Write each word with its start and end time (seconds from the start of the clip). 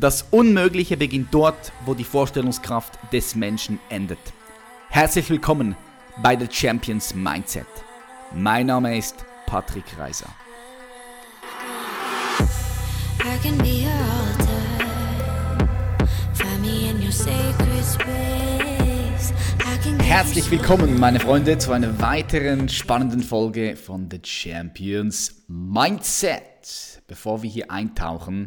Das 0.00 0.22
Unmögliche 0.30 0.96
beginnt 0.96 1.34
dort, 1.34 1.72
wo 1.84 1.92
die 1.92 2.04
Vorstellungskraft 2.04 3.00
des 3.12 3.34
Menschen 3.34 3.80
endet. 3.88 4.20
Herzlich 4.90 5.28
willkommen 5.28 5.74
bei 6.22 6.38
The 6.38 6.46
Champions 6.48 7.16
Mindset. 7.16 7.66
Mein 8.32 8.66
Name 8.66 8.96
ist 8.96 9.16
Patrick 9.46 9.98
Reiser. 9.98 10.28
Herzlich 20.00 20.48
willkommen, 20.52 21.00
meine 21.00 21.18
Freunde, 21.18 21.58
zu 21.58 21.72
einer 21.72 22.00
weiteren 22.00 22.68
spannenden 22.68 23.24
Folge 23.24 23.74
von 23.74 24.08
The 24.08 24.20
Champions 24.22 25.42
Mindset. 25.48 27.02
Bevor 27.08 27.42
wir 27.42 27.50
hier 27.50 27.72
eintauchen, 27.72 28.46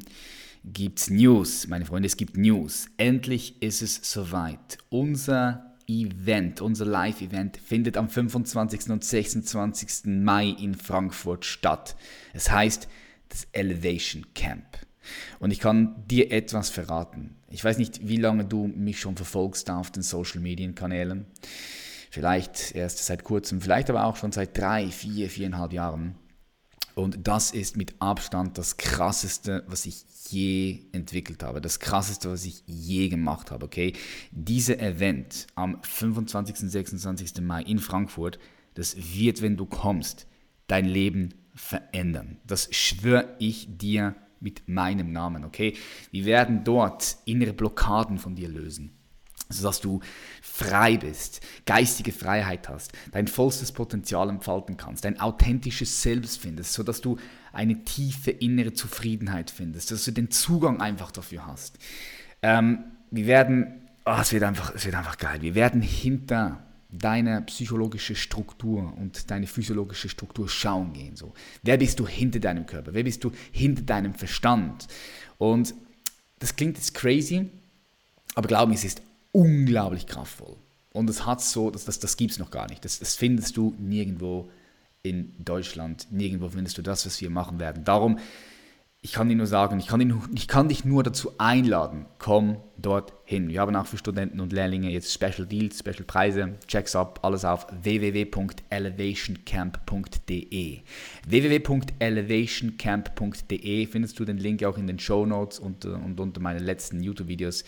gibt's 0.64 1.10
News. 1.10 1.68
Meine 1.68 1.86
Freunde, 1.86 2.08
es 2.08 2.18
gibt 2.18 2.38
News. 2.38 2.88
Endlich 2.98 3.62
ist 3.62 3.82
es 3.82 4.00
soweit. 4.04 4.78
Unser 4.90 5.76
Event, 5.88 6.62
unser 6.62 6.86
Live-Event 6.86 7.58
findet 7.58 7.98
am 7.98 8.10
25. 8.10 8.90
und 8.90 9.04
26. 9.04 10.06
Mai 10.06 10.50
in 10.50 10.76
Frankfurt 10.76 11.46
statt. 11.46 11.96
Es 12.34 12.50
heißt 12.50 12.88
das 13.30 13.48
Elevation 13.52 14.26
Camp. 14.34 14.66
Und 15.40 15.52
ich 15.52 15.60
kann 15.60 16.08
dir 16.08 16.32
etwas 16.32 16.70
verraten. 16.70 17.36
Ich 17.50 17.64
weiß 17.64 17.78
nicht, 17.78 18.08
wie 18.08 18.18
lange 18.18 18.46
du 18.46 18.68
mich 18.68 19.00
schon 19.00 19.16
verfolgst 19.16 19.70
auf 19.70 19.92
den 19.92 20.04
Social 20.04 20.42
Media 20.42 20.72
Kanälen. 20.72 21.26
Vielleicht 22.12 22.76
erst 22.76 23.06
seit 23.06 23.24
kurzem, 23.24 23.62
vielleicht 23.62 23.90
aber 23.90 24.06
auch 24.06 24.16
schon 24.16 24.32
seit 24.32 24.58
drei, 24.58 24.88
vier, 24.88 25.30
viereinhalb 25.30 25.74
Jahren. 25.74 26.16
Und 26.94 27.28
das 27.28 27.52
ist 27.52 27.78
mit 27.78 27.96
Abstand 28.00 28.58
das 28.58 28.78
Krasseste, 28.78 29.64
was 29.68 29.86
ich 29.86 30.04
je 30.32 30.80
entwickelt 30.92 31.44
habe. 31.44 31.62
Das 31.62 31.80
Krasseste, 31.80 32.30
was 32.30 32.46
ich 32.46 32.64
je 32.66 33.10
gemacht 33.10 33.52
habe. 33.52 33.66
Okay, 33.66 33.94
diese 34.32 34.80
Event 34.80 35.48
am 35.56 35.78
25. 35.82 36.64
und 36.64 36.70
26. 36.70 37.42
Mai 37.42 37.64
in 37.64 37.80
Frankfurt, 37.80 38.40
das 38.74 38.96
wird, 38.98 39.42
wenn 39.42 39.58
du 39.58 39.66
kommst, 39.66 40.28
dein 40.68 40.86
Leben 40.86 41.34
verändern. 41.54 42.38
Das 42.48 42.74
schwöre 42.74 43.36
ich 43.40 43.68
dir 43.78 44.16
mit 44.40 44.68
meinem 44.68 45.12
Namen. 45.12 45.46
Okay, 45.46 45.76
wir 46.12 46.26
werden 46.26 46.64
dort 46.64 47.18
innere 47.26 47.54
Blockaden 47.54 48.18
von 48.18 48.36
dir 48.36 48.50
lösen 48.50 48.92
sodass 49.54 49.82
du 49.82 50.00
frei 50.42 50.98
bist, 50.98 51.42
geistige 51.66 52.12
Freiheit 52.12 52.70
hast, 52.70 52.94
dein 53.12 53.28
vollstes 53.28 53.72
Potenzial 53.72 54.30
entfalten 54.30 54.78
kannst, 54.78 55.06
dein 55.06 55.20
authentisches 55.20 56.02
Selbst 56.02 56.40
findest, 56.40 56.74
sodass 56.74 57.02
du 57.02 57.18
eine 57.54 57.84
tiefe 57.84 58.32
innere 58.32 58.74
Zufriedenheit 58.74 59.52
findest, 59.52 59.92
dass 59.92 60.06
du 60.06 60.12
den 60.12 60.32
Zugang 60.32 60.82
einfach 60.82 61.12
dafür 61.12 61.46
hast. 61.46 61.78
Ähm, 62.42 62.84
wir 63.12 63.28
werden, 63.28 63.82
oh, 64.06 64.18
es, 64.22 64.32
wird 64.32 64.44
einfach, 64.44 64.74
es 64.74 64.86
wird 64.86 64.96
einfach 64.96 65.18
geil, 65.18 65.42
wir 65.42 65.56
werden 65.56 65.82
hinter 65.82 66.64
deine 66.92 67.42
psychologische 67.44 68.16
Struktur 68.16 68.94
und 68.98 69.32
deine 69.32 69.48
physiologische 69.48 70.10
Struktur 70.10 70.50
schauen 70.50 70.94
gehen. 70.94 71.16
So. 71.16 71.34
Wer 71.64 71.78
bist 71.78 72.00
du 72.00 72.08
hinter 72.08 72.40
deinem 72.40 72.66
Körper? 72.66 72.94
Wer 72.94 73.04
bist 73.04 73.24
du 73.24 73.32
hinter 73.52 73.84
deinem 73.84 74.14
Verstand? 74.14 74.88
Und 75.38 75.74
das 76.40 76.56
klingt 76.56 76.78
jetzt 76.78 76.94
crazy, 76.94 77.50
aber 78.36 78.48
glaub 78.48 78.68
mir, 78.68 78.76
es 78.76 78.84
ist 78.84 79.02
unglaublich 79.32 80.06
kraftvoll. 80.06 80.58
Und 80.94 81.10
es 81.10 81.26
hat 81.26 81.42
so, 81.42 81.72
das, 81.72 81.86
das, 81.86 82.00
das 82.00 82.18
gibt 82.18 82.32
es 82.32 82.40
noch 82.40 82.52
gar 82.52 82.68
nicht. 82.68 82.84
Das, 82.84 83.00
das 83.00 83.16
findest 83.16 83.56
du 83.56 83.74
nirgendwo 83.80 84.50
in 85.04 85.34
Deutschland. 85.44 86.08
Nirgendwo 86.12 86.50
findest 86.50 86.78
du 86.78 86.82
das, 86.82 87.06
was 87.06 87.22
wir 87.22 87.30
machen 87.30 87.60
werden. 87.60 87.84
Darum, 87.84 88.18
ich 89.04 89.14
kann 89.14 89.30
dir 89.30 89.36
nur 89.36 89.48
sagen, 89.48 89.80
ich 89.80 89.88
kann, 89.88 90.00
dich, 90.00 90.14
ich 90.36 90.48
kann 90.48 90.70
dich 90.70 90.86
nur 90.86 91.02
dazu 91.02 91.32
einladen, 91.40 92.06
komm 92.20 92.58
dorthin. 92.78 93.50
Wir 93.50 93.62
haben 93.62 93.76
auch 93.76 93.88
für 93.88 93.98
Studenten 93.98 94.40
und 94.40 94.54
Lehrlinge 94.54 94.92
jetzt 94.92 95.12
Special 95.12 95.48
Deals, 95.48 95.80
Special 95.80 96.04
Preise. 96.06 96.60
Checks 96.68 96.96
ab, 96.96 97.22
alles 97.24 97.44
auf 97.44 97.66
www.elevationcamp.de. 97.82 100.82
www.elevationcamp.de 101.28 103.88
findest 103.88 104.20
du 104.20 104.26
den 104.26 104.38
Link 104.38 104.64
auch 104.64 104.78
in 104.78 104.86
den 104.86 105.00
Show 105.00 105.26
Notes 105.26 105.58
und, 105.58 105.86
und 105.86 106.20
unter 106.20 106.40
meinen 106.40 106.64
letzten 106.64 107.02
YouTube-Videos. 107.02 107.64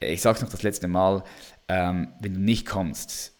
Ich 0.00 0.22
sage 0.22 0.38
es 0.38 0.42
noch 0.42 0.50
das 0.50 0.64
letzte 0.64 0.88
Mal, 0.88 1.22
ähm, 1.68 2.08
wenn 2.20 2.34
du 2.34 2.40
nicht 2.40 2.66
kommst, 2.66 3.35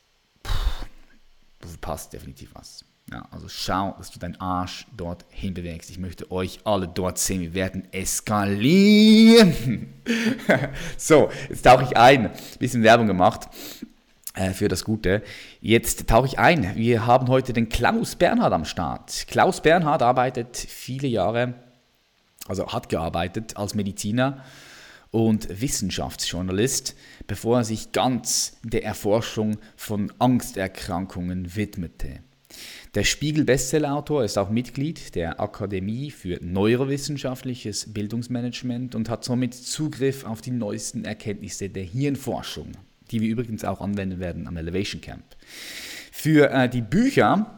verpasst 1.66 2.12
definitiv 2.12 2.50
was. 2.54 2.84
Ja, 3.12 3.25
also 3.31 3.47
schau, 3.49 3.94
dass 3.99 4.10
du 4.10 4.19
deinen 4.19 4.41
Arsch 4.41 4.84
dort 4.97 5.25
hinbewegst. 5.31 5.91
Ich 5.91 5.99
möchte 5.99 6.31
euch 6.32 6.59
alle 6.65 6.88
dort 6.88 7.19
sehen. 7.19 7.41
Wir 7.41 7.54
werden 7.54 7.87
eskalieren. 7.93 9.94
so, 10.97 11.31
jetzt 11.49 11.62
tauche 11.62 11.84
ich 11.84 11.97
ein. 11.97 12.31
Bisschen 12.59 12.82
Werbung 12.82 13.06
gemacht 13.06 13.49
äh, 14.34 14.50
für 14.50 14.66
das 14.66 14.84
Gute. 14.84 15.22
Jetzt 15.60 16.09
tauche 16.09 16.27
ich 16.27 16.41
ein. 16.41 16.75
Wir 16.75 17.06
haben 17.06 17.28
heute 17.28 17.53
den 17.53 17.69
Klaus 17.69 18.16
Bernhard 18.16 18.53
am 18.53 18.65
Start. 18.65 19.28
Klaus 19.28 19.60
Bernhard 19.60 20.03
arbeitet 20.03 20.56
viele 20.56 21.06
Jahre, 21.06 21.54
also 22.48 22.72
hat 22.72 22.88
gearbeitet 22.88 23.56
als 23.56 23.77
Mediziner 23.77 24.43
und 25.11 25.61
Wissenschaftsjournalist, 25.61 26.94
bevor 27.27 27.59
er 27.59 27.65
sich 27.65 27.93
ganz 27.93 28.56
der 28.62 28.84
Erforschung 28.84 29.59
von 29.77 30.12
Angsterkrankungen 30.19 31.56
widmete. 31.56 32.21
Der 32.94 33.05
Spiegel-Bestsellerautor 33.05 34.25
ist 34.25 34.39
auch 34.39 34.49
Mitglied 34.49 35.15
der 35.15 35.41
Akademie 35.41 36.11
für 36.11 36.39
Neurowissenschaftliches 36.43 37.93
Bildungsmanagement 37.93 38.95
und 38.95 39.11
hat 39.11 39.25
somit 39.25 39.55
Zugriff 39.55 40.25
auf 40.25 40.41
die 40.41 40.50
neuesten 40.50 41.05
Erkenntnisse 41.05 41.69
der 41.69 41.83
Hirnforschung, 41.83 42.72
die 43.11 43.21
wir 43.21 43.28
übrigens 43.28 43.65
auch 43.65 43.81
anwenden 43.81 44.19
werden 44.19 44.47
am 44.47 44.56
Elevation 44.56 45.03
Camp. 45.03 45.25
Für 46.11 46.50
äh, 46.50 46.69
die 46.69 46.81
Bücher 46.81 47.56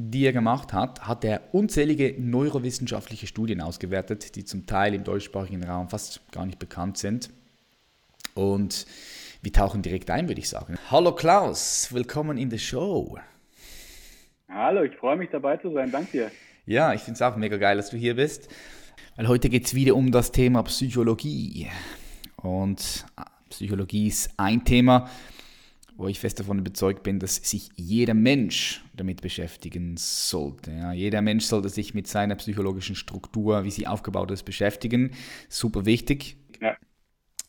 die 0.00 0.24
er 0.24 0.32
gemacht 0.32 0.72
hat, 0.72 1.08
hat 1.08 1.24
er 1.24 1.52
unzählige 1.52 2.14
neurowissenschaftliche 2.18 3.26
Studien 3.26 3.60
ausgewertet, 3.60 4.36
die 4.36 4.44
zum 4.44 4.64
Teil 4.64 4.94
im 4.94 5.02
deutschsprachigen 5.02 5.64
Raum 5.64 5.88
fast 5.88 6.20
gar 6.30 6.46
nicht 6.46 6.60
bekannt 6.60 6.98
sind. 6.98 7.30
Und 8.34 8.86
wir 9.42 9.52
tauchen 9.52 9.82
direkt 9.82 10.08
ein, 10.10 10.28
würde 10.28 10.40
ich 10.40 10.48
sagen. 10.48 10.76
Hallo 10.88 11.16
Klaus, 11.16 11.92
willkommen 11.92 12.38
in 12.38 12.48
der 12.48 12.58
Show. 12.58 13.18
Hallo, 14.48 14.84
ich 14.84 14.94
freue 14.94 15.16
mich 15.16 15.30
dabei 15.30 15.56
zu 15.56 15.72
sein. 15.72 15.90
Danke 15.90 16.12
dir. 16.12 16.30
Ja, 16.64 16.94
ich 16.94 17.00
finde 17.00 17.14
es 17.14 17.22
auch 17.22 17.34
mega 17.34 17.56
geil, 17.56 17.76
dass 17.76 17.90
du 17.90 17.96
hier 17.96 18.14
bist. 18.14 18.48
Weil 19.16 19.26
heute 19.26 19.48
geht 19.48 19.66
es 19.66 19.74
wieder 19.74 19.96
um 19.96 20.12
das 20.12 20.30
Thema 20.30 20.62
Psychologie. 20.62 21.66
Und 22.36 23.04
Psychologie 23.50 24.06
ist 24.06 24.30
ein 24.36 24.64
Thema, 24.64 25.10
wo 25.98 26.06
ich 26.06 26.20
fest 26.20 26.38
davon 26.38 26.60
überzeugt 26.60 27.02
bin, 27.02 27.18
dass 27.18 27.36
sich 27.36 27.70
jeder 27.74 28.14
Mensch 28.14 28.84
damit 28.94 29.20
beschäftigen 29.20 29.96
sollte. 29.96 30.70
Ja, 30.70 30.92
jeder 30.92 31.20
Mensch 31.22 31.44
sollte 31.44 31.68
sich 31.68 31.92
mit 31.92 32.06
seiner 32.06 32.36
psychologischen 32.36 32.94
Struktur, 32.94 33.64
wie 33.64 33.72
sie 33.72 33.88
aufgebaut 33.88 34.30
ist, 34.30 34.44
beschäftigen. 34.44 35.10
Super 35.48 35.86
wichtig. 35.86 36.36
Ja. 36.62 36.76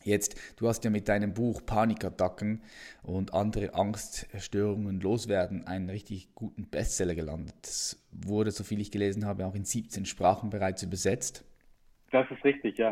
Jetzt, 0.02 0.34
du 0.56 0.66
hast 0.66 0.82
ja 0.84 0.90
mit 0.90 1.08
deinem 1.08 1.32
Buch 1.32 1.64
Panikattacken 1.64 2.62
und 3.02 3.34
andere 3.34 3.74
Angststörungen 3.74 5.00
loswerden 5.00 5.68
einen 5.68 5.88
richtig 5.88 6.34
guten 6.34 6.68
Bestseller 6.68 7.14
gelandet. 7.14 7.54
Das 7.62 8.02
wurde, 8.10 8.50
soviel 8.50 8.80
ich 8.80 8.90
gelesen 8.90 9.26
habe, 9.26 9.46
auch 9.46 9.54
in 9.54 9.64
17 9.64 10.06
Sprachen 10.06 10.50
bereits 10.50 10.82
übersetzt. 10.82 11.44
Das 12.10 12.28
ist 12.28 12.44
richtig, 12.44 12.78
ja. 12.78 12.90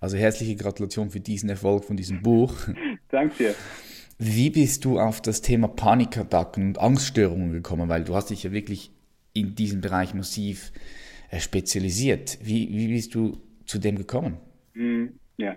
Also 0.00 0.16
herzliche 0.16 0.56
Gratulation 0.56 1.10
für 1.10 1.20
diesen 1.20 1.48
Erfolg 1.48 1.84
von 1.84 1.96
diesem 1.96 2.22
Buch. 2.22 2.52
Danke 3.08 3.36
dir. 3.36 3.54
Wie 4.18 4.50
bist 4.50 4.84
du 4.84 4.98
auf 4.98 5.20
das 5.20 5.42
Thema 5.42 5.68
Panikattacken 5.68 6.68
und 6.68 6.80
Angststörungen 6.80 7.52
gekommen? 7.52 7.88
Weil 7.88 8.04
du 8.04 8.14
hast 8.14 8.30
dich 8.30 8.44
ja 8.44 8.52
wirklich 8.52 8.90
in 9.34 9.54
diesem 9.54 9.82
Bereich 9.82 10.14
massiv 10.14 10.72
äh, 11.30 11.38
spezialisiert. 11.38 12.38
Wie, 12.42 12.68
wie 12.70 12.88
bist 12.88 13.14
du 13.14 13.36
zu 13.66 13.78
dem 13.78 13.96
gekommen? 13.96 14.38
Hm, 14.72 15.18
ja, 15.36 15.56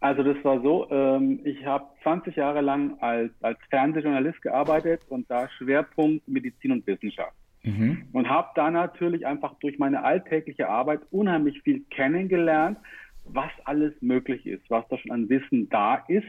also 0.00 0.24
das 0.24 0.36
war 0.44 0.60
so, 0.62 0.90
ähm, 0.90 1.40
ich 1.44 1.64
habe 1.64 1.86
20 2.02 2.34
Jahre 2.34 2.60
lang 2.60 2.98
als, 3.00 3.30
als 3.40 3.58
Fernsehjournalist 3.70 4.42
gearbeitet 4.42 5.02
und 5.08 5.30
da 5.30 5.48
Schwerpunkt 5.48 6.26
Medizin 6.26 6.72
und 6.72 6.84
Wissenschaft. 6.88 7.36
Mhm. 7.62 8.08
Und 8.12 8.28
habe 8.28 8.48
da 8.56 8.72
natürlich 8.72 9.24
einfach 9.24 9.54
durch 9.60 9.78
meine 9.78 10.02
alltägliche 10.02 10.68
Arbeit 10.68 11.02
unheimlich 11.12 11.62
viel 11.62 11.84
kennengelernt, 11.90 12.78
was 13.24 13.52
alles 13.64 13.92
möglich 14.00 14.44
ist, 14.44 14.68
was 14.68 14.84
da 14.88 14.98
schon 14.98 15.12
an 15.12 15.28
Wissen 15.28 15.68
da 15.68 16.04
ist. 16.08 16.26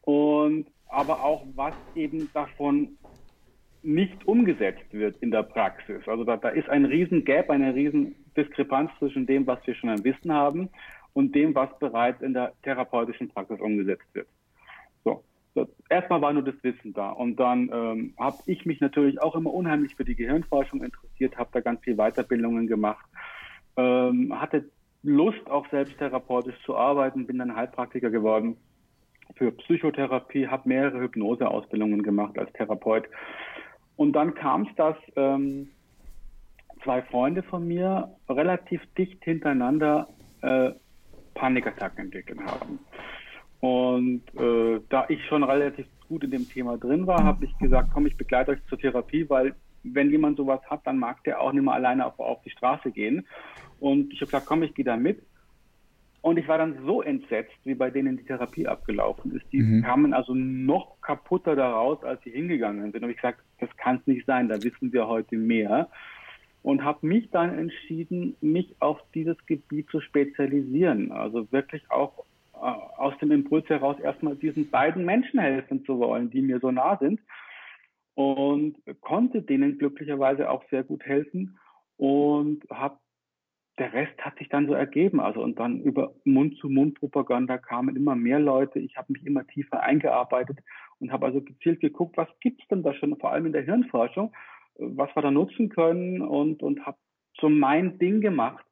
Und 0.00 0.66
aber 0.90 1.22
auch 1.22 1.44
was 1.54 1.74
eben 1.94 2.30
davon 2.32 2.96
nicht 3.82 4.26
umgesetzt 4.26 4.92
wird 4.92 5.16
in 5.22 5.30
der 5.30 5.42
Praxis. 5.42 6.06
Also 6.06 6.24
da, 6.24 6.36
da 6.36 6.50
ist 6.50 6.68
ein 6.68 6.84
riesen 6.84 7.24
Gap, 7.24 7.48
eine 7.50 7.74
riesen 7.74 8.14
Diskrepanz 8.36 8.90
zwischen 8.98 9.26
dem, 9.26 9.46
was 9.46 9.66
wir 9.66 9.74
schon 9.74 9.90
an 9.90 10.04
Wissen 10.04 10.32
haben 10.32 10.68
und 11.12 11.34
dem, 11.34 11.54
was 11.54 11.70
bereits 11.78 12.20
in 12.20 12.34
der 12.34 12.52
therapeutischen 12.62 13.28
Praxis 13.28 13.60
umgesetzt 13.60 14.06
wird. 14.12 14.28
So, 15.04 15.24
so 15.54 15.66
erstmal 15.88 16.20
war 16.20 16.32
nur 16.32 16.42
das 16.42 16.62
Wissen 16.62 16.92
da 16.92 17.10
und 17.10 17.36
dann 17.36 17.70
ähm, 17.72 18.14
habe 18.18 18.36
ich 18.46 18.66
mich 18.66 18.80
natürlich 18.80 19.20
auch 19.22 19.34
immer 19.34 19.52
unheimlich 19.52 19.96
für 19.96 20.04
die 20.04 20.14
Gehirnforschung 20.14 20.82
interessiert, 20.82 21.38
habe 21.38 21.50
da 21.52 21.60
ganz 21.60 21.80
viel 21.82 21.96
Weiterbildungen 21.96 22.66
gemacht, 22.66 23.06
ähm, 23.76 24.38
hatte 24.38 24.68
Lust, 25.02 25.50
auch 25.50 25.66
selbst 25.70 25.96
therapeutisch 25.96 26.60
zu 26.66 26.76
arbeiten, 26.76 27.26
bin 27.26 27.38
dann 27.38 27.56
Heilpraktiker 27.56 28.10
geworden 28.10 28.58
für 29.36 29.52
Psychotherapie, 29.52 30.46
habe 30.48 30.68
mehrere 30.68 31.00
Hypnoseausbildungen 31.00 32.02
gemacht 32.02 32.38
als 32.38 32.52
Therapeut. 32.52 33.04
Und 33.96 34.12
dann 34.12 34.34
kam 34.34 34.62
es, 34.62 34.74
dass 34.76 34.96
ähm, 35.16 35.70
zwei 36.82 37.02
Freunde 37.02 37.42
von 37.42 37.66
mir 37.66 38.10
relativ 38.28 38.80
dicht 38.96 39.22
hintereinander 39.24 40.08
äh, 40.42 40.70
Panikattacken 41.34 42.06
entwickelt 42.06 42.40
haben. 42.40 42.78
Und 43.60 44.22
äh, 44.38 44.80
da 44.88 45.04
ich 45.08 45.24
schon 45.26 45.42
relativ 45.42 45.86
gut 46.08 46.24
in 46.24 46.30
dem 46.30 46.48
Thema 46.48 46.78
drin 46.78 47.06
war, 47.06 47.24
habe 47.24 47.44
ich 47.44 47.56
gesagt, 47.58 47.90
komm, 47.92 48.06
ich 48.06 48.16
begleite 48.16 48.52
euch 48.52 48.64
zur 48.68 48.78
Therapie, 48.78 49.28
weil 49.28 49.54
wenn 49.82 50.10
jemand 50.10 50.36
sowas 50.36 50.60
hat, 50.68 50.86
dann 50.86 50.98
mag 50.98 51.22
der 51.24 51.40
auch 51.40 51.52
nicht 51.52 51.62
mehr 51.62 51.74
alleine 51.74 52.06
auf, 52.06 52.18
auf 52.18 52.42
die 52.42 52.50
Straße 52.50 52.90
gehen. 52.90 53.26
Und 53.78 54.12
ich 54.12 54.20
habe 54.20 54.26
gesagt, 54.26 54.46
komm, 54.46 54.62
ich 54.62 54.74
gehe 54.74 54.84
da 54.84 54.96
mit. 54.96 55.22
Und 56.22 56.38
ich 56.38 56.48
war 56.48 56.58
dann 56.58 56.84
so 56.84 57.00
entsetzt, 57.00 57.56
wie 57.64 57.74
bei 57.74 57.90
denen 57.90 58.18
die 58.18 58.24
Therapie 58.24 58.66
abgelaufen 58.66 59.34
ist. 59.36 59.50
Die 59.52 59.62
mhm. 59.62 59.82
kamen 59.82 60.12
also 60.12 60.34
noch 60.34 61.00
kaputter 61.00 61.56
daraus, 61.56 62.02
als 62.04 62.22
sie 62.24 62.30
hingegangen 62.30 62.92
sind. 62.92 63.02
Und 63.02 63.10
ich 63.10 63.16
gesagt, 63.16 63.40
das 63.58 63.74
kann 63.78 63.96
es 63.96 64.06
nicht 64.06 64.26
sein, 64.26 64.48
da 64.48 64.62
wissen 64.62 64.92
wir 64.92 65.06
heute 65.06 65.36
mehr. 65.36 65.88
Und 66.62 66.84
habe 66.84 67.06
mich 67.06 67.30
dann 67.30 67.58
entschieden, 67.58 68.36
mich 68.42 68.76
auf 68.80 69.00
dieses 69.14 69.36
Gebiet 69.46 69.88
zu 69.88 70.02
spezialisieren. 70.02 71.10
Also 71.10 71.50
wirklich 71.52 71.90
auch 71.90 72.24
äh, 72.52 72.58
aus 72.58 73.16
dem 73.22 73.30
Impuls 73.30 73.66
heraus 73.70 73.98
erstmal 73.98 74.36
diesen 74.36 74.68
beiden 74.68 75.06
Menschen 75.06 75.40
helfen 75.40 75.86
zu 75.86 75.98
wollen, 75.98 76.28
die 76.28 76.42
mir 76.42 76.60
so 76.60 76.70
nah 76.70 76.98
sind. 76.98 77.18
Und 78.14 78.76
konnte 79.00 79.40
denen 79.40 79.78
glücklicherweise 79.78 80.50
auch 80.50 80.62
sehr 80.68 80.82
gut 80.82 81.02
helfen 81.06 81.56
und 81.96 82.62
habe 82.68 82.98
der 83.80 83.92
Rest 83.94 84.16
hat 84.20 84.38
sich 84.38 84.48
dann 84.50 84.66
so 84.66 84.74
ergeben. 84.74 85.20
Also 85.20 85.42
und 85.42 85.58
dann 85.58 85.80
über 85.80 86.14
Mund-zu-Mund-Propaganda 86.24 87.58
kamen 87.58 87.96
immer 87.96 88.14
mehr 88.14 88.38
Leute. 88.38 88.78
Ich 88.78 88.96
habe 88.96 89.12
mich 89.12 89.26
immer 89.26 89.46
tiefer 89.46 89.82
eingearbeitet 89.82 90.58
und 91.00 91.10
habe 91.10 91.26
also 91.26 91.40
gezielt 91.40 91.80
geguckt, 91.80 92.16
was 92.16 92.28
gibt's 92.40 92.68
denn 92.68 92.82
da 92.82 92.92
schon, 92.94 93.16
vor 93.18 93.32
allem 93.32 93.46
in 93.46 93.52
der 93.52 93.62
Hirnforschung, 93.62 94.32
was 94.76 95.08
wir 95.16 95.22
da 95.22 95.30
nutzen 95.30 95.70
können 95.70 96.20
und, 96.20 96.62
und 96.62 96.84
habe 96.86 96.98
so 97.40 97.48
mein 97.48 97.98
Ding 97.98 98.20
gemacht. 98.20 98.64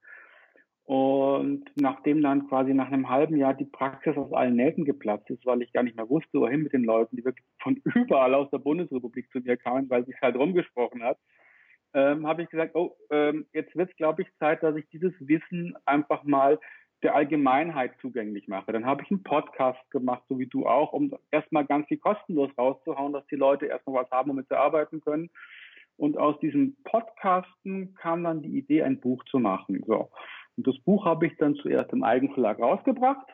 Und 0.84 1.64
nachdem 1.74 2.22
dann 2.22 2.48
quasi 2.48 2.72
nach 2.72 2.90
einem 2.90 3.08
halben 3.08 3.36
Jahr 3.36 3.54
die 3.54 3.66
Praxis 3.66 4.16
aus 4.16 4.32
allen 4.32 4.56
Nähten 4.56 4.84
geplatzt 4.84 5.28
ist, 5.30 5.44
weil 5.44 5.62
ich 5.62 5.72
gar 5.72 5.82
nicht 5.82 5.96
mehr 5.96 6.08
wusste, 6.08 6.40
wohin 6.40 6.62
mit 6.62 6.72
den 6.72 6.84
Leuten, 6.84 7.16
die 7.16 7.24
wirklich 7.24 7.46
von 7.62 7.76
überall 7.94 8.34
aus 8.34 8.50
der 8.50 8.58
Bundesrepublik 8.58 9.30
zu 9.30 9.40
mir 9.40 9.56
kamen, 9.56 9.88
weil 9.88 10.04
sich 10.04 10.16
halt 10.20 10.36
rumgesprochen 10.36 11.02
hat, 11.02 11.18
ähm, 11.94 12.26
habe 12.26 12.42
ich 12.42 12.50
gesagt, 12.50 12.74
oh, 12.74 12.96
ähm, 13.10 13.46
jetzt 13.52 13.74
wird 13.76 13.90
es, 13.90 13.96
glaube 13.96 14.22
ich, 14.22 14.28
Zeit, 14.38 14.62
dass 14.62 14.76
ich 14.76 14.88
dieses 14.90 15.12
Wissen 15.20 15.76
einfach 15.86 16.24
mal 16.24 16.58
der 17.02 17.14
Allgemeinheit 17.14 17.92
zugänglich 18.00 18.48
mache. 18.48 18.72
Dann 18.72 18.86
habe 18.86 19.02
ich 19.02 19.10
einen 19.10 19.22
Podcast 19.22 19.78
gemacht, 19.90 20.22
so 20.28 20.38
wie 20.38 20.46
du 20.46 20.66
auch, 20.66 20.92
um 20.92 21.14
erstmal 21.30 21.64
ganz 21.64 21.86
viel 21.86 21.98
kostenlos 21.98 22.50
rauszuhauen, 22.58 23.12
dass 23.12 23.26
die 23.28 23.36
Leute 23.36 23.66
erstmal 23.66 24.02
was 24.02 24.10
haben, 24.10 24.30
womit 24.30 24.48
sie 24.48 24.58
arbeiten 24.58 25.00
können. 25.00 25.30
Und 25.96 26.16
aus 26.16 26.38
diesem 26.40 26.76
Podcasten 26.84 27.94
kam 27.94 28.24
dann 28.24 28.42
die 28.42 28.56
Idee, 28.56 28.82
ein 28.82 29.00
Buch 29.00 29.24
zu 29.24 29.38
machen. 29.38 29.82
So. 29.86 30.10
Und 30.56 30.66
das 30.66 30.78
Buch 30.80 31.04
habe 31.04 31.26
ich 31.26 31.36
dann 31.38 31.54
zuerst 31.56 31.92
im 31.92 32.02
Eigenverlag 32.02 32.58
rausgebracht. 32.58 33.26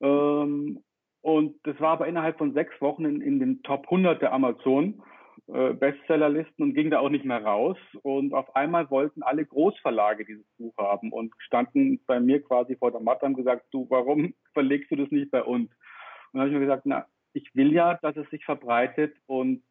Ähm, 0.00 0.82
und 1.20 1.56
das 1.64 1.80
war 1.80 1.92
aber 1.92 2.06
innerhalb 2.06 2.38
von 2.38 2.52
sechs 2.52 2.78
Wochen 2.80 3.04
in, 3.04 3.20
in 3.20 3.38
den 3.38 3.62
Top 3.62 3.84
100 3.84 4.22
der 4.22 4.32
Amazon 4.32 5.02
äh, 5.46 5.74
Bestsellerlisten 5.74 6.64
und 6.64 6.74
ging 6.74 6.90
da 6.90 7.00
auch 7.00 7.10
nicht 7.10 7.24
mehr 7.24 7.42
raus. 7.44 7.76
Und 8.02 8.32
auf 8.32 8.56
einmal 8.56 8.90
wollten 8.90 9.22
alle 9.22 9.44
Großverlage 9.44 10.24
dieses 10.24 10.46
Buch 10.56 10.74
haben 10.78 11.12
und 11.12 11.34
standen 11.38 12.00
bei 12.06 12.18
mir 12.18 12.42
quasi 12.42 12.76
vor 12.76 12.90
der 12.90 13.00
Matte 13.00 13.26
und 13.26 13.34
gesagt, 13.34 13.66
du, 13.70 13.86
warum 13.90 14.34
verlegst 14.54 14.90
du 14.90 14.96
das 14.96 15.10
nicht 15.10 15.30
bei 15.30 15.42
uns? 15.42 15.70
Und 15.70 16.38
dann 16.38 16.40
habe 16.40 16.50
ich 16.50 16.54
mir 16.54 16.60
gesagt, 16.60 16.86
na, 16.86 17.06
ich 17.34 17.54
will 17.54 17.72
ja, 17.72 17.94
dass 18.00 18.16
es 18.16 18.28
sich 18.30 18.44
verbreitet 18.44 19.14
und 19.26 19.62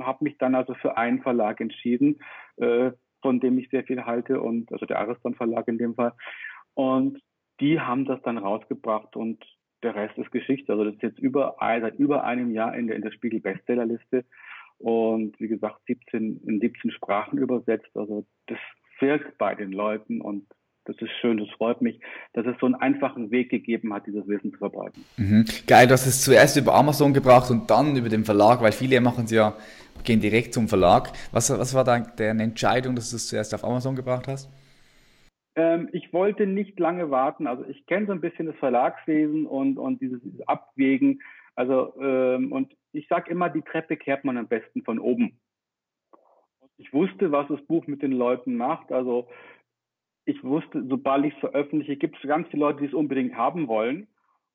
habe 0.00 0.24
mich 0.24 0.38
dann 0.38 0.54
also 0.54 0.74
für 0.74 0.96
einen 0.96 1.22
Verlag 1.22 1.60
entschieden, 1.60 2.18
äh, 2.56 2.90
von 3.20 3.38
dem 3.38 3.58
ich 3.58 3.68
sehr 3.70 3.84
viel 3.84 4.04
halte 4.04 4.40
und 4.40 4.72
also 4.72 4.86
der 4.86 4.98
Ariston 4.98 5.34
Verlag 5.34 5.68
in 5.68 5.78
dem 5.78 5.94
Fall. 5.94 6.14
Und 6.74 7.20
die 7.60 7.78
haben 7.78 8.06
das 8.06 8.20
dann 8.22 8.38
rausgebracht 8.38 9.14
und 9.14 9.44
der 9.82 9.94
Rest 9.94 10.16
ist 10.18 10.32
Geschichte. 10.32 10.72
Also 10.72 10.84
das 10.84 10.94
ist 10.94 11.02
jetzt 11.02 11.18
über, 11.18 11.56
seit 11.60 11.94
über 11.96 12.24
einem 12.24 12.50
Jahr 12.50 12.74
in 12.74 12.86
der, 12.86 12.96
in 12.96 13.02
der 13.02 13.12
Spiegel 13.12 13.40
Bestsellerliste 13.40 14.24
und 14.82 15.38
wie 15.40 15.48
gesagt 15.48 15.80
17 15.86 16.42
in 16.46 16.60
17 16.60 16.90
Sprachen 16.90 17.38
übersetzt. 17.38 17.90
Also 17.94 18.26
das 18.46 18.58
wirkt 19.00 19.38
bei 19.38 19.54
den 19.54 19.72
Leuten 19.72 20.20
und 20.20 20.46
das 20.84 20.96
ist 21.00 21.12
schön, 21.20 21.38
das 21.38 21.48
freut 21.50 21.80
mich, 21.80 22.00
dass 22.32 22.44
es 22.44 22.56
so 22.60 22.66
einen 22.66 22.74
einfachen 22.74 23.30
Weg 23.30 23.50
gegeben 23.50 23.94
hat, 23.94 24.06
dieses 24.06 24.26
Wissen 24.26 24.52
zu 24.52 24.58
verbreiten. 24.58 25.04
Mhm. 25.16 25.44
Geil, 25.66 25.86
du 25.86 25.92
hast 25.92 26.06
es 26.06 26.24
zuerst 26.24 26.56
über 26.56 26.74
Amazon 26.74 27.12
gebracht 27.12 27.50
und 27.50 27.70
dann 27.70 27.96
über 27.96 28.08
den 28.08 28.24
Verlag, 28.24 28.60
weil 28.62 28.72
viele 28.72 29.00
machen 29.00 29.24
es 29.24 29.30
ja, 29.30 29.54
gehen 30.02 30.20
direkt 30.20 30.54
zum 30.54 30.68
Verlag. 30.68 31.12
Was, 31.30 31.50
was 31.56 31.74
war 31.74 31.84
da 31.84 32.00
deine 32.00 32.42
Entscheidung, 32.42 32.96
dass 32.96 33.10
du 33.10 33.16
es 33.16 33.28
zuerst 33.28 33.54
auf 33.54 33.64
Amazon 33.64 33.94
gebracht 33.94 34.26
hast? 34.26 34.50
Ähm, 35.54 35.88
ich 35.92 36.12
wollte 36.12 36.46
nicht 36.46 36.80
lange 36.80 37.10
warten. 37.10 37.46
Also 37.46 37.64
ich 37.66 37.86
kenne 37.86 38.06
so 38.06 38.12
ein 38.12 38.20
bisschen 38.20 38.46
das 38.46 38.56
Verlagswesen 38.56 39.46
und, 39.46 39.78
und 39.78 40.00
dieses, 40.00 40.20
dieses 40.22 40.46
Abwägen. 40.48 41.20
Also 41.54 41.94
ähm, 42.00 42.50
und 42.52 42.74
ich 42.92 43.08
sage 43.08 43.30
immer, 43.30 43.48
die 43.48 43.62
Treppe 43.62 43.96
kehrt 43.96 44.24
man 44.24 44.36
am 44.36 44.48
besten 44.48 44.82
von 44.82 44.98
oben. 44.98 45.40
Ich 46.76 46.92
wusste, 46.92 47.32
was 47.32 47.48
das 47.48 47.60
Buch 47.66 47.86
mit 47.86 48.02
den 48.02 48.12
Leuten 48.12 48.56
macht. 48.56 48.92
Also 48.92 49.28
ich 50.24 50.42
wusste, 50.44 50.84
sobald 50.88 51.24
ich 51.24 51.34
es 51.34 51.40
veröffentliche, 51.40 51.96
gibt 51.96 52.16
es 52.16 52.28
ganz 52.28 52.48
viele 52.48 52.64
Leute, 52.64 52.80
die 52.80 52.86
es 52.86 52.94
unbedingt 52.94 53.36
haben 53.36 53.68
wollen. 53.68 54.08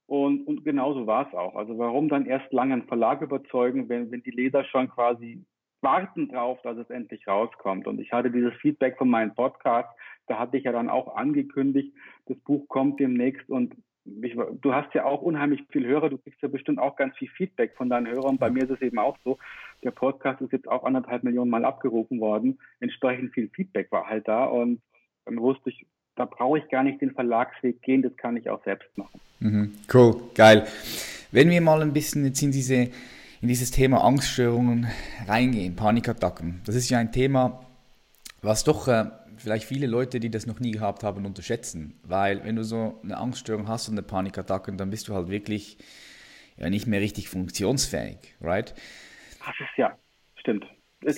Und, 0.06 0.48
und 0.48 0.64
genauso 0.64 1.06
war 1.06 1.28
es 1.28 1.34
auch. 1.34 1.56
Also 1.56 1.78
warum 1.78 2.08
dann 2.08 2.26
erst 2.26 2.52
lange 2.54 2.74
einen 2.74 2.88
Verlag 2.88 3.22
überzeugen, 3.22 3.90
wenn, 3.90 4.10
wenn 4.12 4.24
die 4.24 4.32
Leser 4.32 4.64
schon 4.66 4.90
quasi 4.90 5.44
warten 5.82 6.30
drauf, 6.30 6.60
dass 6.64 6.78
es 6.78 6.90
endlich 6.90 7.28
rauskommt. 7.28 7.88
Und 7.88 8.00
ich 8.00 8.12
hatte 8.12 8.32
dieses 8.32 8.54
Feedback 8.56 8.98
von 8.98 9.10
meinem 9.10 9.36
Podcast, 9.36 9.90
da 10.28 10.40
hatte 10.40 10.58
ich 10.58 10.64
ja 10.64 10.72
dann 10.72 10.90
auch 10.90 11.16
angekündigt, 11.16 11.94
das 12.26 12.38
Buch 12.40 12.68
kommt 12.68 13.00
demnächst 13.00 13.50
und 13.50 13.76
ich, 14.22 14.36
du 14.62 14.74
hast 14.74 14.94
ja 14.94 15.06
auch 15.06 15.22
unheimlich 15.22 15.62
viel 15.70 15.86
Hörer, 15.86 16.10
du 16.10 16.18
kriegst 16.18 16.42
ja 16.42 16.48
bestimmt 16.48 16.80
auch 16.80 16.96
ganz 16.96 17.16
viel 17.18 17.30
Feedback 17.30 17.74
von 17.76 17.90
deinen 17.90 18.08
Hörern. 18.08 18.38
Bei 18.38 18.50
mir 18.50 18.64
ist 18.64 18.72
es 18.72 18.82
eben 18.82 19.00
auch 19.00 19.18
so. 19.24 19.38
Der 19.84 19.92
Podcast 19.92 20.42
ist 20.42 20.52
jetzt 20.52 20.68
auch 20.68 20.84
anderthalb 20.84 21.24
Millionen 21.24 21.52
Mal 21.52 21.66
abgerufen 21.66 22.20
worden. 22.20 22.60
Entsprechend 22.80 23.34
viel 23.34 23.50
Feedback 23.50 23.92
war 23.92 24.08
halt 24.08 24.28
da 24.28 24.46
und 24.46 24.82
dann 25.26 25.38
wusste 25.38 25.70
ich, 25.70 25.86
da 26.16 26.26
brauche 26.26 26.60
ich 26.60 26.68
gar 26.70 26.84
nicht 26.84 27.02
den 27.02 27.12
Verlagsweg 27.12 27.82
gehen, 27.82 28.02
das 28.02 28.16
kann 28.18 28.38
ich 28.38 28.50
auch 28.50 28.64
selbst 28.64 28.90
machen. 28.98 29.20
Mhm, 29.40 29.74
cool, 29.94 30.16
geil. 30.34 30.66
Wenn 31.32 31.50
wir 31.50 31.62
mal 31.62 31.82
ein 31.82 31.94
bisschen 31.94 32.26
jetzt 32.26 32.42
in 32.42 32.52
diese 32.52 32.90
in 33.42 33.48
dieses 33.48 33.72
Thema 33.72 34.04
Angststörungen 34.04 34.88
reingehen, 35.28 35.76
Panikattacken. 35.76 36.62
Das 36.66 36.76
ist 36.76 36.90
ja 36.90 36.98
ein 36.98 37.12
Thema, 37.12 37.64
was 38.42 38.64
doch 38.64 38.88
äh, 38.88 39.06
vielleicht 39.38 39.66
viele 39.66 39.88
Leute, 39.88 40.20
die 40.20 40.30
das 40.30 40.46
noch 40.46 40.60
nie 40.60 40.72
gehabt 40.72 41.04
haben, 41.04 41.26
unterschätzen. 41.26 42.00
Weil 42.04 42.44
wenn 42.44 42.56
du 42.56 42.64
so 42.64 43.00
eine 43.04 43.18
Angststörung 43.18 43.68
hast 43.68 43.88
und 43.90 43.96
eine 43.96 44.04
Panikattacke, 44.04 44.74
dann 44.74 44.90
bist 44.90 45.08
du 45.08 45.14
halt 45.14 45.30
wirklich 45.30 45.78
ja, 46.58 46.70
nicht 46.70 46.88
mehr 46.88 47.02
richtig 47.02 47.30
funktionsfähig, 47.30 48.18
right? 48.42 48.74
Das 49.40 49.56
ist 49.60 49.78
ja, 49.78 49.98
stimmt. 50.36 50.66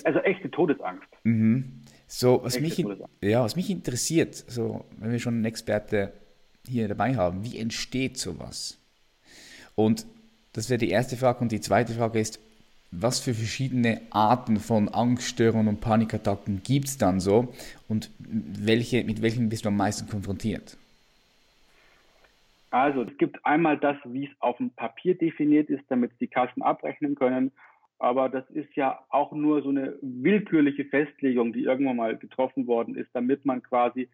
Also 0.04 0.20
echte 0.20 0.50
Todesangst. 0.50 1.08
Mhm. 1.24 1.82
So, 2.06 2.42
was 2.42 2.60
mich, 2.60 2.84
ja, 3.22 3.42
was 3.42 3.56
mich 3.56 3.70
interessiert, 3.70 4.34
so, 4.34 4.84
wenn 4.98 5.12
wir 5.12 5.20
schon 5.20 5.34
einen 5.34 5.44
Experte 5.44 6.12
hier 6.66 6.88
dabei 6.88 7.16
haben, 7.16 7.44
wie 7.44 7.58
entsteht 7.58 8.18
sowas? 8.18 8.78
Und 9.74 10.06
das 10.52 10.68
wäre 10.68 10.78
die 10.78 10.90
erste 10.90 11.16
Frage. 11.16 11.40
Und 11.40 11.52
die 11.52 11.60
zweite 11.60 11.92
Frage 11.94 12.18
ist, 12.18 12.40
was 12.90 13.20
für 13.20 13.34
verschiedene 13.34 14.00
Arten 14.10 14.56
von 14.56 14.88
Angststörungen 14.88 15.68
und 15.68 15.80
Panikattacken 15.80 16.62
gibt 16.62 16.86
es 16.86 16.98
dann 16.98 17.20
so 17.20 17.54
und 17.88 18.10
welche, 18.18 19.04
mit 19.04 19.22
welchen 19.22 19.48
bist 19.48 19.64
du 19.64 19.68
am 19.68 19.76
meisten 19.76 20.08
konfrontiert? 20.08 20.76
Also 22.70 23.02
es 23.02 23.16
gibt 23.18 23.44
einmal 23.44 23.78
das, 23.78 23.96
wie 24.04 24.26
es 24.26 24.30
auf 24.40 24.56
dem 24.58 24.70
Papier 24.70 25.16
definiert 25.16 25.70
ist, 25.70 25.84
damit 25.88 26.12
die 26.20 26.28
Kassen 26.28 26.62
abrechnen 26.62 27.16
können. 27.16 27.52
Aber 27.98 28.28
das 28.28 28.48
ist 28.50 28.74
ja 28.76 29.00
auch 29.10 29.32
nur 29.32 29.62
so 29.62 29.68
eine 29.68 29.94
willkürliche 30.00 30.84
Festlegung, 30.84 31.52
die 31.52 31.64
irgendwann 31.64 31.96
mal 31.96 32.16
getroffen 32.16 32.66
worden 32.66 32.96
ist, 32.96 33.10
damit 33.12 33.44
man 33.44 33.62
quasi, 33.62 34.08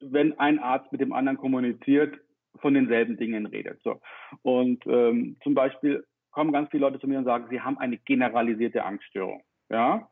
wenn 0.00 0.38
ein 0.38 0.58
Arzt 0.58 0.92
mit 0.92 1.00
dem 1.00 1.12
anderen 1.12 1.38
kommuniziert, 1.38 2.18
von 2.60 2.74
denselben 2.74 3.16
Dingen 3.16 3.46
redet. 3.46 3.80
So. 3.82 4.00
Und 4.42 4.84
ähm, 4.86 5.36
zum 5.42 5.54
Beispiel 5.54 6.04
kommen 6.38 6.52
ganz 6.52 6.70
viele 6.70 6.82
Leute 6.82 7.00
zu 7.00 7.08
mir 7.08 7.18
und 7.18 7.24
sagen, 7.24 7.48
sie 7.50 7.60
haben 7.60 7.78
eine 7.78 7.98
generalisierte 7.98 8.84
Angststörung. 8.84 9.42
Ja, 9.70 10.08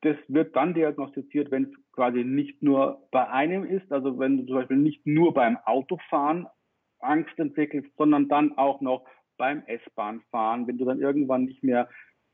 das 0.00 0.16
wird 0.26 0.56
dann 0.56 0.74
diagnostiziert, 0.74 1.52
wenn 1.52 1.66
es 1.66 1.92
quasi 1.92 2.24
nicht 2.24 2.64
nur 2.64 3.06
bei 3.12 3.28
einem 3.28 3.64
ist, 3.64 3.92
also 3.92 4.18
wenn 4.18 4.38
du 4.38 4.46
zum 4.46 4.56
Beispiel 4.56 4.76
nicht 4.76 5.06
nur 5.06 5.32
beim 5.32 5.56
Autofahren 5.58 6.48
Angst 6.98 7.38
entwickelst, 7.38 7.96
sondern 7.96 8.28
dann 8.28 8.58
auch 8.58 8.80
noch 8.80 9.06
beim 9.36 9.62
S-Bahn-Fahren, 9.66 10.66
wenn 10.66 10.78
du 10.78 10.84
dann 10.84 11.00
irgendwann 11.00 11.44
nicht 11.44 11.62
mehr 11.62 11.88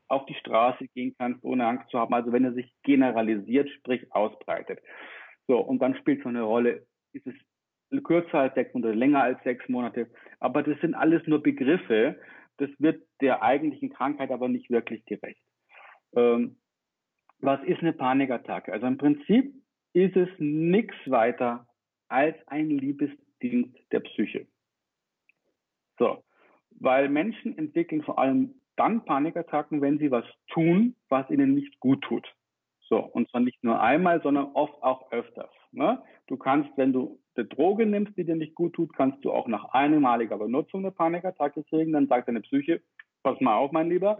auf 0.07 0.25
die 0.25 0.33
Straße 0.33 0.87
gehen 0.87 1.13
kannst, 1.19 1.43
ohne 1.43 1.67
Angst 1.67 1.87
zu 1.91 1.99
haben. 1.99 2.15
Also 2.15 2.31
wenn 2.31 2.45
er 2.45 2.53
sich 2.53 2.73
generalisiert, 2.81 3.69
sprich 3.69 4.11
ausbreitet. 4.11 4.79
So, 5.45 5.59
und 5.59 5.83
dann 5.83 5.95
spielt 5.97 6.23
so 6.23 6.29
eine 6.29 6.41
Rolle, 6.41 6.87
ist 7.13 7.27
es 7.27 7.35
kürzer 8.03 8.39
als 8.39 8.55
sechs 8.55 8.73
Monate, 8.73 8.93
länger 8.93 9.21
als 9.21 9.43
sechs 9.43 9.69
Monate. 9.69 10.09
Aber 10.39 10.63
das 10.63 10.79
sind 10.81 10.95
alles 10.95 11.21
nur 11.27 11.43
Begriffe. 11.43 12.19
Das 12.59 12.69
wird 12.77 13.01
der 13.21 13.41
eigentlichen 13.41 13.89
Krankheit 13.89 14.31
aber 14.31 14.49
nicht 14.49 14.69
wirklich 14.69 15.05
gerecht. 15.05 15.41
Ähm, 16.15 16.57
was 17.39 17.63
ist 17.63 17.79
eine 17.79 17.93
Panikattacke? 17.93 18.73
Also 18.73 18.85
im 18.85 18.97
Prinzip 18.97 19.53
ist 19.93 20.15
es 20.15 20.29
nichts 20.39 20.95
weiter 21.05 21.67
als 22.09 22.35
ein 22.47 22.69
Liebesdienst 22.69 23.77
der 23.91 24.01
Psyche. 24.01 24.47
So, 25.97 26.23
weil 26.71 27.09
Menschen 27.09 27.57
entwickeln 27.57 28.03
vor 28.03 28.19
allem 28.19 28.55
dann 28.75 29.05
Panikattacken, 29.05 29.81
wenn 29.81 29.99
sie 29.99 30.11
was 30.11 30.25
tun, 30.49 30.95
was 31.09 31.29
ihnen 31.29 31.53
nicht 31.53 31.79
gut 31.79 32.01
tut. 32.01 32.27
So, 32.81 32.99
und 32.99 33.29
zwar 33.29 33.41
nicht 33.41 33.63
nur 33.63 33.79
einmal, 33.81 34.21
sondern 34.21 34.51
oft 34.53 34.81
auch 34.81 35.11
öfters. 35.11 35.51
Ne? 35.71 36.01
Du 36.27 36.37
kannst, 36.37 36.69
wenn 36.77 36.93
du 36.93 37.19
eine 37.35 37.45
Droge 37.45 37.85
nimmst, 37.85 38.17
die 38.17 38.25
dir 38.25 38.35
nicht 38.35 38.55
gut 38.55 38.73
tut, 38.73 38.95
kannst 38.95 39.23
du 39.23 39.31
auch 39.31 39.47
nach 39.47 39.65
einmaliger 39.73 40.37
Benutzung 40.37 40.81
eine 40.81 40.91
Panikattacke 40.91 41.63
kriegen. 41.63 41.93
Dann 41.93 42.07
sagt 42.07 42.27
deine 42.27 42.41
Psyche, 42.41 42.81
pass 43.23 43.39
mal 43.39 43.55
auf, 43.55 43.71
mein 43.71 43.89
Lieber, 43.89 44.19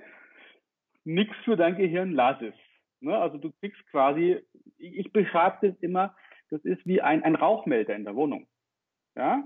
nichts 1.04 1.36
für 1.44 1.58
dein 1.58 1.76
Gehirn, 1.76 2.12
lass 2.12 2.42
es. 2.42 2.54
Ne? 3.02 3.18
Also 3.18 3.38
du 3.38 3.52
kriegst 3.60 3.86
quasi, 3.88 4.40
ich 4.78 5.12
beschreibe 5.12 5.70
das 5.70 5.80
immer, 5.82 6.16
das 6.50 6.64
ist 6.66 6.86
wie 6.86 7.02
ein, 7.02 7.24
ein 7.24 7.36
Rauchmelder 7.36 7.96
in 7.96 8.06
der 8.06 8.16
Wohnung. 8.16 8.48
Ja? 9.16 9.44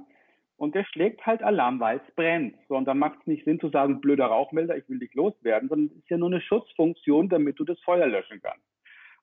Und 0.55 0.75
der 0.75 0.85
schlägt 0.85 1.25
halt 1.25 1.41
Alarm, 1.41 1.79
weil 1.79 1.97
es 2.05 2.15
brennt. 2.15 2.55
So, 2.69 2.77
und 2.77 2.85
dann 2.85 2.99
macht 2.99 3.19
es 3.21 3.27
nicht 3.27 3.43
Sinn 3.43 3.59
zu 3.59 3.69
sagen, 3.69 4.01
blöder 4.01 4.27
Rauchmelder, 4.27 4.77
ich 4.77 4.87
will 4.87 4.99
dich 4.99 5.13
loswerden, 5.13 5.69
sondern 5.69 5.87
es 5.87 6.03
ist 6.03 6.09
ja 6.09 6.17
nur 6.17 6.29
eine 6.29 6.41
Schutzfunktion, 6.41 7.29
damit 7.29 7.59
du 7.59 7.65
das 7.65 7.79
Feuer 7.81 8.07
löschen 8.07 8.41
kannst. 8.41 8.65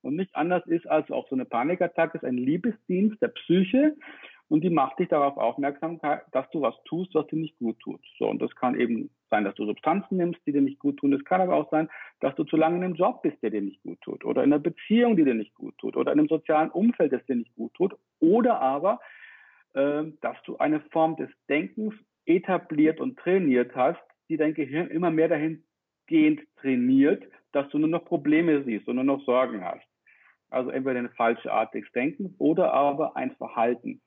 Und 0.02 0.16
nicht 0.16 0.34
anders 0.34 0.66
ist 0.66 0.86
als 0.86 1.10
auch 1.10 1.28
so 1.28 1.34
eine 1.34 1.44
Panikattacke 1.44 2.18
ist 2.18 2.24
ein 2.24 2.36
Liebesdienst 2.36 3.20
der 3.20 3.28
Psyche 3.28 3.96
und 4.50 4.64
die 4.64 4.70
macht 4.70 4.98
dich 4.98 5.08
darauf 5.08 5.36
aufmerksam, 5.36 6.00
dass 6.32 6.50
du 6.50 6.60
was 6.60 6.74
tust, 6.84 7.14
was 7.14 7.26
dir 7.28 7.38
nicht 7.38 7.56
gut 7.58 7.78
tut. 7.78 8.00
So, 8.18 8.28
und 8.28 8.42
das 8.42 8.54
kann 8.56 8.78
eben 8.78 9.08
sein, 9.30 9.44
dass 9.44 9.54
du 9.54 9.64
Substanzen 9.64 10.16
nimmst, 10.16 10.40
die 10.44 10.50
dir 10.50 10.60
nicht 10.60 10.80
gut 10.80 10.96
tun. 10.96 11.12
Es 11.12 11.24
kann 11.24 11.40
aber 11.40 11.54
auch 11.54 11.70
sein, 11.70 11.88
dass 12.18 12.34
du 12.34 12.42
zu 12.42 12.56
lange 12.56 12.76
in 12.76 12.82
einem 12.82 12.96
Job 12.96 13.22
bist, 13.22 13.40
der 13.42 13.50
dir 13.50 13.62
nicht 13.62 13.80
gut 13.84 14.00
tut, 14.00 14.24
oder 14.24 14.42
in 14.42 14.52
einer 14.52 14.60
Beziehung, 14.60 15.16
die 15.16 15.22
dir 15.22 15.34
nicht 15.34 15.54
gut 15.54 15.78
tut, 15.78 15.96
oder 15.96 16.12
in 16.12 16.18
einem 16.18 16.28
sozialen 16.28 16.70
Umfeld, 16.70 17.12
das 17.12 17.24
dir 17.26 17.36
nicht 17.36 17.54
gut 17.54 17.72
tut, 17.74 17.94
oder 18.18 18.60
aber, 18.60 18.98
äh, 19.74 20.02
dass 20.20 20.36
du 20.44 20.56
eine 20.58 20.80
Form 20.90 21.14
des 21.14 21.30
Denkens 21.48 21.94
etabliert 22.26 23.00
und 23.00 23.20
trainiert 23.20 23.76
hast, 23.76 24.00
die 24.28 24.36
dein 24.36 24.54
Gehirn 24.54 24.88
immer 24.88 25.12
mehr 25.12 25.28
dahingehend 25.28 26.40
trainiert, 26.56 27.22
dass 27.52 27.68
du 27.68 27.78
nur 27.78 27.88
noch 27.88 28.04
Probleme 28.04 28.64
siehst 28.64 28.88
und 28.88 28.96
nur 28.96 29.04
noch 29.04 29.24
Sorgen 29.24 29.64
hast. 29.64 29.89
Also 30.50 30.70
entweder 30.70 30.98
eine 30.98 31.10
falsche 31.10 31.52
Art 31.52 31.74
des 31.74 31.90
Denkens 31.92 32.32
oder 32.38 32.72
aber 32.72 33.16
ein 33.16 33.30
Verhalten. 33.36 34.00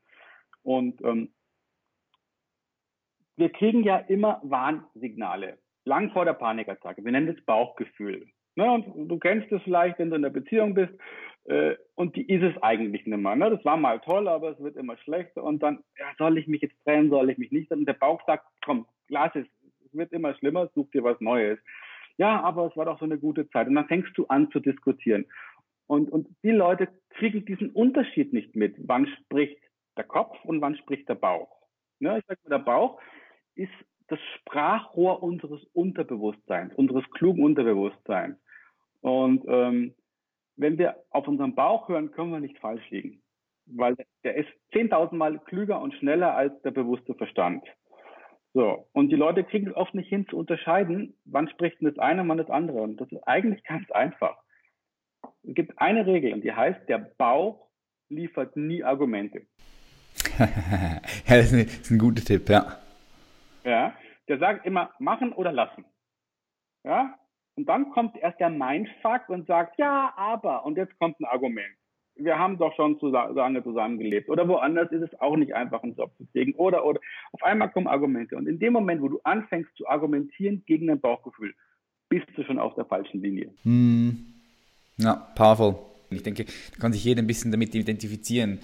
Und 0.62 1.02
ähm, 1.04 1.34
wir 3.36 3.50
kriegen 3.50 3.84
ja 3.84 3.98
immer 3.98 4.40
Warnsignale, 4.44 5.58
lang 5.86 6.12
vor 6.12 6.26
der 6.26 6.34
Panikattacke. 6.34 7.04
Wir 7.04 7.12
nennen 7.12 7.34
das 7.34 7.44
Bauchgefühl. 7.46 8.28
Ne? 8.56 8.72
Und 8.72 9.10
du 9.10 9.18
kennst 9.18 9.52
es 9.52 9.62
vielleicht, 9.64 10.00
wenn 10.00 10.10
du 10.10 10.16
in 10.16 10.22
der 10.22 10.30
Beziehung 10.30 10.74
bist, 10.74 10.94
äh, 11.46 11.76
und 11.96 12.16
die 12.16 12.28
ist 12.30 12.44
es 12.44 12.62
eigentlich 12.62 13.06
nicht 13.06 13.18
mehr. 13.18 13.36
Ne? 13.36 13.50
Das 13.50 13.66
war 13.66 13.78
mal 13.78 14.00
toll, 14.00 14.28
aber 14.28 14.52
es 14.52 14.60
wird 14.60 14.78
immer 14.78 14.98
schlechter. 14.98 15.44
Und 15.44 15.62
dann, 15.62 15.84
ja, 15.98 16.06
soll 16.18 16.38
ich 16.38 16.48
mich 16.48 16.62
jetzt 16.62 16.82
trennen, 16.84 17.10
soll 17.10 17.30
ich 17.30 17.38
mich 17.38 17.52
nicht? 17.52 17.72
Und 17.72 17.86
der 17.86 17.94
Bauch 17.94 18.22
sagt, 18.26 18.46
komm, 18.64 18.86
lass 19.10 19.36
es, 19.36 19.46
es 19.86 19.94
wird 19.94 20.14
immer 20.14 20.34
schlimmer, 20.36 20.70
such 20.74 20.90
dir 20.92 21.04
was 21.04 21.20
Neues. 21.20 21.60
Ja, 22.18 22.42
aber 22.42 22.68
es 22.68 22.78
war 22.78 22.86
doch 22.86 23.00
so 23.00 23.06
eine 23.06 23.18
gute 23.18 23.50
Zeit. 23.50 23.68
Und 23.68 23.76
dann 23.76 23.88
fängst 23.88 24.18
du 24.18 24.26
an 24.28 24.50
zu 24.52 24.60
diskutieren. 24.60 25.26
Und, 25.88 26.12
und 26.12 26.28
die 26.44 26.52
Leute 26.52 26.88
kriegen 27.10 27.46
diesen 27.46 27.72
Unterschied 27.72 28.34
nicht 28.34 28.56
mit. 28.56 28.76
Wann 28.88 29.08
spricht 29.08 29.60
der 29.98 30.06
Kopf 30.06 30.38
und 30.46 30.62
wann 30.62 30.76
spricht 30.78 31.08
der 31.10 31.16
Bauch? 31.16 31.50
Ne? 32.00 32.20
Ich 32.20 32.26
sage 32.26 32.40
mal, 32.44 32.58
der 32.58 32.64
Bauch 32.64 33.00
ist 33.56 33.72
das 34.08 34.20
Sprachrohr 34.38 35.24
unseres 35.24 35.64
Unterbewusstseins, 35.74 36.74
unseres 36.76 37.10
klugen 37.12 37.44
Unterbewusstseins. 37.44 38.38
Und 39.02 39.44
ähm, 39.48 39.96
wenn 40.56 40.78
wir 40.78 40.98
auf 41.10 41.28
unseren 41.28 41.56
Bauch 41.56 41.90
hören, 41.90 42.12
können 42.12 42.32
wir 42.32 42.40
nicht 42.40 42.60
falsch 42.60 42.88
liegen, 42.90 43.22
weil 43.66 43.96
der 44.24 44.36
ist 44.36 44.50
10.000 44.74 45.16
Mal 45.16 45.40
klüger 45.40 45.82
und 45.82 45.94
schneller 45.96 46.36
als 46.36 46.60
der 46.62 46.72
bewusste 46.72 47.16
Verstand. 47.16 47.64
So, 48.54 48.88
und 48.94 49.10
die 49.10 49.16
Leute 49.16 49.44
kriegen 49.44 49.68
es 49.68 49.76
oft 49.76 49.96
nicht 49.96 50.10
hin 50.10 50.28
zu 50.28 50.38
unterscheiden, 50.38 51.18
wann 51.26 51.50
spricht 51.50 51.82
denn 51.82 51.88
das 51.88 51.98
eine 51.98 52.22
und 52.22 52.30
wann 52.30 52.38
das 52.38 52.52
andere. 52.52 52.82
Und 52.82 53.02
das 53.02 53.12
ist 53.12 53.24
eigentlich 53.24 53.64
ganz 53.64 53.90
einfach. 53.92 54.43
Es 55.46 55.56
gibt 55.56 55.78
eine 55.80 56.06
Regel 56.06 56.34
und 56.34 56.44
die 56.44 56.54
heißt, 56.54 56.88
der 56.88 57.00
Bauch 57.00 57.68
liefert 58.10 58.56
nie 58.56 58.84
Argumente. 58.84 59.42
ja, 60.40 61.00
das 61.28 61.52
ist, 61.52 61.54
ein, 61.54 61.66
das 61.66 61.76
ist 61.76 61.92
ein 61.92 62.00
guter 62.00 62.24
Tipp, 62.24 62.50
ja. 62.50 62.78
Ja, 63.64 63.94
der 64.28 64.40
sagt 64.40 64.66
immer 64.66 64.92
machen 65.00 65.34
oder 65.34 65.52
lassen. 65.52 65.86
Ja, 66.84 67.18
und 67.56 67.70
dann 67.70 67.92
kommt 67.92 68.18
erst 68.18 68.40
der 68.40 68.50
Mindfuck 68.50 69.30
und 69.30 69.48
sagt, 69.48 69.78
ja, 69.78 70.14
aber, 70.16 70.66
und 70.66 70.78
jetzt 70.78 70.98
kommt 71.00 71.20
ein 71.20 71.26
Argument. 71.26 71.76
Wir 72.16 72.38
haben 72.38 72.58
doch 72.58 72.76
schon 72.76 73.00
zu 73.00 73.08
lange 73.08 73.64
zusammengelebt. 73.64 74.30
Oder 74.30 74.48
woanders 74.48 74.92
ist 74.92 75.02
es 75.02 75.20
auch 75.20 75.36
nicht 75.36 75.56
einfach, 75.56 75.82
einen 75.82 75.96
Job 75.96 76.16
zu 76.18 76.26
kriegen. 76.28 76.54
Oder, 76.56 76.86
oder, 76.86 77.00
auf 77.32 77.42
einmal 77.42 77.72
kommen 77.72 77.88
Argumente. 77.88 78.36
Und 78.38 78.48
in 78.48 78.60
dem 78.60 78.74
Moment, 78.74 79.02
wo 79.02 79.08
du 79.08 79.20
anfängst 79.24 79.76
zu 79.76 79.88
argumentieren 79.88 80.64
gegen 80.66 80.88
dein 80.88 81.02
Bauchgefühl, 81.02 81.56
bist 82.10 82.28
du 82.36 82.44
schon 82.44 82.60
auf 82.60 82.76
der 82.76 82.86
falschen 82.86 83.22
Linie. 83.22 83.52
Hm. 83.64 84.33
Ja, 84.98 85.16
powerful. 85.16 85.76
Ich 86.10 86.24
denke, 86.24 86.46
da 86.46 86.80
kann 86.80 86.94
sich 86.94 87.04
jeder 87.04 87.22
ein 87.22 87.28
bisschen 87.28 87.52
damit 87.52 87.74
identifizieren 87.74 88.60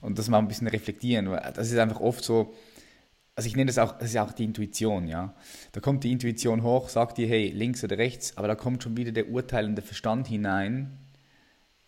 und 0.00 0.18
das 0.18 0.28
mal 0.28 0.38
ein 0.38 0.48
bisschen 0.48 0.66
reflektieren. 0.66 1.26
Das 1.54 1.70
ist 1.70 1.78
einfach 1.78 2.00
oft 2.00 2.24
so, 2.24 2.54
also 3.36 3.46
ich 3.46 3.56
nenne 3.56 3.66
das 3.66 3.78
auch, 3.78 3.96
das 3.96 4.10
ist 4.10 4.18
auch 4.18 4.32
die 4.32 4.44
Intuition, 4.44 5.06
ja. 5.06 5.34
Da 5.72 5.80
kommt 5.80 6.04
die 6.04 6.12
Intuition 6.12 6.62
hoch, 6.62 6.88
sagt 6.88 7.18
dir, 7.18 7.28
hey, 7.28 7.50
links 7.50 7.84
oder 7.84 7.96
rechts, 7.98 8.36
aber 8.36 8.48
da 8.48 8.54
kommt 8.54 8.82
schon 8.82 8.96
wieder 8.96 9.12
der 9.12 9.30
urteilende 9.30 9.82
Verstand 9.82 10.26
hinein, 10.26 10.98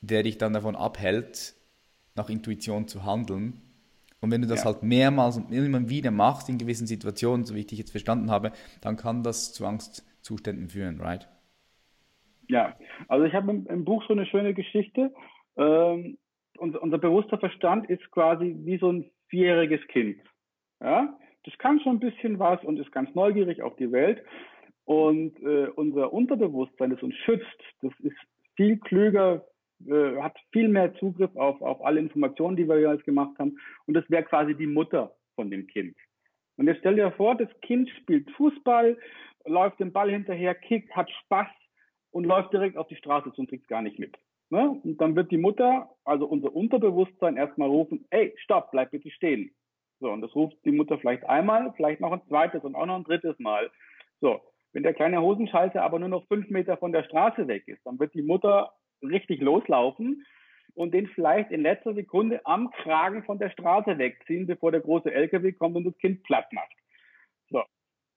der 0.00 0.22
dich 0.22 0.38
dann 0.38 0.52
davon 0.52 0.76
abhält, 0.76 1.54
nach 2.14 2.28
Intuition 2.28 2.88
zu 2.88 3.04
handeln. 3.04 3.60
Und 4.20 4.30
wenn 4.30 4.42
du 4.42 4.46
das 4.46 4.60
ja. 4.60 4.66
halt 4.66 4.84
mehrmals 4.84 5.36
und 5.36 5.50
immer 5.50 5.88
wieder 5.88 6.12
machst 6.12 6.48
in 6.48 6.58
gewissen 6.58 6.86
Situationen, 6.86 7.44
so 7.44 7.54
wie 7.54 7.60
ich 7.60 7.66
dich 7.66 7.78
jetzt 7.78 7.90
verstanden 7.90 8.30
habe, 8.30 8.52
dann 8.80 8.96
kann 8.96 9.24
das 9.24 9.52
zu 9.52 9.66
Angstzuständen 9.66 10.68
führen, 10.68 11.00
right? 11.00 11.28
Ja, 12.52 12.76
also 13.08 13.24
ich 13.24 13.32
habe 13.32 13.50
im, 13.50 13.66
im, 13.66 13.84
Buch 13.86 14.04
so 14.06 14.12
eine 14.12 14.26
schöne 14.26 14.52
Geschichte. 14.52 15.10
Ähm, 15.56 16.18
unser, 16.58 16.82
unser 16.82 16.98
bewusster 16.98 17.38
Verstand 17.38 17.88
ist 17.88 18.10
quasi 18.10 18.54
wie 18.58 18.76
so 18.76 18.92
ein 18.92 19.10
vierjähriges 19.28 19.80
Kind. 19.88 20.20
Ja, 20.78 21.18
das 21.44 21.56
kann 21.56 21.80
schon 21.80 21.96
ein 21.96 22.00
bisschen 22.00 22.38
was 22.38 22.62
und 22.62 22.78
ist 22.78 22.92
ganz 22.92 23.14
neugierig 23.14 23.62
auf 23.62 23.74
die 23.76 23.90
Welt. 23.90 24.22
Und 24.84 25.40
äh, 25.40 25.68
unser 25.76 26.12
Unterbewusstsein, 26.12 26.90
das 26.90 27.02
uns 27.02 27.14
schützt, 27.24 27.46
das 27.80 27.92
ist 28.00 28.18
viel 28.54 28.76
klüger, 28.80 29.46
äh, 29.86 30.20
hat 30.20 30.36
viel 30.52 30.68
mehr 30.68 30.94
Zugriff 30.96 31.34
auf, 31.36 31.62
auf 31.62 31.82
alle 31.82 32.00
Informationen, 32.00 32.58
die 32.58 32.68
wir 32.68 32.78
jetzt 32.80 33.06
gemacht 33.06 33.38
haben. 33.38 33.56
Und 33.86 33.94
das 33.94 34.04
wäre 34.10 34.24
quasi 34.24 34.54
die 34.54 34.66
Mutter 34.66 35.14
von 35.36 35.50
dem 35.50 35.66
Kind. 35.68 35.96
Und 36.58 36.66
jetzt 36.66 36.80
stell 36.80 36.96
dir 36.96 37.12
vor, 37.12 37.34
das 37.34 37.48
Kind 37.62 37.88
spielt 38.02 38.30
Fußball, 38.32 38.98
läuft 39.46 39.80
den 39.80 39.90
Ball 39.90 40.10
hinterher, 40.10 40.54
kickt, 40.54 40.94
hat 40.94 41.10
Spaß 41.24 41.48
und 42.12 42.24
läuft 42.24 42.52
direkt 42.52 42.76
auf 42.76 42.86
die 42.86 42.96
Straße 42.96 43.32
zu 43.32 43.40
und 43.40 43.48
kriegt 43.48 43.68
gar 43.68 43.82
nicht 43.82 43.98
mit. 43.98 44.16
Ne? 44.50 44.80
Und 44.84 45.00
dann 45.00 45.16
wird 45.16 45.30
die 45.30 45.38
Mutter, 45.38 45.90
also 46.04 46.26
unser 46.26 46.54
Unterbewusstsein, 46.54 47.36
erstmal 47.36 47.68
rufen, 47.68 48.06
ey, 48.10 48.34
stopp, 48.36 48.70
bleib 48.70 48.90
bitte 48.90 49.10
stehen. 49.10 49.50
So, 49.98 50.10
und 50.10 50.20
das 50.20 50.34
ruft 50.34 50.56
die 50.64 50.72
Mutter 50.72 50.98
vielleicht 50.98 51.24
einmal, 51.24 51.72
vielleicht 51.76 52.00
noch 52.00 52.12
ein 52.12 52.22
zweites 52.28 52.62
und 52.62 52.74
auch 52.74 52.86
noch 52.86 52.96
ein 52.96 53.04
drittes 53.04 53.38
Mal. 53.38 53.70
So, 54.20 54.40
wenn 54.72 54.82
der 54.82 54.94
kleine 54.94 55.22
Hosenschalter 55.22 55.82
aber 55.82 55.98
nur 55.98 56.08
noch 56.08 56.26
fünf 56.26 56.50
Meter 56.50 56.76
von 56.76 56.92
der 56.92 57.04
Straße 57.04 57.48
weg 57.48 57.66
ist, 57.66 57.84
dann 57.84 57.98
wird 57.98 58.14
die 58.14 58.22
Mutter 58.22 58.72
richtig 59.02 59.40
loslaufen 59.40 60.24
und 60.74 60.92
den 60.92 61.06
vielleicht 61.08 61.50
in 61.50 61.62
letzter 61.62 61.94
Sekunde 61.94 62.44
am 62.44 62.70
Kragen 62.70 63.24
von 63.24 63.38
der 63.38 63.50
Straße 63.50 63.96
wegziehen, 63.98 64.46
bevor 64.46 64.70
der 64.70 64.80
große 64.80 65.12
LKW 65.12 65.52
kommt 65.52 65.76
und 65.76 65.84
das 65.84 65.96
Kind 65.98 66.22
platt 66.24 66.52
macht. 66.52 66.81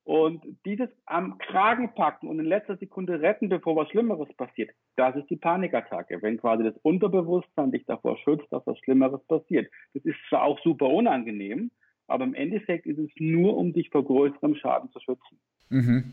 Und 0.05 0.43
dieses 0.65 0.88
am 1.07 1.39
Kragen 1.39 1.95
packen 1.95 2.27
und 2.27 2.38
in 2.39 2.45
letzter 2.45 2.77
Sekunde 2.77 3.21
retten, 3.21 3.50
bevor 3.50 3.75
was 3.75 3.89
Schlimmeres 3.89 4.31
passiert, 4.38 4.69
das 4.95 5.15
ist 5.15 5.27
die 5.31 5.35
Panikattacke, 5.35 6.21
wenn 6.21 6.38
quasi 6.38 6.63
das 6.63 6.75
Unterbewusstsein 6.83 7.71
dich 7.71 7.85
davor 7.88 8.15
schützt, 8.19 8.45
dass 8.51 8.65
was 8.67 8.77
Schlimmeres 8.79 9.21
passiert. 9.27 9.67
Das 9.95 10.05
ist 10.05 10.17
zwar 10.29 10.43
auch 10.43 10.59
super 10.63 10.85
unangenehm, 10.85 11.71
aber 12.07 12.24
im 12.24 12.35
Endeffekt 12.35 12.85
ist 12.85 13.00
es 13.00 13.09
nur, 13.17 13.57
um 13.57 13.74
dich 13.74 13.89
vor 13.89 14.05
größerem 14.05 14.55
Schaden 14.55 14.91
zu 14.91 15.00
schützen. 15.00 15.39
Mhm. 15.69 16.03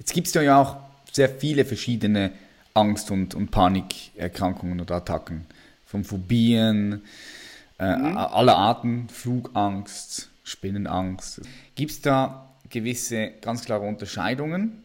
Jetzt 0.00 0.12
gibt 0.12 0.26
es 0.26 0.34
ja 0.34 0.60
auch 0.60 0.76
sehr 1.12 1.28
viele 1.28 1.64
verschiedene 1.64 2.32
Angst- 2.74 3.12
und, 3.12 3.36
und 3.36 3.52
Panikerkrankungen 3.52 4.80
oder 4.80 4.96
Attacken. 4.96 5.46
Von 5.86 6.02
Phobien, 6.02 7.04
äh, 7.78 7.96
mhm. 7.96 8.16
aller 8.16 8.56
Arten, 8.56 9.08
Flugangst, 9.08 10.33
Spinnenangst. 10.44 11.42
Gibt 11.74 11.90
es 11.90 12.00
da 12.00 12.56
gewisse 12.70 13.32
ganz 13.40 13.64
klare 13.64 13.86
Unterscheidungen, 13.86 14.84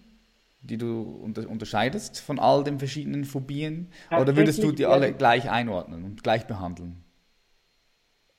die 0.61 0.77
du 0.77 1.01
unter 1.01 1.47
unterscheidest 1.49 2.19
von 2.19 2.39
all 2.39 2.63
den 2.63 2.79
verschiedenen 2.79 3.25
Phobien? 3.25 3.91
Oder 4.09 4.35
würdest 4.35 4.63
du 4.63 4.71
die 4.71 4.85
alle 4.85 5.13
gleich 5.13 5.49
einordnen 5.49 6.03
und 6.03 6.23
gleich 6.23 6.47
behandeln? 6.47 7.03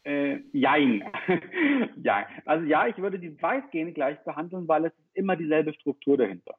Äh, 0.02 0.38
jein. 0.52 1.04
ja. 2.02 2.26
Also 2.46 2.66
ja, 2.66 2.86
ich 2.86 2.96
würde 2.96 3.18
die 3.18 3.40
weitgehend 3.42 3.94
gleich 3.94 4.18
behandeln, 4.24 4.66
weil 4.66 4.86
es 4.86 4.92
ist 4.92 5.14
immer 5.16 5.36
dieselbe 5.36 5.74
Struktur 5.74 6.16
dahinter. 6.16 6.54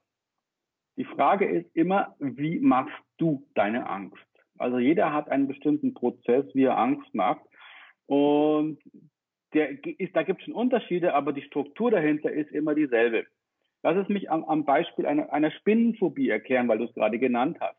Die 0.97 1.05
Frage 1.05 1.45
ist 1.45 1.75
immer, 1.75 2.15
wie 2.19 2.59
machst 2.59 3.03
du 3.17 3.47
deine 3.55 3.89
Angst? 3.89 4.23
Also 4.57 4.77
jeder 4.77 5.11
hat 5.11 5.29
einen 5.29 5.47
bestimmten 5.47 5.93
Prozess, 5.93 6.45
wie 6.53 6.65
er 6.65 6.77
Angst 6.77 7.13
macht. 7.15 7.41
Und 8.05 8.77
der 9.53 9.83
ist, 9.85 10.15
da 10.15 10.23
gibt 10.23 10.39
es 10.39 10.45
schon 10.45 10.53
Unterschiede, 10.53 11.13
aber 11.13 11.33
die 11.33 11.41
Struktur 11.43 11.91
dahinter 11.91 12.31
ist 12.31 12.51
immer 12.51 12.75
dieselbe. 12.75 13.25
Lass 13.83 13.97
es 13.97 14.09
mich 14.09 14.29
am, 14.29 14.43
am 14.43 14.65
Beispiel 14.65 15.05
einer, 15.05 15.31
einer 15.33 15.51
Spinnenphobie 15.51 16.29
erklären, 16.29 16.67
weil 16.67 16.77
du 16.77 16.85
es 16.85 16.93
gerade 16.93 17.19
genannt 17.19 17.57
hast. 17.59 17.77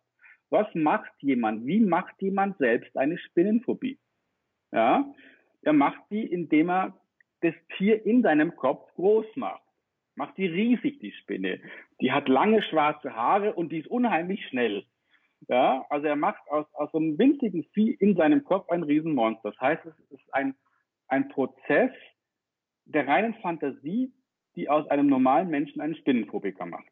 Was 0.50 0.67
macht 0.75 1.12
jemand? 1.21 1.67
Wie 1.67 1.81
macht 1.81 2.21
jemand 2.21 2.59
selbst 2.59 2.97
eine 2.97 3.19
Spinnenphobie? 3.19 3.99
Ja, 4.73 5.12
er 5.62 5.73
macht 5.73 6.02
die, 6.11 6.25
indem 6.25 6.71
er 6.71 6.95
das 7.41 7.55
Tier 7.76 8.05
in 8.05 8.23
seinem 8.23 8.57
Kopf 8.57 8.93
groß 8.95 9.26
macht. 9.37 9.62
Macht 10.14 10.37
die 10.37 10.47
riesig, 10.47 10.99
die 11.00 11.12
Spinne. 11.12 11.61
Die 12.00 12.12
hat 12.12 12.29
lange 12.29 12.62
schwarze 12.62 13.14
Haare 13.14 13.55
und 13.55 13.73
die 13.73 13.79
ist 13.79 13.88
unheimlich 13.88 14.47
schnell. 14.49 14.85
Ja, 15.49 15.85
also 15.88 16.07
er 16.07 16.17
macht 16.17 16.43
aus, 16.50 16.67
aus 16.75 16.93
so 16.93 16.99
einem 16.99 17.19
winzigen 17.19 17.64
Vieh 17.73 17.93
in 17.93 18.17
seinem 18.17 18.45
Kopf 18.45 18.69
ein 18.71 18.83
Riesenmonster. 18.83 19.50
Das 19.50 19.61
heißt, 19.61 19.87
es 19.87 19.99
ist 20.11 20.35
ein, 20.35 20.55
ein 21.12 21.28
Prozess 21.28 21.92
der 22.87 23.07
reinen 23.07 23.35
Fantasie, 23.35 24.12
die 24.57 24.69
aus 24.69 24.88
einem 24.88 25.07
normalen 25.09 25.49
Menschen 25.49 25.81
einen 25.81 25.95
Spinnenphobiker 25.95 26.66
macht. 26.66 26.90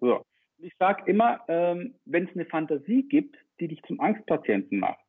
So. 0.00 0.22
Ich 0.58 0.74
sage 0.76 1.08
immer, 1.08 1.40
ähm, 1.46 1.94
wenn 2.04 2.24
es 2.26 2.34
eine 2.34 2.46
Fantasie 2.46 3.04
gibt, 3.08 3.36
die 3.60 3.68
dich 3.68 3.80
zum 3.84 4.00
Angstpatienten 4.00 4.80
macht, 4.80 5.04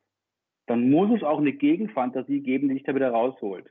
dann 0.68 0.92
muss 0.92 1.10
es 1.18 1.24
auch 1.24 1.40
eine 1.40 1.54
Gegenfantasie 1.54 2.42
geben, 2.42 2.70
die 2.70 2.76
dich 2.76 2.84
da 2.84 2.94
wieder 2.94 3.10
rausholt. 3.10 3.68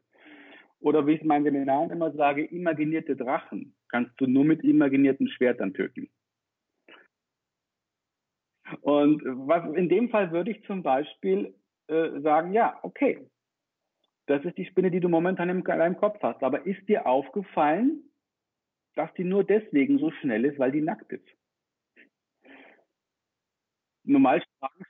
Oder 0.80 1.06
wie 1.06 1.12
ich 1.12 1.20
in 1.20 1.28
meinen 1.28 1.44
Seminaren 1.44 1.90
immer 1.90 2.10
sage, 2.12 2.44
imaginierte 2.44 3.14
Drachen 3.14 3.76
kannst 3.88 4.12
du 4.20 4.26
nur 4.26 4.44
mit 4.44 4.64
imaginierten 4.64 5.28
Schwertern 5.28 5.72
töten. 5.72 6.10
Und 8.80 9.22
was 9.24 9.72
in 9.76 9.88
dem 9.88 10.10
Fall 10.10 10.32
würde 10.32 10.50
ich 10.50 10.64
zum 10.64 10.82
Beispiel 10.82 11.54
äh, 11.86 12.20
sagen, 12.20 12.52
ja, 12.52 12.78
okay, 12.82 13.24
das 14.28 14.44
ist 14.44 14.58
die 14.58 14.66
Spinne, 14.66 14.90
die 14.90 15.00
du 15.00 15.08
momentan 15.08 15.48
in 15.48 15.64
deinem 15.64 15.96
Kopf 15.96 16.22
hast. 16.22 16.42
Aber 16.42 16.66
ist 16.66 16.86
dir 16.86 17.06
aufgefallen, 17.06 18.02
dass 18.94 19.12
die 19.14 19.24
nur 19.24 19.42
deswegen 19.42 19.98
so 19.98 20.10
schnell 20.10 20.44
ist, 20.44 20.58
weil 20.58 20.70
die 20.70 20.82
nackt 20.82 21.10
ist? 21.12 21.26
Normal 24.04 24.42
tragen, 24.58 24.84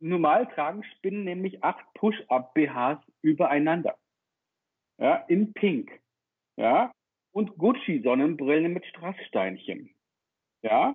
normal 0.00 0.48
tragen 0.48 0.84
Spinnen 0.84 1.24
nämlich 1.24 1.62
acht 1.62 1.84
Push-Up-BHs 1.94 2.98
übereinander. 3.20 3.98
Ja, 4.98 5.16
in 5.28 5.52
Pink. 5.52 5.90
Ja, 6.56 6.92
und 7.32 7.56
Gucci-Sonnenbrillen 7.58 8.72
mit 8.72 8.86
Strasssteinchen. 8.86 9.90
Ja, 10.62 10.94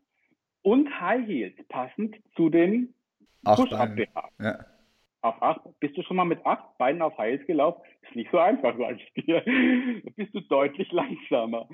und 0.62 1.00
High 1.00 1.28
Heels 1.28 1.68
passend 1.68 2.16
zu 2.36 2.50
den 2.50 2.94
Push-Up-BHs. 3.44 4.32
Ja. 4.40 4.77
Auf 5.28 5.42
acht, 5.42 5.62
bist 5.80 5.98
du 5.98 6.04
schon 6.04 6.18
mal 6.18 6.26
mit 6.26 6.46
acht 6.46 6.78
Beinen 6.78 7.02
auf 7.02 7.18
Heels 7.18 7.46
gelaufen? 7.46 7.82
Ist 8.04 8.16
nicht 8.16 8.32
so 8.32 8.38
einfach, 8.38 8.76
sag 8.78 8.96
ich 8.96 9.24
dir. 9.26 9.42
Da 9.42 10.12
bist 10.16 10.34
du 10.34 10.40
deutlich 10.42 10.92
langsamer. 10.92 11.68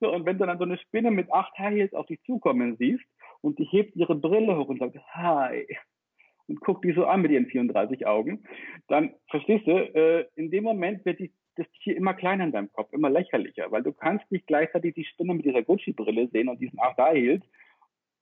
So, 0.00 0.12
und 0.12 0.26
wenn 0.26 0.38
du 0.38 0.46
dann 0.46 0.58
so 0.58 0.64
eine 0.64 0.78
Spinne 0.78 1.10
mit 1.10 1.32
acht 1.32 1.56
High 1.58 1.74
Heels 1.74 1.94
auf 1.94 2.06
dich 2.06 2.22
zukommen 2.24 2.76
siehst 2.76 3.04
und 3.40 3.58
die 3.58 3.64
hebt 3.64 3.96
ihre 3.96 4.14
Brille 4.14 4.56
hoch 4.56 4.68
und 4.68 4.78
sagt, 4.78 4.96
hi, 5.14 5.66
und 6.48 6.60
guckt 6.60 6.84
die 6.84 6.92
so 6.92 7.06
an 7.06 7.22
mit 7.22 7.30
ihren 7.30 7.46
34 7.46 8.06
Augen, 8.06 8.44
dann 8.88 9.14
verstehst 9.28 9.66
du, 9.66 9.72
äh, 9.72 10.26
in 10.34 10.50
dem 10.50 10.64
Moment 10.64 11.04
wird 11.04 11.18
die, 11.18 11.32
das 11.56 11.66
Tier 11.82 11.96
immer 11.96 12.14
kleiner 12.14 12.44
in 12.44 12.52
deinem 12.52 12.72
Kopf, 12.72 12.92
immer 12.92 13.10
lächerlicher, 13.10 13.70
weil 13.70 13.82
du 13.82 13.92
kannst 13.92 14.30
nicht 14.30 14.46
gleichzeitig 14.46 14.94
die 14.94 15.04
Spinne 15.04 15.34
mit 15.34 15.44
dieser 15.44 15.62
Gucci-Brille 15.62 16.28
sehen 16.28 16.48
und 16.48 16.60
diesen 16.60 16.78
8 16.80 16.98
High 16.98 17.16
Heels 17.16 17.44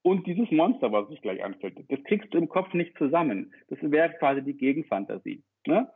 und 0.07 0.25
dieses 0.25 0.49
Monster, 0.51 0.91
was 0.91 1.09
sich 1.09 1.21
gleich 1.21 1.43
anfühlt. 1.43 1.77
Das 1.89 2.01
kriegst 2.05 2.33
du 2.33 2.37
im 2.37 2.47
Kopf 2.47 2.73
nicht 2.73 2.97
zusammen. 2.97 3.53
Das 3.69 3.77
wäre 3.81 4.13
quasi 4.13 4.41
die 4.41 4.55
Gegenfantasie. 4.55 5.43
Ne? 5.65 5.89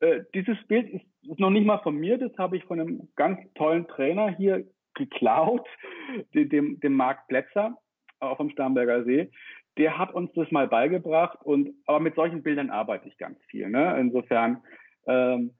Äh, 0.00 0.24
dieses 0.34 0.56
Bild 0.66 0.90
ist, 0.90 1.04
ist, 1.22 1.38
noch 1.38 1.50
nicht 1.50 1.64
mal 1.64 1.78
von 1.78 1.96
mir, 1.96 2.18
das 2.18 2.36
habe 2.36 2.56
ich 2.56 2.64
von 2.64 2.80
einem 2.80 3.08
ganz 3.14 3.38
tollen 3.54 3.86
Trainer 3.86 4.30
hier 4.30 4.66
geklaut, 4.94 5.66
dem, 6.34 6.80
dem 6.80 6.94
Marc 6.94 7.28
Plätzer, 7.28 7.78
auch 8.18 8.36
vom 8.36 8.50
Starnberger 8.50 9.04
See. 9.04 9.30
Der 9.78 9.96
hat 9.96 10.12
uns 10.12 10.32
das 10.34 10.50
mal 10.50 10.66
beigebracht 10.66 11.38
und 11.44 11.70
aber 11.86 12.00
mit 12.00 12.16
solchen 12.16 12.42
Bildern 12.42 12.70
arbeite 12.70 13.08
ich 13.08 13.16
ganz 13.18 13.38
viel. 13.44 13.70
Ne? 13.70 13.98
Insofern 14.00 14.62
ähm, 15.06 15.54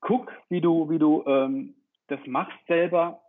guck, 0.00 0.32
wie 0.48 0.60
du, 0.60 0.90
wie 0.90 0.98
du 0.98 1.24
ähm, 1.24 1.76
das 2.08 2.20
machst 2.26 2.58
selber 2.66 3.22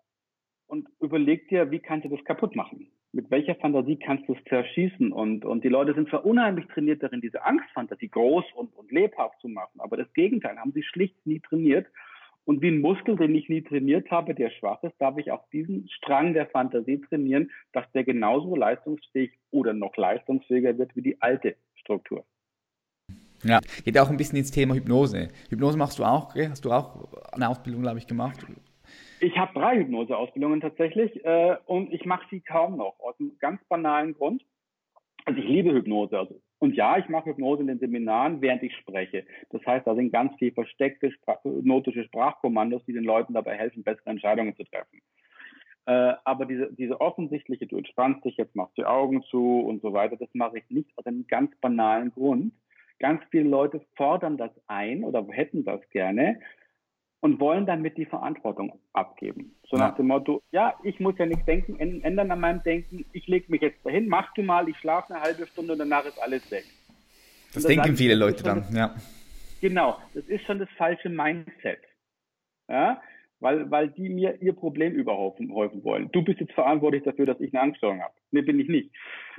und 0.67 0.88
überleg 0.99 1.47
dir, 1.49 1.71
wie 1.71 1.80
kannst 1.80 2.06
du 2.06 2.10
das 2.10 2.23
kaputt 2.25 2.56
machen? 2.56 2.88
Mit 3.13 3.32
welcher 3.32 3.56
Fantasie 3.56 3.97
kannst 3.97 4.27
du 4.27 4.34
es 4.34 4.43
zerschießen? 4.49 5.12
Und, 5.12 5.45
und 5.45 5.63
die 5.63 5.69
Leute 5.69 5.93
sind 5.93 6.10
zwar 6.10 6.25
unheimlich 6.25 6.67
trainiert 6.67 7.01
darin, 7.01 7.21
diese 7.21 7.43
Angstfantasie 7.43 8.10
groß 8.10 8.45
und, 8.56 8.75
und 8.75 8.91
lebhaft 8.91 9.39
zu 9.41 9.47
machen, 9.47 9.80
aber 9.80 9.97
das 9.97 10.12
Gegenteil 10.13 10.58
haben 10.58 10.73
sie 10.73 10.84
schlicht 10.84 11.25
nie 11.25 11.39
trainiert. 11.39 11.88
Und 12.45 12.62
wie 12.62 12.69
ein 12.69 12.80
Muskel, 12.80 13.17
den 13.17 13.36
ich 13.36 13.49
nie 13.49 13.62
trainiert 13.62 14.10
habe, 14.10 14.34
der 14.34 14.49
schwach 14.51 14.82
ist, 14.84 14.95
darf 14.99 15.17
ich 15.17 15.32
auch 15.32 15.43
diesen 15.51 15.89
Strang 15.89 16.34
der 16.34 16.47
Fantasie 16.47 17.01
trainieren, 17.01 17.51
dass 17.73 17.91
der 17.91 18.06
genauso 18.06 18.56
leistungsfähig 18.56 19.32
oder 19.51 19.73
noch 19.73 19.97
leistungsfähiger 19.97 20.77
wird 20.77 20.95
wie 20.95 21.01
die 21.01 21.21
alte 21.21 21.58
Struktur. 21.75 22.23
Ja, 23.43 23.60
geht 23.84 23.99
auch 23.99 24.10
ein 24.10 24.17
bisschen 24.17 24.38
ins 24.38 24.51
Thema 24.51 24.75
Hypnose. 24.75 25.27
Hypnose 25.49 25.77
machst 25.77 25.99
du 25.99 26.03
auch, 26.03 26.36
hast 26.36 26.63
du 26.63 26.71
auch 26.71 27.12
eine 27.34 27.49
Ausbildung, 27.49 27.82
glaube 27.82 27.99
ich, 27.99 28.08
gemacht? 28.08 28.45
Ich 29.19 29.38
habe 29.38 29.60
drei 29.60 29.77
Hypnoseausbildungen 29.77 30.62
tatsächlich 30.62 31.23
äh, 31.25 31.58
und 31.65 31.91
ich 31.91 32.06
mache 32.06 32.27
sie 32.30 32.41
kaum 32.41 32.77
noch 32.77 32.99
aus 32.99 33.19
einem 33.19 33.38
ganz 33.39 33.63
banalen 33.65 34.13
Grund. 34.13 34.43
Also 35.25 35.39
ich 35.39 35.47
liebe 35.47 35.73
Hypnose. 35.73 36.17
Also, 36.17 36.39
und 36.60 36.75
ja, 36.75 36.97
ich 36.97 37.10
mache 37.10 37.32
Hypnose 37.32 37.62
in 37.62 37.67
den 37.67 37.80
Seminaren, 37.80 38.41
während 38.41 38.63
ich 38.63 38.75
spreche. 38.77 39.25
Das 39.49 39.65
heißt, 39.65 39.88
da 39.88 39.95
sind 39.95 40.12
ganz 40.12 40.36
viel 40.38 40.51
versteckte 40.51 41.12
Sprach 41.12 41.43
hypnotische 41.43 42.03
Sprachkommandos, 42.03 42.86
die 42.86 42.93
den 42.93 43.03
Leuten 43.03 43.34
dabei 43.34 43.56
helfen, 43.58 43.84
bessere 43.84 44.12
Entscheidungen 44.12 44.56
zu 44.56 44.63
treffen. 44.63 45.01
Äh, 45.88 46.13
aber 46.23 46.45
diese, 46.45 46.71
diese 46.73 47.01
offensichtliche, 47.01 47.65
du 47.65 47.77
entspannst 47.77 48.23
dich, 48.23 48.38
jetzt 48.38 48.56
machst 48.56 48.77
die 48.77 48.86
Augen 48.86 49.23
zu 49.23 49.62
und 49.62 49.82
so 49.82 49.93
weiter, 49.93 50.17
das 50.17 50.30
mache 50.34 50.60
ich 50.60 50.69
nicht 50.69 50.89
aus 50.95 51.06
einem 51.06 51.25
ganz 51.27 51.56
banalen 51.60 52.12
Grund. 52.12 52.53
Ganz 52.99 53.21
viele 53.32 53.49
Leute 53.49 53.82
fordern 53.95 54.38
das 54.38 54.51
ein 54.67 55.03
oder 55.03 55.25
hätten 55.30 55.63
das 55.63 55.82
gerne, 55.89 56.39
und 57.19 57.39
wollen 57.39 57.65
damit 57.65 57.97
die 57.97 58.06
Verantwortung 58.06 58.80
abgeben. 58.93 59.56
So 59.67 59.77
ja. 59.77 59.88
nach 59.88 59.95
dem 59.95 60.08
Motto, 60.08 60.43
ja, 60.51 60.75
ich 60.84 60.99
muss 60.99 61.17
ja 61.17 61.25
nichts 61.25 61.45
denken, 61.45 61.80
ändern 61.80 62.32
an 62.32 62.39
meinem 62.39 62.63
Denken, 62.63 63.06
ich 63.12 63.27
lege 63.27 63.51
mich 63.51 63.62
jetzt 63.62 63.84
dahin, 63.86 64.08
mach 64.08 64.34
du 64.34 64.43
mal, 64.43 64.69
ich 64.69 64.77
schlafe 64.77 65.13
eine 65.13 65.23
halbe 65.23 65.47
Stunde 65.47 65.73
und 65.73 65.80
danach 65.80 66.06
ist 66.06 66.21
alles 66.21 66.49
weg. 66.51 66.65
Das 67.53 67.63
denken 67.63 67.95
viele 67.97 68.15
Leute 68.15 68.43
dann, 68.43 68.60
das, 68.60 68.73
ja. 68.73 68.95
Genau, 69.62 69.97
das 70.13 70.25
ist 70.25 70.45
schon 70.45 70.60
das 70.60 70.69
falsche 70.77 71.10
Mindset. 71.10 71.80
Ja, 72.69 73.01
weil, 73.39 73.69
weil 73.71 73.89
die 73.89 74.10
mir 74.10 74.41
ihr 74.41 74.53
Problem 74.53 74.93
überhaufen 74.93 75.49
wollen. 75.49 76.12
Du 76.12 76.23
bist 76.23 76.39
jetzt 76.39 76.53
verantwortlich 76.53 77.03
dafür, 77.03 77.25
dass 77.25 77.39
ich 77.39 77.53
eine 77.53 77.63
Angststörung 77.63 78.01
habe. 78.01 78.13
Nee, 78.32 78.41
bin 78.41 78.60
ich 78.60 78.67
nicht. 78.67 78.91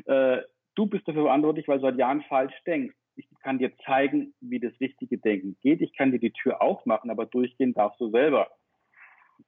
Äh, 0.07 0.39
du 0.75 0.87
bist 0.87 1.07
dafür 1.07 1.25
verantwortlich, 1.25 1.69
weil 1.69 1.79
du 1.79 1.83
seit 1.83 1.99
Jahren 1.99 2.23
falsch 2.23 2.55
denkst 2.67 2.95
ich 3.19 3.29
kann 3.41 3.59
dir 3.59 3.73
zeigen, 3.85 4.35
wie 4.41 4.61
das 4.61 4.73
richtige 4.81 5.19
Denken 5.19 5.57
geht. 5.61 5.81
Ich 5.81 5.97
kann 5.97 6.13
dir 6.13 6.21
die 6.21 6.33
Tür 6.33 6.63
aufmachen, 6.63 7.11
aber 7.11 7.27
durchgehen 7.27 7.75
darfst 7.75 8.01
du 8.01 8.11
selber. 8.11 8.49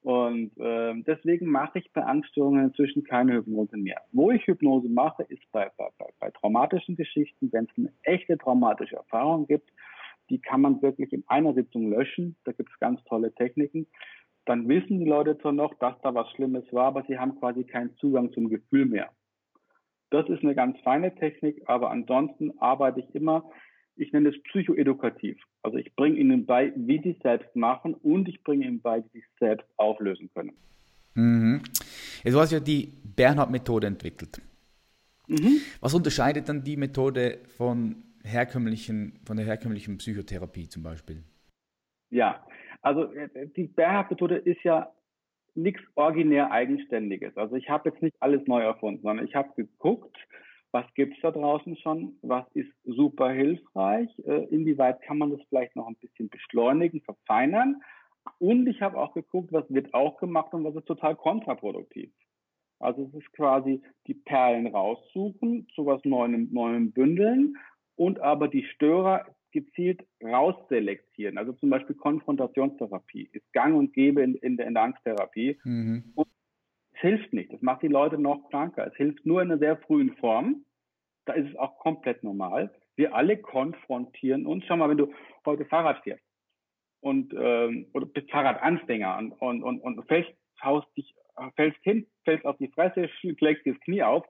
Und 0.02 0.56
äh, 0.58 0.94
deswegen 1.02 1.46
mache 1.46 1.80
ich 1.80 1.92
bei 1.92 2.02
Angststörungen 2.02 2.66
inzwischen 2.66 3.04
keine 3.04 3.34
Hypnose 3.34 3.76
mehr. 3.76 4.00
Wo 4.12 4.30
ich 4.30 4.46
Hypnose 4.46 4.88
mache, 4.88 5.24
ist 5.24 5.42
bei, 5.52 5.70
bei, 5.76 5.88
bei 6.18 6.30
traumatischen 6.30 6.96
Geschichten, 6.96 7.52
wenn 7.52 7.64
es 7.64 7.76
eine 7.76 7.92
echte 8.02 8.38
traumatische 8.38 8.96
Erfahrung 8.96 9.46
gibt, 9.46 9.70
die 10.30 10.40
kann 10.40 10.60
man 10.60 10.80
wirklich 10.80 11.12
in 11.12 11.24
einer 11.26 11.54
Sitzung 11.54 11.90
löschen. 11.90 12.36
Da 12.44 12.52
gibt 12.52 12.70
es 12.70 12.78
ganz 12.78 13.02
tolle 13.04 13.34
Techniken. 13.34 13.86
Dann 14.46 14.68
wissen 14.68 15.00
die 15.00 15.08
Leute 15.08 15.36
zwar 15.38 15.52
noch, 15.52 15.74
dass 15.74 16.00
da 16.02 16.14
was 16.14 16.30
Schlimmes 16.30 16.64
war, 16.72 16.86
aber 16.86 17.04
sie 17.06 17.18
haben 17.18 17.38
quasi 17.38 17.64
keinen 17.64 17.94
Zugang 17.96 18.32
zum 18.32 18.48
Gefühl 18.48 18.86
mehr. 18.86 19.10
Das 20.10 20.28
ist 20.28 20.42
eine 20.42 20.54
ganz 20.54 20.78
feine 20.80 21.14
Technik, 21.14 21.62
aber 21.66 21.90
ansonsten 21.90 22.58
arbeite 22.58 23.00
ich 23.00 23.14
immer, 23.14 23.44
ich 23.96 24.12
nenne 24.12 24.30
es 24.30 24.42
psychoedukativ. 24.44 25.38
Also 25.62 25.76
ich 25.76 25.94
bringe 25.94 26.16
ihnen 26.16 26.46
bei, 26.46 26.72
wie 26.74 27.00
sie 27.02 27.10
es 27.10 27.18
selbst 27.22 27.54
machen 27.54 27.94
und 27.94 28.28
ich 28.28 28.42
bringe 28.42 28.66
ihnen 28.66 28.80
bei, 28.80 29.04
wie 29.04 29.18
sie 29.18 29.24
es 29.24 29.38
selbst 29.38 29.66
auflösen 29.76 30.30
können. 30.34 30.52
Mhm. 31.14 31.62
Jetzt 32.24 32.34
hast 32.34 32.52
du 32.52 32.56
ja 32.56 32.60
die 32.60 32.92
Bernhard-Methode 33.04 33.86
entwickelt. 33.86 34.40
Mhm. 35.28 35.60
Was 35.80 35.94
unterscheidet 35.94 36.48
dann 36.48 36.64
die 36.64 36.76
Methode 36.76 37.38
von 37.56 38.02
herkömmlichen, 38.24 39.20
von 39.24 39.36
der 39.36 39.46
herkömmlichen 39.46 39.98
Psychotherapie 39.98 40.68
zum 40.68 40.82
Beispiel? 40.82 41.22
Ja, 42.10 42.44
also 42.82 43.12
äh, 43.12 43.28
die 43.56 43.68
Bernhard-Methode 43.68 44.36
ist 44.36 44.62
ja 44.64 44.90
nichts 45.54 45.82
originär 45.94 46.50
Eigenständiges. 46.50 47.36
Also 47.36 47.56
ich 47.56 47.68
habe 47.68 47.90
jetzt 47.90 48.02
nicht 48.02 48.16
alles 48.20 48.46
neu 48.46 48.62
erfunden, 48.62 49.02
sondern 49.02 49.26
ich 49.26 49.34
habe 49.34 49.50
geguckt, 49.54 50.16
was 50.72 50.84
gibt 50.94 51.16
es 51.16 51.22
da 51.22 51.30
draußen 51.30 51.76
schon, 51.78 52.16
was 52.22 52.44
ist 52.54 52.70
super 52.84 53.30
hilfreich, 53.30 54.08
äh, 54.24 54.44
inwieweit 54.50 55.02
kann 55.02 55.18
man 55.18 55.30
das 55.30 55.40
vielleicht 55.48 55.74
noch 55.74 55.88
ein 55.88 55.96
bisschen 55.96 56.28
beschleunigen, 56.28 57.00
verfeinern. 57.00 57.82
Und 58.38 58.66
ich 58.68 58.80
habe 58.80 58.98
auch 58.98 59.14
geguckt, 59.14 59.52
was 59.52 59.64
wird 59.68 59.92
auch 59.94 60.18
gemacht 60.18 60.54
und 60.54 60.64
was 60.64 60.76
ist 60.76 60.86
total 60.86 61.16
kontraproduktiv. 61.16 62.12
Also 62.78 63.02
es 63.02 63.14
ist 63.14 63.32
quasi 63.32 63.82
die 64.06 64.14
Perlen 64.14 64.68
raussuchen, 64.68 65.68
zu 65.74 65.86
was 65.86 66.04
Neuem, 66.04 66.48
Neuem 66.52 66.92
bündeln 66.92 67.56
und 67.96 68.20
aber 68.20 68.48
die 68.48 68.64
Störer 68.64 69.26
gezielt 69.52 70.04
rausselektieren. 70.22 71.38
Also 71.38 71.52
zum 71.54 71.70
Beispiel 71.70 71.96
Konfrontationstherapie 71.96 73.28
ist 73.32 73.52
gang 73.52 73.76
und 73.76 73.92
gäbe 73.92 74.22
in, 74.22 74.34
in, 74.36 74.56
der, 74.56 74.66
in 74.66 74.74
der 74.74 74.84
Angsttherapie. 74.84 75.58
Mhm. 75.64 76.12
Und 76.14 76.28
es 76.92 77.00
hilft 77.00 77.32
nicht. 77.32 77.52
Das 77.52 77.62
macht 77.62 77.82
die 77.82 77.88
Leute 77.88 78.18
noch 78.18 78.48
kranker. 78.50 78.86
Es 78.86 78.96
hilft 78.96 79.24
nur 79.26 79.42
in 79.42 79.50
einer 79.50 79.58
sehr 79.58 79.76
frühen 79.76 80.16
Form. 80.16 80.64
Da 81.24 81.34
ist 81.34 81.50
es 81.50 81.56
auch 81.56 81.78
komplett 81.78 82.24
normal. 82.24 82.72
Wir 82.96 83.14
alle 83.14 83.36
konfrontieren 83.36 84.46
uns. 84.46 84.64
Schau 84.66 84.76
mal, 84.76 84.88
wenn 84.88 84.98
du 84.98 85.12
heute 85.44 85.64
Fahrrad 85.64 86.02
fährst 86.02 86.24
und 87.00 87.32
ähm, 87.36 87.86
oder 87.92 88.06
bist 88.06 88.30
Fahrradanfänger 88.30 89.18
und, 89.18 89.32
und, 89.32 89.62
und, 89.62 89.80
und 89.80 90.06
fällst, 90.06 90.30
haust 90.62 90.86
dich, 90.96 91.14
fällst 91.56 91.82
hin, 91.82 92.06
fällst 92.24 92.44
auf 92.44 92.58
die 92.58 92.68
Fresse, 92.68 93.08
schlägst 93.08 93.66
das 93.66 93.80
Knie 93.80 94.02
auf, 94.02 94.26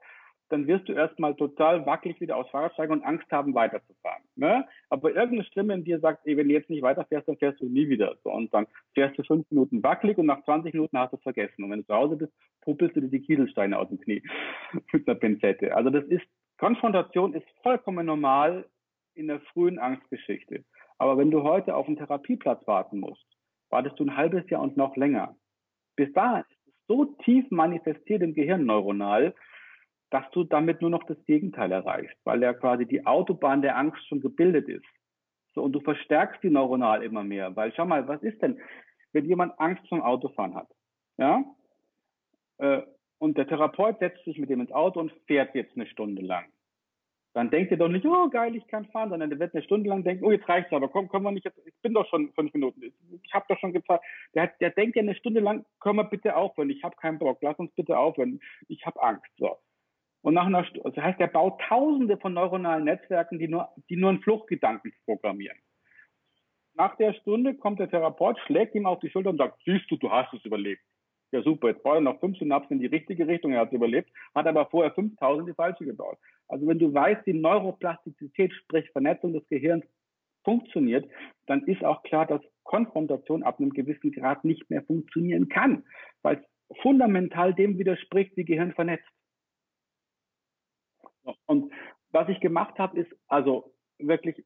dann 0.50 0.66
wirst 0.66 0.88
du 0.88 0.92
erstmal 0.92 1.34
total 1.36 1.86
wackelig 1.86 2.20
wieder 2.20 2.36
aus 2.36 2.50
Fahrrad 2.50 2.72
steigen 2.74 2.92
und 2.92 3.04
Angst 3.04 3.30
haben, 3.30 3.54
weiterzufahren. 3.54 4.22
Ne? 4.34 4.66
Aber 4.88 5.10
irgendeine 5.10 5.44
Stimme 5.44 5.74
in 5.74 5.84
dir 5.84 6.00
sagt, 6.00 6.26
ey, 6.26 6.36
wenn 6.36 6.48
du 6.48 6.54
jetzt 6.54 6.68
nicht 6.68 6.82
weiterfährst, 6.82 7.28
dann 7.28 7.36
fährst 7.36 7.60
du 7.60 7.66
nie 7.66 7.88
wieder. 7.88 8.16
So, 8.24 8.32
und 8.32 8.52
dann 8.52 8.66
fährst 8.94 9.16
du 9.16 9.22
fünf 9.22 9.48
Minuten 9.50 9.82
wackelig 9.82 10.18
und 10.18 10.26
nach 10.26 10.42
20 10.44 10.74
Minuten 10.74 10.98
hast 10.98 11.12
du 11.12 11.16
es 11.16 11.22
vergessen. 11.22 11.62
Und 11.62 11.70
wenn 11.70 11.80
du 11.80 11.86
zu 11.86 11.94
Hause 11.94 12.16
bist, 12.16 12.32
puppelst 12.62 12.96
du 12.96 13.00
dir 13.00 13.08
die 13.08 13.20
Kieselsteine 13.20 13.78
aus 13.78 13.88
dem 13.88 14.00
Knie 14.00 14.22
mit 14.92 15.08
einer 15.08 15.18
Pinzette. 15.18 15.74
Also 15.74 15.90
das 15.90 16.04
ist, 16.06 16.26
Konfrontation 16.58 17.34
ist 17.34 17.46
vollkommen 17.62 18.06
normal 18.06 18.66
in 19.14 19.28
der 19.28 19.40
frühen 19.52 19.78
Angstgeschichte. 19.78 20.64
Aber 20.98 21.16
wenn 21.16 21.30
du 21.30 21.42
heute 21.42 21.74
auf 21.76 21.86
einen 21.86 21.96
Therapieplatz 21.96 22.66
warten 22.66 22.98
musst, 22.98 23.24
wartest 23.70 23.98
du 23.98 24.04
ein 24.04 24.16
halbes 24.16 24.48
Jahr 24.50 24.62
und 24.62 24.76
noch 24.76 24.96
länger. 24.96 25.36
Bis 25.96 26.12
dahin 26.12 26.42
ist 26.42 26.66
es 26.66 26.86
so 26.88 27.04
tief 27.24 27.46
manifestiert 27.50 28.22
im 28.22 28.34
Gehirn 28.34 28.66
neuronal, 28.66 29.34
dass 30.10 30.28
du 30.32 30.44
damit 30.44 30.80
nur 30.80 30.90
noch 30.90 31.04
das 31.04 31.22
Gegenteil 31.24 31.72
erreichst, 31.72 32.16
weil 32.24 32.42
ja 32.42 32.52
quasi 32.52 32.86
die 32.86 33.06
Autobahn 33.06 33.62
der 33.62 33.76
Angst 33.76 34.06
schon 34.08 34.20
gebildet 34.20 34.68
ist. 34.68 34.84
So, 35.54 35.62
und 35.62 35.72
du 35.72 35.80
verstärkst 35.80 36.42
die 36.42 36.50
neuronal 36.50 37.02
immer 37.02 37.24
mehr, 37.24 37.54
weil 37.56 37.72
schau 37.74 37.86
mal, 37.86 38.06
was 38.06 38.22
ist 38.22 38.40
denn, 38.42 38.60
wenn 39.12 39.24
jemand 39.24 39.58
Angst 39.58 39.86
vom 39.88 40.02
Autofahren 40.02 40.54
hat, 40.54 40.68
ja, 41.16 41.44
äh, 42.58 42.82
und 43.18 43.36
der 43.36 43.46
Therapeut 43.46 43.98
setzt 43.98 44.24
sich 44.24 44.38
mit 44.38 44.48
dem 44.48 44.60
ins 44.60 44.72
Auto 44.72 44.98
und 44.98 45.12
fährt 45.26 45.54
jetzt 45.54 45.76
eine 45.76 45.86
Stunde 45.86 46.22
lang. 46.22 46.46
Dann 47.32 47.50
denkt 47.50 47.70
er 47.70 47.76
doch 47.76 47.88
nicht, 47.88 48.04
oh 48.06 48.28
geil, 48.28 48.56
ich 48.56 48.66
kann 48.66 48.86
fahren, 48.86 49.10
sondern 49.10 49.30
der 49.30 49.38
wird 49.38 49.54
eine 49.54 49.62
Stunde 49.62 49.88
lang 49.88 50.02
denken, 50.02 50.24
oh 50.24 50.32
jetzt 50.32 50.48
reicht's 50.48 50.72
aber, 50.72 50.88
komm, 50.88 51.08
können 51.08 51.24
wir 51.24 51.30
nicht, 51.30 51.46
ich 51.64 51.74
bin 51.82 51.94
doch 51.94 52.08
schon 52.08 52.32
fünf 52.32 52.52
Minuten, 52.54 52.82
ich 53.22 53.34
habe 53.34 53.44
doch 53.48 53.58
schon 53.60 53.72
gefahren. 53.72 54.00
Der, 54.34 54.48
der 54.60 54.70
denkt 54.70 54.96
ja 54.96 55.02
eine 55.02 55.14
Stunde 55.14 55.40
lang, 55.40 55.64
können 55.78 55.96
wir 55.96 56.04
bitte 56.04 56.34
aufhören, 56.34 56.70
ich 56.70 56.82
habe 56.82 56.96
keinen 56.96 57.18
Bock, 57.18 57.38
lass 57.42 57.58
uns 57.58 57.72
bitte 57.74 57.96
aufhören, 57.98 58.40
ich 58.66 58.84
habe 58.84 59.00
Angst. 59.00 59.30
So. 59.36 59.56
Und 60.22 60.34
nach 60.34 60.46
einer 60.46 60.64
das 60.84 60.96
heißt, 60.96 61.20
er 61.20 61.28
baut 61.28 61.60
tausende 61.62 62.18
von 62.18 62.34
neuronalen 62.34 62.84
Netzwerken, 62.84 63.38
die 63.38 63.48
nur, 63.48 63.68
die 63.88 63.96
nur 63.96 64.10
einen 64.10 64.20
Fluchtgedanken 64.20 64.92
programmieren. 65.04 65.56
Nach 66.74 66.96
der 66.96 67.14
Stunde 67.14 67.54
kommt 67.54 67.80
der 67.80 67.90
Therapeut, 67.90 68.38
schlägt 68.46 68.74
ihm 68.74 68.86
auf 68.86 69.00
die 69.00 69.10
Schulter 69.10 69.30
und 69.30 69.38
sagt, 69.38 69.60
siehst 69.64 69.90
du, 69.90 69.96
du 69.96 70.10
hast 70.10 70.32
es 70.34 70.44
überlebt. 70.44 70.82
Ja, 71.32 71.42
super, 71.42 71.68
jetzt 71.68 71.82
braucht 71.82 71.96
er 71.96 72.00
noch 72.00 72.18
fünf 72.20 72.38
Synapsen 72.38 72.76
in 72.76 72.80
die 72.80 72.86
richtige 72.86 73.26
Richtung, 73.28 73.52
er 73.52 73.60
hat 73.60 73.68
es 73.68 73.74
überlebt, 73.74 74.10
hat 74.34 74.46
aber 74.46 74.66
vorher 74.66 74.92
5000 74.92 75.48
die 75.48 75.54
falsche 75.54 75.84
gebaut. 75.84 76.18
Also 76.48 76.66
wenn 76.66 76.78
du 76.78 76.92
weißt, 76.92 77.24
die 77.26 77.34
Neuroplastizität, 77.34 78.52
sprich 78.52 78.90
Vernetzung 78.90 79.32
des 79.32 79.46
Gehirns, 79.48 79.84
funktioniert, 80.42 81.08
dann 81.46 81.62
ist 81.64 81.84
auch 81.84 82.02
klar, 82.02 82.26
dass 82.26 82.40
Konfrontation 82.64 83.42
ab 83.42 83.60
einem 83.60 83.70
gewissen 83.70 84.10
Grad 84.12 84.44
nicht 84.44 84.70
mehr 84.70 84.82
funktionieren 84.82 85.48
kann, 85.48 85.84
weil 86.22 86.36
es 86.68 86.78
fundamental 86.78 87.54
dem 87.54 87.78
widerspricht, 87.78 88.36
wie 88.36 88.44
Gehirn 88.44 88.72
vernetzt. 88.72 89.08
Und 91.46 91.72
was 92.10 92.28
ich 92.28 92.40
gemacht 92.40 92.78
habe, 92.78 92.98
ist 92.98 93.10
also 93.28 93.72
wirklich 93.98 94.44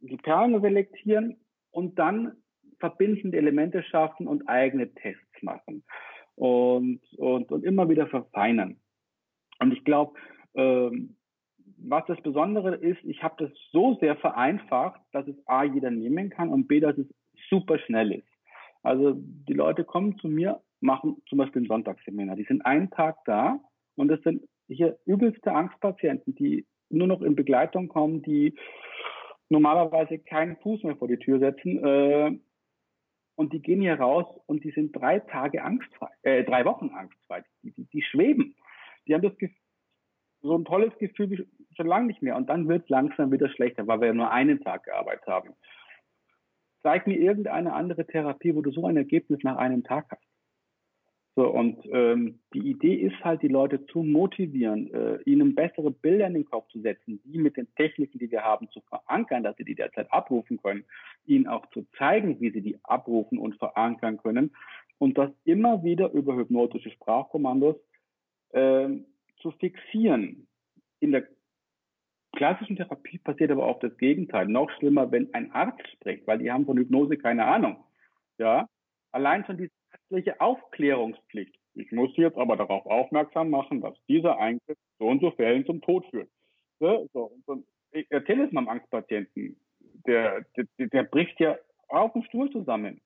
die 0.00 0.16
Perlen 0.16 0.60
selektieren 0.60 1.40
und 1.70 1.98
dann 1.98 2.36
verbindende 2.78 3.38
Elemente 3.38 3.82
schaffen 3.84 4.26
und 4.26 4.48
eigene 4.48 4.92
Tests 4.94 5.42
machen 5.42 5.84
und, 6.34 7.00
und, 7.16 7.52
und 7.52 7.64
immer 7.64 7.88
wieder 7.88 8.08
verfeinern. 8.08 8.80
Und 9.60 9.72
ich 9.72 9.84
glaube, 9.84 10.18
ähm, 10.54 11.16
was 11.78 12.04
das 12.06 12.20
Besondere 12.22 12.76
ist, 12.76 13.02
ich 13.04 13.22
habe 13.22 13.44
das 13.44 13.50
so 13.70 13.96
sehr 14.00 14.16
vereinfacht, 14.16 15.00
dass 15.12 15.26
es 15.26 15.36
A, 15.46 15.64
jeder 15.64 15.90
nehmen 15.90 16.30
kann 16.30 16.50
und 16.50 16.68
B, 16.68 16.80
dass 16.80 16.96
es 16.98 17.06
super 17.48 17.78
schnell 17.78 18.12
ist. 18.12 18.28
Also 18.82 19.14
die 19.16 19.52
Leute 19.52 19.84
kommen 19.84 20.18
zu 20.18 20.28
mir, 20.28 20.60
machen 20.80 21.22
zum 21.28 21.38
Beispiel 21.38 21.62
ein 21.62 21.68
Sonntagsseminar. 21.68 22.36
Die 22.36 22.44
sind 22.44 22.64
einen 22.66 22.90
Tag 22.90 23.18
da 23.24 23.60
und 23.96 24.08
das 24.08 24.20
sind 24.22 24.42
hier 24.72 24.98
übelste 25.04 25.52
Angstpatienten, 25.52 26.34
die 26.34 26.66
nur 26.90 27.06
noch 27.06 27.22
in 27.22 27.36
Begleitung 27.36 27.88
kommen, 27.88 28.22
die 28.22 28.54
normalerweise 29.48 30.18
keinen 30.18 30.56
Fuß 30.56 30.82
mehr 30.82 30.96
vor 30.96 31.08
die 31.08 31.18
Tür 31.18 31.38
setzen. 31.38 31.84
Äh, 31.84 32.38
und 33.34 33.52
die 33.52 33.62
gehen 33.62 33.80
hier 33.80 33.98
raus 33.98 34.26
und 34.46 34.62
die 34.64 34.70
sind 34.72 34.92
drei 34.92 35.18
Tage 35.18 35.62
angstfrei, 35.62 36.10
äh, 36.22 36.44
drei 36.44 36.64
Wochen 36.64 36.90
angstfrei. 36.90 37.42
Die, 37.62 37.72
die, 37.72 37.86
die 37.86 38.02
schweben. 38.02 38.54
Die 39.06 39.14
haben 39.14 39.22
das 39.22 39.36
Gefühl, 39.36 39.56
so 40.42 40.56
ein 40.56 40.64
tolles 40.64 40.96
Gefühl 40.98 41.30
wie 41.30 41.46
schon 41.76 41.86
lange 41.86 42.06
nicht 42.06 42.22
mehr. 42.22 42.36
Und 42.36 42.48
dann 42.48 42.68
wird 42.68 42.84
es 42.84 42.88
langsam 42.88 43.32
wieder 43.32 43.48
schlechter, 43.48 43.86
weil 43.86 44.00
wir 44.00 44.08
ja 44.08 44.14
nur 44.14 44.30
einen 44.30 44.60
Tag 44.60 44.84
gearbeitet 44.84 45.26
haben. 45.26 45.54
Zeig 46.82 47.06
mir 47.06 47.16
irgendeine 47.16 47.72
andere 47.74 48.06
Therapie, 48.06 48.54
wo 48.54 48.60
du 48.60 48.72
so 48.72 48.86
ein 48.86 48.96
Ergebnis 48.96 49.38
nach 49.42 49.56
einem 49.56 49.84
Tag 49.84 50.06
hast. 50.10 50.31
So, 51.34 51.48
und 51.48 51.78
ähm, 51.90 52.40
die 52.52 52.70
Idee 52.70 52.94
ist 52.94 53.24
halt, 53.24 53.40
die 53.40 53.48
Leute 53.48 53.86
zu 53.86 54.02
motivieren, 54.02 54.92
äh, 54.92 55.18
ihnen 55.24 55.54
bessere 55.54 55.90
Bilder 55.90 56.26
in 56.26 56.34
den 56.34 56.44
Kopf 56.44 56.68
zu 56.68 56.80
setzen, 56.80 57.22
die 57.24 57.38
mit 57.38 57.56
den 57.56 57.74
Techniken, 57.74 58.18
die 58.18 58.30
wir 58.30 58.42
haben, 58.42 58.68
zu 58.68 58.82
verankern, 58.82 59.42
dass 59.42 59.56
sie 59.56 59.64
die 59.64 59.74
derzeit 59.74 60.12
abrufen 60.12 60.60
können, 60.60 60.84
ihnen 61.24 61.46
auch 61.46 61.64
zu 61.70 61.86
zeigen, 61.96 62.38
wie 62.40 62.50
sie 62.50 62.60
die 62.60 62.78
abrufen 62.82 63.38
und 63.38 63.56
verankern 63.56 64.18
können 64.18 64.54
und 64.98 65.16
das 65.16 65.30
immer 65.44 65.82
wieder 65.82 66.12
über 66.12 66.36
hypnotische 66.36 66.90
Sprachkommandos 66.90 67.76
äh, 68.50 68.90
zu 69.38 69.52
fixieren. 69.52 70.46
In 71.00 71.12
der 71.12 71.26
klassischen 72.36 72.76
Therapie 72.76 73.18
passiert 73.18 73.50
aber 73.50 73.66
auch 73.66 73.80
das 73.80 73.96
Gegenteil. 73.96 74.48
Noch 74.48 74.70
schlimmer, 74.72 75.10
wenn 75.10 75.32
ein 75.32 75.50
Arzt 75.52 75.88
spricht, 75.92 76.26
weil 76.26 76.38
die 76.38 76.52
haben 76.52 76.66
von 76.66 76.76
Hypnose 76.76 77.16
keine 77.16 77.46
Ahnung. 77.46 77.82
Ja, 78.36 78.68
allein 79.12 79.44
schon 79.46 79.56
diese 79.56 79.72
ärztliche 80.12 80.40
Aufklärungspflicht. 80.40 81.54
Ich 81.74 81.90
muss 81.90 82.10
jetzt 82.16 82.36
aber 82.36 82.56
darauf 82.56 82.84
aufmerksam 82.86 83.50
machen, 83.50 83.80
dass 83.80 83.94
dieser 84.08 84.38
Eingriff 84.38 84.76
so 84.98 85.06
und 85.06 85.20
so 85.20 85.30
Fällen 85.32 85.64
zum 85.64 85.80
Tod 85.80 86.04
führt. 86.10 86.28
So, 86.80 87.08
so, 87.12 87.32
so. 87.46 87.62
Ich 87.92 88.06
erzähle 88.10 88.46
es 88.46 88.52
meinem 88.52 88.68
Angstpatienten. 88.68 89.56
Der, 90.06 90.44
der, 90.56 90.86
der 90.88 91.02
bricht 91.04 91.38
ja 91.40 91.56
auf 91.88 92.12
dem 92.12 92.22
Stuhl 92.24 92.50
zusammen. 92.50 93.00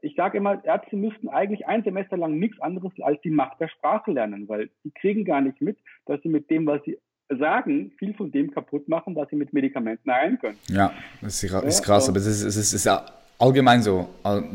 Ich 0.00 0.14
sage 0.16 0.38
immer, 0.38 0.64
Ärzte 0.64 0.96
müssten 0.96 1.28
eigentlich 1.28 1.66
ein 1.66 1.82
Semester 1.82 2.16
lang 2.16 2.38
nichts 2.38 2.60
anderes 2.60 2.92
als 3.02 3.20
die 3.22 3.30
Macht 3.30 3.60
der 3.60 3.68
Sprache 3.68 4.12
lernen, 4.12 4.48
weil 4.48 4.70
die 4.84 4.92
kriegen 4.92 5.24
gar 5.24 5.40
nicht 5.40 5.60
mit, 5.60 5.78
dass 6.04 6.22
sie 6.22 6.28
mit 6.28 6.50
dem, 6.50 6.66
was 6.66 6.82
sie 6.84 6.98
sagen, 7.28 7.92
viel 7.98 8.14
von 8.14 8.30
dem 8.30 8.52
kaputt 8.52 8.86
machen, 8.88 9.16
was 9.16 9.28
sie 9.30 9.36
mit 9.36 9.52
Medikamenten 9.52 10.12
heilen 10.12 10.38
können. 10.38 10.58
Ja, 10.68 10.92
das 11.20 11.42
ist 11.42 11.82
krass, 11.82 12.08
aber 12.08 12.18
es 12.18 12.26
ist, 12.26 12.42
es 12.42 12.56
ist, 12.56 12.72
es 12.74 12.86
ist 12.86 13.02
allgemein 13.38 13.82
so, 13.82 14.08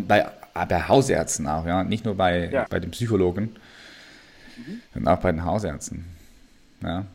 bei, 0.08 0.26
bei 0.54 0.88
Hausärzten 0.88 1.48
auch, 1.48 1.66
ja, 1.66 1.84
nicht 1.84 2.06
nur 2.06 2.16
bei, 2.16 2.50
ja. 2.50 2.66
bei 2.70 2.80
den 2.80 2.92
Psychologen, 2.92 3.56
mhm. 4.58 4.82
sondern 4.94 5.18
auch 5.18 5.22
bei 5.22 5.32
den 5.32 5.46
Hausärzten. 5.46 6.06
Ja. 6.82 7.06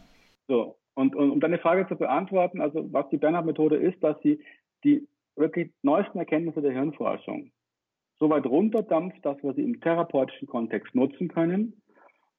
So, 0.49 0.77
und, 0.95 1.15
und 1.15 1.31
um 1.31 1.41
deine 1.41 1.59
Frage 1.59 1.87
zu 1.89 1.97
beantworten, 1.97 2.61
also 2.61 2.93
was 2.93 3.09
die 3.11 3.19
Bernhard-Methode 3.19 3.77
ist, 3.77 4.03
dass 4.03 4.17
sie 4.23 4.41
die 4.85 5.07
wirklich 5.37 5.71
neuesten 5.83 6.19
Erkenntnisse 6.19 6.63
der 6.63 6.73
Hirnforschung 6.73 7.51
so 8.19 8.31
weit 8.31 8.47
runterdampft, 8.47 9.25
dass 9.25 9.43
wir 9.43 9.53
sie 9.55 9.63
im 9.63 9.81
therapeutischen 9.81 10.49
Kontext 10.49 10.95
nutzen 10.95 11.29
können. 11.29 11.83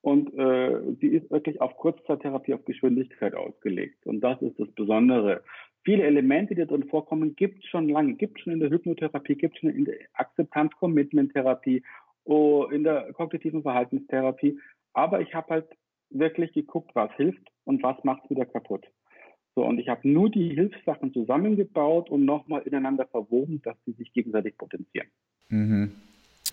Und 0.01 0.33
äh, 0.37 0.95
sie 1.01 1.07
ist 1.07 1.29
wirklich 1.29 1.59
auf 1.61 1.75
Kurzzeittherapie, 1.77 2.53
auf 2.53 2.65
Geschwindigkeit 2.65 3.35
ausgelegt. 3.35 4.05
Und 4.05 4.21
das 4.21 4.41
ist 4.41 4.59
das 4.59 4.71
Besondere 4.71 5.43
viele 5.87 6.03
Elemente, 6.03 6.53
die 6.53 6.65
drin 6.65 6.83
vorkommen, 6.89 7.37
gibt 7.37 7.63
es 7.63 7.69
schon 7.69 7.87
lange, 7.87 8.15
gibt 8.15 8.37
es 8.37 8.43
schon 8.43 8.51
in 8.51 8.59
der 8.59 8.69
Hypnotherapie, 8.69 9.35
gibt 9.35 9.55
es 9.55 9.61
schon 9.61 9.69
in 9.69 9.85
der 9.85 9.95
Akzeptanz-Commitment-Therapie, 10.15 11.81
oh, 12.25 12.65
in 12.65 12.83
der 12.83 13.13
kognitiven 13.13 13.61
Verhaltenstherapie. 13.61 14.59
Aber 14.91 15.21
ich 15.21 15.33
habe 15.33 15.47
halt 15.49 15.67
wirklich 16.09 16.51
geguckt, 16.51 16.91
was 16.93 17.09
hilft 17.13 17.47
und 17.63 17.81
was 17.83 17.95
macht 18.03 18.21
es 18.25 18.31
wieder 18.31 18.45
kaputt. 18.45 18.85
So, 19.55 19.63
und 19.63 19.79
ich 19.79 19.87
habe 19.87 20.05
nur 20.09 20.29
die 20.29 20.49
Hilfssachen 20.49 21.13
zusammengebaut 21.13 22.09
und 22.09 22.25
nochmal 22.25 22.63
ineinander 22.63 23.07
verwoben, 23.07 23.61
dass 23.61 23.77
sie 23.85 23.93
sich 23.93 24.11
gegenseitig 24.11 24.57
potenzieren. 24.57 25.07
Mhm. 25.47 25.93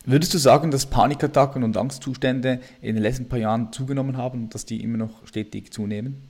Würdest 0.07 0.33
du 0.33 0.38
sagen, 0.38 0.70
dass 0.70 0.88
Panikattacken 0.88 1.64
und 1.64 1.77
Angstzustände 1.77 2.61
in 2.81 2.94
den 2.94 3.03
letzten 3.03 3.29
paar 3.29 3.40
Jahren 3.40 3.73
zugenommen 3.73 4.16
haben 4.16 4.44
und 4.44 4.55
dass 4.55 4.64
die 4.64 4.81
immer 4.81 4.99
noch 4.99 5.27
stetig 5.27 5.73
zunehmen? 5.73 6.23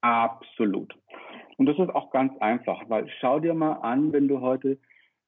Absolut. 0.00 0.94
Und 1.56 1.66
das 1.66 1.78
ist 1.78 1.94
auch 1.94 2.10
ganz 2.10 2.36
einfach, 2.38 2.88
weil 2.88 3.08
schau 3.20 3.40
dir 3.40 3.54
mal 3.54 3.74
an, 3.74 4.12
wenn 4.12 4.28
du 4.28 4.40
heute 4.40 4.78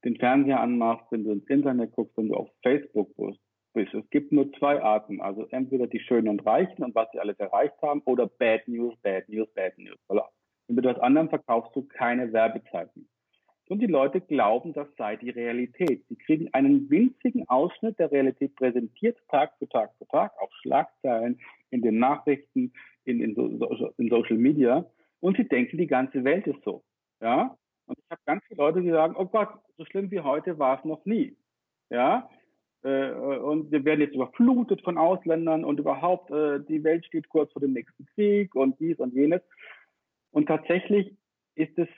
den 0.04 0.16
Fernseher 0.16 0.60
anmachst, 0.60 1.06
wenn 1.10 1.24
du 1.24 1.32
ins 1.32 1.46
Internet 1.46 1.92
guckst, 1.92 2.16
wenn 2.16 2.28
du 2.28 2.34
auf 2.34 2.48
Facebook 2.62 3.10
bist. 3.16 3.94
Es 3.94 4.08
gibt 4.10 4.32
nur 4.32 4.50
zwei 4.54 4.82
Arten. 4.82 5.20
Also 5.20 5.46
entweder 5.50 5.86
die 5.86 6.00
Schönen 6.00 6.28
und 6.28 6.46
Reichen 6.46 6.82
und 6.82 6.94
was 6.94 7.10
sie 7.12 7.20
alles 7.20 7.38
erreicht 7.38 7.80
haben 7.82 8.00
oder 8.06 8.26
Bad 8.26 8.66
News, 8.68 8.94
Bad 9.02 9.28
News, 9.28 9.48
Bad 9.54 9.76
News. 9.78 9.98
Und 10.08 10.74
mit 10.74 10.84
was 10.84 10.98
anderem 10.98 11.28
verkaufst 11.28 11.76
du 11.76 11.82
keine 11.82 12.32
Werbezeiten. 12.32 13.08
Und 13.68 13.80
die 13.80 13.86
Leute 13.86 14.20
glauben, 14.20 14.72
das 14.72 14.86
sei 14.96 15.16
die 15.16 15.30
Realität. 15.30 16.04
Sie 16.08 16.16
kriegen 16.16 16.48
einen 16.54 16.88
winzigen 16.88 17.48
Ausschnitt 17.48 17.98
der 17.98 18.12
Realität 18.12 18.54
präsentiert, 18.54 19.18
Tag 19.28 19.52
für 19.58 19.68
Tag 19.68 19.90
für 19.98 20.06
Tag, 20.06 20.32
auf 20.40 20.50
Schlagzeilen, 20.62 21.40
in 21.70 21.82
den 21.82 21.98
Nachrichten, 21.98 22.72
in, 23.04 23.20
in, 23.20 23.34
so, 23.34 23.92
in 23.98 24.08
Social 24.08 24.38
Media. 24.38 24.86
Und 25.20 25.36
sie 25.36 25.48
denken, 25.48 25.78
die 25.78 25.86
ganze 25.86 26.24
Welt 26.24 26.46
ist 26.46 26.62
so. 26.64 26.84
Ja? 27.20 27.56
Und 27.86 27.98
ich 27.98 28.10
habe 28.10 28.20
ganz 28.26 28.44
viele 28.46 28.58
Leute, 28.58 28.82
die 28.82 28.90
sagen, 28.90 29.14
oh 29.16 29.26
Gott, 29.26 29.48
so 29.76 29.84
schlimm 29.84 30.10
wie 30.10 30.20
heute 30.20 30.58
war 30.58 30.78
es 30.78 30.84
noch 30.84 31.04
nie. 31.04 31.36
Ja? 31.90 32.28
Äh, 32.82 33.12
und 33.12 33.70
wir 33.70 33.84
werden 33.84 34.00
jetzt 34.00 34.14
überflutet 34.14 34.82
von 34.82 34.98
Ausländern 34.98 35.64
und 35.64 35.80
überhaupt, 35.80 36.30
äh, 36.30 36.60
die 36.60 36.84
Welt 36.84 37.04
steht 37.06 37.28
kurz 37.28 37.52
vor 37.52 37.60
dem 37.60 37.72
nächsten 37.72 38.06
Krieg 38.14 38.54
und 38.54 38.78
dies 38.80 38.98
und 38.98 39.14
jenes. 39.14 39.42
Und 40.30 40.46
tatsächlich 40.46 41.16
ist 41.54 41.78
es 41.78 41.88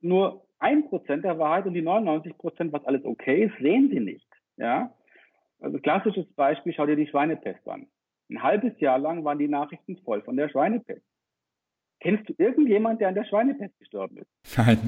nur 0.00 0.46
ein 0.58 0.88
Prozent 0.88 1.24
der 1.24 1.38
Wahrheit 1.38 1.66
und 1.66 1.74
die 1.74 1.82
99 1.82 2.38
Prozent, 2.38 2.72
was 2.72 2.84
alles 2.84 3.04
okay 3.04 3.44
ist, 3.44 3.58
sehen 3.58 3.90
sie 3.90 4.00
nicht. 4.00 4.28
Ja? 4.56 4.94
Also 5.60 5.78
klassisches 5.78 6.26
Beispiel, 6.34 6.72
schau 6.74 6.86
dir 6.86 6.96
die 6.96 7.08
Schweinepest 7.08 7.66
an. 7.68 7.86
Ein 8.30 8.42
halbes 8.42 8.78
Jahr 8.80 8.98
lang 8.98 9.24
waren 9.24 9.38
die 9.38 9.48
Nachrichten 9.48 9.96
voll 9.98 10.22
von 10.22 10.36
der 10.36 10.48
Schweinepest. 10.48 11.04
Kennst 12.00 12.28
du 12.28 12.34
irgendjemand, 12.36 13.00
der 13.00 13.08
an 13.08 13.14
der 13.14 13.24
Schweinepest 13.24 13.78
gestorben 13.78 14.18
ist? 14.18 14.58
Nein. 14.58 14.78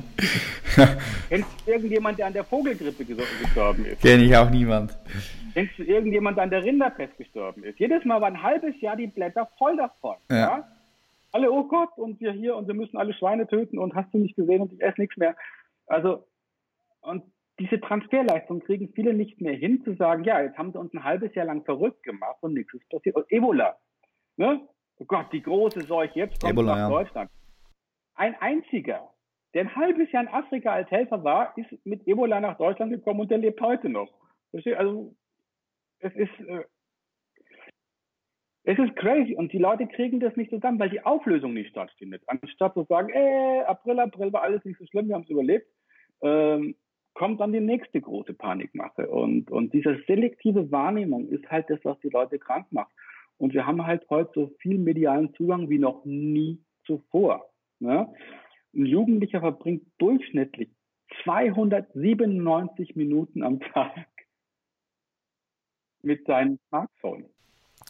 Kennst 1.29 1.49
du 1.66 1.71
irgendjemand, 1.71 2.18
der 2.18 2.27
an 2.27 2.33
der 2.35 2.44
Vogelgrippe 2.44 3.05
gestorben 3.05 3.85
ist? 3.87 4.03
Kenne 4.03 4.25
ich 4.25 4.37
auch 4.37 4.51
niemand. 4.51 4.97
Kennst 5.55 5.79
du 5.79 5.85
irgendjemand, 5.85 6.37
der 6.37 6.44
an 6.44 6.51
der 6.51 6.62
Rinderpest 6.62 7.16
gestorben 7.16 7.64
ist? 7.64 7.79
Jedes 7.79 8.05
Mal 8.05 8.21
war 8.21 8.29
ein 8.29 8.42
halbes 8.42 8.79
Jahr 8.81 8.97
die 8.97 9.07
Blätter 9.07 9.49
voll 9.57 9.77
davon. 9.77 10.16
Ja. 10.31 10.37
ja? 10.37 10.68
Alle, 11.33 11.51
oh 11.51 11.64
Gott, 11.64 11.97
und 11.97 12.21
wir 12.21 12.33
hier 12.33 12.57
und 12.57 12.68
wir 12.68 12.75
müssen 12.75 12.97
alle 12.97 13.14
Schweine 13.14 13.47
töten 13.47 13.79
und 13.79 13.94
hast 13.94 14.12
du 14.12 14.18
nicht 14.18 14.37
gesehen 14.37 14.62
und 14.62 14.73
ich 14.73 14.83
esse 14.83 15.01
nichts 15.01 15.16
mehr. 15.16 15.37
Also, 15.87 16.27
und 17.01 17.25
diese 17.59 17.81
Transferleistung 17.81 18.61
kriegen 18.61 18.92
viele 18.94 19.14
nicht 19.14 19.40
mehr 19.40 19.55
hin, 19.55 19.83
zu 19.85 19.94
sagen, 19.94 20.25
ja, 20.25 20.40
jetzt 20.40 20.57
haben 20.57 20.73
sie 20.73 20.79
uns 20.79 20.92
ein 20.94 21.05
halbes 21.05 21.35
Jahr 21.35 21.47
lang 21.47 21.64
verrückt 21.64 22.03
gemacht 22.03 22.38
und 22.40 22.55
nichts 22.55 22.73
ist 22.75 22.88
passiert. 22.88 23.16
Und 23.16 23.31
Ebola, 23.31 23.77
ne? 24.37 24.61
Oh 24.99 25.05
Gott, 25.05 25.33
die 25.33 25.43
große 25.43 25.83
Seuche, 25.83 26.19
jetzt 26.19 26.41
kommt 26.41 26.53
Ebola, 26.53 26.75
nach 26.75 26.79
ja. 26.79 26.89
Deutschland. 26.89 27.31
Ein 28.15 28.35
einziger, 28.41 29.09
der 29.55 29.63
ein 29.63 29.77
halbes 29.77 30.11
Jahr 30.11 30.25
in 30.25 30.29
Afrika 30.29 30.73
als 30.73 30.91
Helfer 30.91 31.23
war, 31.23 31.57
ist 31.57 31.71
mit 31.87 32.07
Ebola 32.07 32.41
nach 32.41 32.59
Deutschland 32.59 32.93
gekommen 32.93 33.21
und 33.21 33.31
der 33.31 33.39
lebt 33.39 33.61
heute 33.61 33.89
noch. 33.89 34.13
Also, 34.53 35.15
es 36.01 36.15
ist, 36.15 36.41
äh, 36.41 36.65
es 38.65 38.79
ist 38.79 38.97
crazy 38.97 39.35
und 39.35 39.53
die 39.53 39.59
Leute 39.59 39.87
kriegen 39.87 40.21
das 40.21 40.37
nicht 40.37 40.51
zusammen, 40.51 40.79
weil 40.79 40.91
die 40.91 41.05
Auflösung 41.05 41.55
nicht 41.55 41.71
stattfindet. 41.71 42.23
Anstatt 42.27 42.75
zu 42.75 42.85
sagen, 42.85 43.09
äh, 43.11 43.63
April, 43.67 44.01
April 44.01 44.33
war 44.33 44.43
alles 44.43 44.65
nicht 44.65 44.79
so 44.79 44.87
schlimm, 44.87 45.09
wir 45.09 45.15
haben 45.15 45.23
es 45.23 45.31
überlebt, 45.31 45.67
ähm, 46.23 46.75
kommt 47.15 47.41
dann 47.41 47.53
die 47.53 47.61
nächste 47.61 48.01
große 48.01 48.35
Panikmache. 48.35 49.09
Und, 49.09 49.51
und 49.51 49.73
diese 49.73 50.01
selektive 50.07 50.71
Wahrnehmung 50.71 51.29
ist 51.29 51.49
halt 51.51 51.71
das, 51.71 51.79
was 51.85 51.99
die 52.01 52.11
Leute 52.11 52.39
krank 52.39 52.67
macht. 52.71 52.93
Und 53.38 53.55
wir 53.55 53.66
haben 53.66 53.87
halt 53.87 54.09
heute 54.11 54.33
so 54.35 54.53
viel 54.59 54.79
medialen 54.79 55.33
Zugang 55.35 55.70
wie 55.70 55.79
noch 55.79 56.05
nie 56.05 56.61
zuvor. 56.85 57.48
Ne? 57.79 58.12
Ein 58.74 58.87
Jugendlicher 58.87 59.40
verbringt 59.40 59.87
durchschnittlich 59.98 60.68
297 61.24 62.96
Minuten 62.96 63.42
am 63.42 63.61
Tag 63.61 64.07
mit 66.03 66.27
seinem 66.27 66.59
Smartphone. 66.68 67.24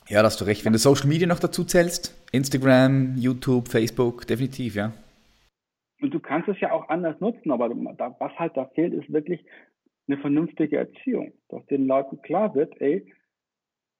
Ja, 0.09 0.21
da 0.21 0.27
hast 0.27 0.41
du 0.41 0.45
recht. 0.45 0.65
Wenn 0.65 0.73
du 0.73 0.79
Social 0.79 1.09
Media 1.09 1.27
noch 1.27 1.41
dazu 1.41 1.65
zählst, 1.65 2.15
Instagram, 2.33 3.17
YouTube, 3.17 3.69
Facebook, 3.69 4.27
definitiv, 4.27 4.75
ja. 4.75 4.93
Und 6.01 6.15
du 6.15 6.21
kannst 6.21 6.49
es 6.49 6.61
ja 6.61 6.73
auch 6.73 6.89
anders 6.89 7.21
nutzen, 7.21 7.51
aber 7.51 7.69
was 7.71 8.33
halt 8.39 8.57
da 8.57 8.67
fehlt, 8.75 8.95
ist 8.95 9.13
wirklich 9.13 9.45
eine 10.07 10.19
vernünftige 10.19 10.79
Erziehung, 10.79 11.33
dass 11.49 11.67
den 11.67 11.87
Leuten 11.87 12.23
klar 12.23 12.55
wird, 12.55 12.81
ey, 12.81 13.13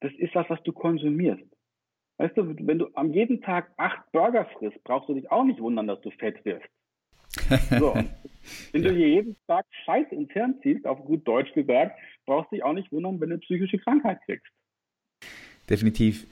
das 0.01 0.13
ist 0.19 0.35
das, 0.35 0.49
was 0.49 0.63
du 0.63 0.73
konsumierst. 0.73 1.45
Weißt 2.19 2.37
du, 2.37 2.55
wenn 2.67 2.79
du 2.79 2.89
am 2.95 3.13
jeden 3.13 3.41
Tag 3.43 3.71
acht 3.77 4.11
Burger 4.13 4.47
frisst, 4.59 4.83
brauchst 4.85 5.09
du 5.09 5.15
dich 5.15 5.31
auch 5.31 5.45
nicht 5.45 5.61
wundern, 5.61 5.87
dass 5.87 6.01
du 6.01 6.11
fett 6.11 6.45
wirst. 6.45 6.67
So, 7.79 7.95
wenn 8.73 8.83
du 8.83 8.93
dir 8.93 9.09
jeden 9.09 9.37
Tag 9.47 9.67
Scheiß 9.85 10.07
ins 10.11 10.33
Hirn 10.33 10.59
ziehst, 10.63 10.87
auf 10.87 11.05
gut 11.05 11.27
Deutsch 11.27 11.53
gesagt, 11.53 11.97
brauchst 12.27 12.51
du 12.51 12.57
dich 12.57 12.65
auch 12.65 12.73
nicht 12.73 12.91
wundern, 12.91 13.21
wenn 13.21 13.29
du 13.29 13.35
eine 13.35 13.41
psychische 13.41 13.79
Krankheit 13.79 14.19
kriegst. 14.25 14.47
Definitiv. 15.71 16.27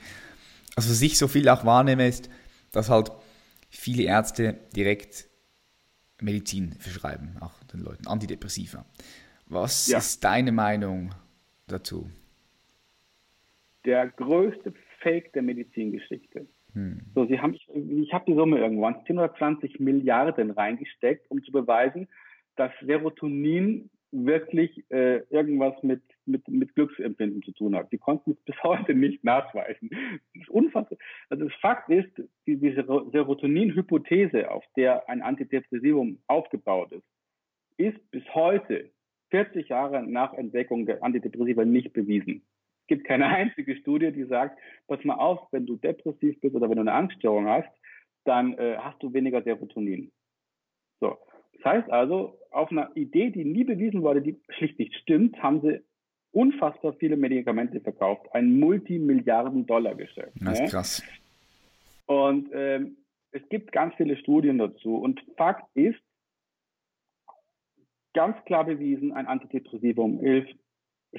Also 0.75 0.91
was 0.91 1.03
ich 1.03 1.19
so 1.19 1.29
viel 1.29 1.49
auch 1.49 1.65
wahrnehme, 1.65 2.07
ist, 2.07 2.31
dass 2.73 2.91
halt 2.91 3.13
viele 3.69 4.05
Ärzte 4.05 4.59
direkt 4.75 5.29
Medizin 6.21 6.73
verschreiben, 6.73 7.37
auch 7.41 7.63
den 7.65 7.81
Leuten, 7.81 8.07
Antidepressiva. 8.07 8.85
Was 9.47 9.87
ja. 9.87 9.99
ist 9.99 10.25
deine 10.25 10.51
Meinung 10.51 11.15
dazu? 11.67 12.11
Der 13.87 14.09
größte 14.09 14.75
Fake 15.01 15.33
der 15.33 15.43
Medizingeschichte. 15.43 16.47
Hm. 16.73 17.01
So, 17.15 17.25
sie 17.27 17.41
haben, 17.41 17.55
ich, 17.55 17.69
ich 17.75 18.13
habe 18.13 18.25
die 18.27 18.35
Summe 18.35 18.59
irgendwann 18.59 19.05
10 19.07 19.19
oder 19.19 19.35
20 19.35 19.81
Milliarden 19.81 20.51
reingesteckt, 20.51 21.31
um 21.31 21.43
zu 21.43 21.53
beweisen, 21.53 22.09
dass 22.57 22.73
Serotonin 22.83 23.89
wirklich 24.13 24.85
äh, 24.91 25.19
irgendwas 25.31 25.75
mit, 25.83 26.03
mit, 26.27 26.47
mit 26.49 26.75
Glücksempfinden 26.75 27.43
zu 27.43 27.53
tun 27.53 27.75
hat. 27.77 27.93
Die 27.93 27.99
konnten 27.99 28.33
es 28.33 28.41
bis 28.45 28.63
heute 28.63 28.95
nicht 28.95 29.25
nachweisen. 29.25 29.91
Das 29.91 30.43
ist 30.43 30.51
unfassbar. 30.51 30.99
Also 31.31 31.45
das 31.45 31.55
Fakt 31.61 31.89
ist, 31.89 32.11
die, 32.47 32.57
diese 32.57 32.85
Serotonin-Hypothese, 32.85 34.51
auf 34.51 34.65
der 34.77 35.09
ein 35.09 35.23
Antidepressivum 35.23 36.19
aufgebaut 36.27 36.93
ist, 36.93 37.07
ist 37.79 38.11
bis 38.11 38.25
heute, 38.35 38.91
40 39.31 39.69
Jahre 39.69 40.03
nach 40.03 40.33
Entdeckung 40.35 40.87
der 40.87 41.03
Antidepressiva, 41.03 41.65
nicht 41.65 41.93
bewiesen. 41.93 42.43
Es 42.87 42.89
gibt 42.89 43.07
keine 43.07 43.27
einzige 43.37 43.75
Studie, 43.77 44.13
die 44.13 44.25
sagt, 44.25 44.59
pass 44.87 45.03
mal 45.05 45.17
auf, 45.17 45.41
wenn 45.51 45.67
du 45.67 45.77
depressiv 45.77 46.41
bist 46.41 46.55
oder 46.55 46.69
wenn 46.69 46.77
du 46.77 46.83
eine 46.83 46.93
Angststörung 46.93 47.49
hast, 47.49 47.69
dann 48.25 48.57
äh, 48.59 48.77
hast 48.79 49.03
du 49.03 49.13
weniger 49.13 49.43
Serotonin. 49.43 50.13
So. 51.01 51.19
Das 51.55 51.65
heißt 51.65 51.91
also, 51.91 52.39
auf 52.51 52.71
einer 52.71 52.91
Idee, 52.95 53.31
die 53.31 53.45
nie 53.45 53.65
bewiesen 53.65 54.03
wurde, 54.03 54.23
die 54.23 54.41
schlicht 54.51 54.79
nicht 54.79 54.95
stimmt, 54.97 55.43
haben 55.43 55.61
sie 55.63 55.81
unfassbar 56.31 56.93
viele 56.95 57.17
Medikamente 57.17 57.81
verkauft. 57.81 58.27
Ein 58.33 58.59
Multimilliarden-Dollar-Geschäft. 58.61 60.33
Das 60.41 60.55
ist 60.55 60.61
ne? 60.61 60.69
krass. 60.69 61.03
Und 62.07 62.51
ähm, 62.53 62.99
es 63.33 63.49
gibt 63.49 63.73
ganz 63.73 63.95
viele 63.97 64.17
Studien 64.17 64.59
dazu. 64.59 64.97
Und 64.97 65.21
Fakt 65.37 65.65
ist, 65.75 65.99
ganz 68.15 68.37
klar 68.45 68.65
bewiesen, 68.65 69.13
ein 69.13 69.27
Antidepressivum 69.27 70.21
hilft 70.21 70.57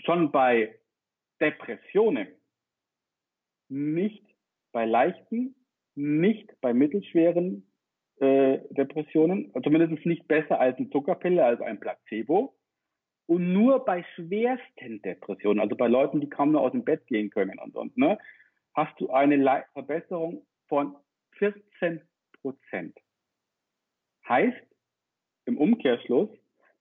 schon 0.06 0.32
bei 0.32 0.76
Depressionen, 1.40 2.28
nicht 3.70 4.26
bei 4.72 4.86
leichten, 4.86 5.56
nicht 5.96 6.60
bei 6.62 6.74
mittelschweren 6.74 7.68
äh, 8.20 8.60
Depressionen, 8.70 9.52
zumindest 9.64 10.06
nicht 10.06 10.28
besser 10.28 10.60
als 10.60 10.78
eine 10.78 10.90
Zuckerpille, 10.90 11.44
also 11.44 11.64
ein 11.64 11.80
Placebo. 11.80 12.56
Und 13.28 13.52
nur 13.52 13.84
bei 13.84 14.06
schwersten 14.16 15.02
Depressionen, 15.02 15.60
also 15.60 15.76
bei 15.76 15.88
Leuten, 15.88 16.22
die 16.22 16.30
kaum 16.30 16.54
nur 16.54 16.62
aus 16.62 16.72
dem 16.72 16.86
Bett 16.86 17.06
gehen 17.08 17.30
können 17.30 17.60
und, 17.60 17.76
und 17.76 17.98
ne, 17.98 18.18
hast 18.74 18.98
du 19.02 19.10
eine 19.10 19.36
Le 19.36 19.66
Verbesserung 19.74 20.46
von 20.68 20.96
14 21.38 22.02
Prozent. 22.42 22.98
Heißt 24.28 24.66
im 25.46 25.58
Umkehrschluss, 25.58 26.30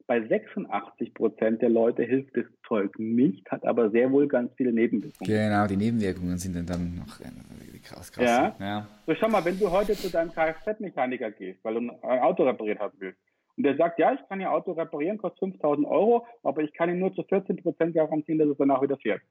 bei 0.07 0.27
86 0.27 1.15
Prozent 1.15 1.63
der 1.63 1.69
Leute 1.69 2.05
hilft 2.05 2.37
das 2.37 2.47
Zeug 2.69 2.99
nicht, 2.99 3.51
hat 3.51 3.65
aber 3.65 3.91
sehr 3.91 4.11
wohl 4.11 4.29
ganz 4.29 4.53
viele 4.57 4.73
Nebenwirkungen. 4.73 5.31
Genau, 5.31 5.67
die 5.67 5.77
Nebenwirkungen 5.77 6.39
sind 6.39 6.69
dann 6.69 6.97
noch 6.97 7.21
äh, 7.21 7.79
krass, 7.81 8.13
krass. 8.13 8.25
Ja. 8.25 8.57
ja. 8.59 8.87
So, 9.07 9.15
schau 9.15 9.29
mal, 9.29 9.45
wenn 9.45 9.59
du 9.59 9.71
heute 9.71 9.95
zu 9.95 10.11
deinem 10.11 10.33
Kfz-Mechaniker 10.33 11.31
gehst, 11.31 11.65
weil 11.65 11.75
du 11.75 11.81
ein 11.81 12.21
Auto 12.21 12.45
repariert 12.45 12.81
haben 12.81 12.95
willst, 12.99 13.19
und 13.57 13.65
der 13.65 13.77
sagt, 13.77 13.99
ja, 13.99 14.13
ich 14.13 14.21
kann 14.29 14.41
Ihr 14.41 14.53
Auto 14.53 14.73
reparieren, 14.73 15.17
kostet 15.17 15.39
5000 15.41 15.87
Euro, 15.87 16.27
aber 16.43 16.63
ich 16.63 16.73
kann 16.75 16.91
Ihnen 16.91 16.99
nur 16.99 17.15
zu 17.15 17.23
14 17.23 17.57
Prozent 17.57 17.95
garantieren, 17.95 18.39
dass 18.39 18.49
es 18.49 18.59
danach 18.59 18.83
wieder 18.83 18.99
fährt. 18.99 19.23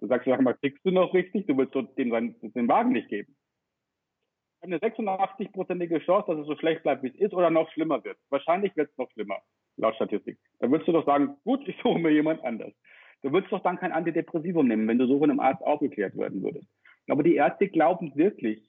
Du 0.00 0.08
sagst, 0.08 0.26
sag 0.26 0.40
mal, 0.40 0.54
kriegst 0.54 0.84
du 0.84 0.90
noch 0.90 1.14
richtig? 1.14 1.46
Du 1.46 1.56
willst 1.56 1.74
dem 1.74 2.34
den 2.52 2.68
Wagen 2.68 2.92
nicht 2.92 3.08
geben 3.08 3.36
eine 4.66 4.78
86-prozentige 4.78 6.00
Chance, 6.04 6.32
dass 6.32 6.40
es 6.40 6.46
so 6.46 6.56
schlecht 6.56 6.82
bleibt, 6.82 7.02
wie 7.02 7.08
es 7.08 7.14
ist, 7.16 7.34
oder 7.34 7.50
noch 7.50 7.70
schlimmer 7.72 8.02
wird. 8.04 8.18
Wahrscheinlich 8.30 8.74
wird 8.76 8.90
es 8.90 8.98
noch 8.98 9.10
schlimmer, 9.12 9.38
laut 9.76 9.94
Statistik. 9.96 10.38
Dann 10.58 10.70
würdest 10.70 10.88
du 10.88 10.92
doch 10.92 11.06
sagen, 11.06 11.36
gut, 11.44 11.66
ich 11.68 11.76
suche 11.82 11.98
mir 11.98 12.10
jemand 12.10 12.44
anders. 12.44 12.72
Du 13.22 13.32
würdest 13.32 13.52
doch 13.52 13.62
dann 13.62 13.78
kein 13.78 13.92
Antidepressivum 13.92 14.68
nehmen, 14.68 14.88
wenn 14.88 14.98
du 14.98 15.06
so 15.06 15.18
von 15.18 15.30
einem 15.30 15.40
Arzt 15.40 15.62
aufgeklärt 15.62 16.16
werden 16.16 16.42
würdest. 16.42 16.66
Aber 17.08 17.22
die 17.22 17.36
Ärzte 17.36 17.68
glauben 17.68 18.14
wirklich, 18.14 18.68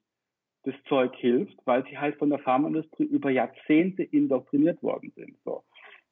das 0.63 0.76
Zeug 0.88 1.15
hilft, 1.15 1.56
weil 1.65 1.86
sie 1.86 1.98
halt 1.98 2.17
von 2.17 2.30
der 2.30 2.39
Pharmaindustrie 2.39 3.06
über 3.06 3.30
Jahrzehnte 3.30 4.04
indoktriniert 4.04 4.82
worden 4.84 5.12
sind. 5.15 5.38
So. 5.43 5.63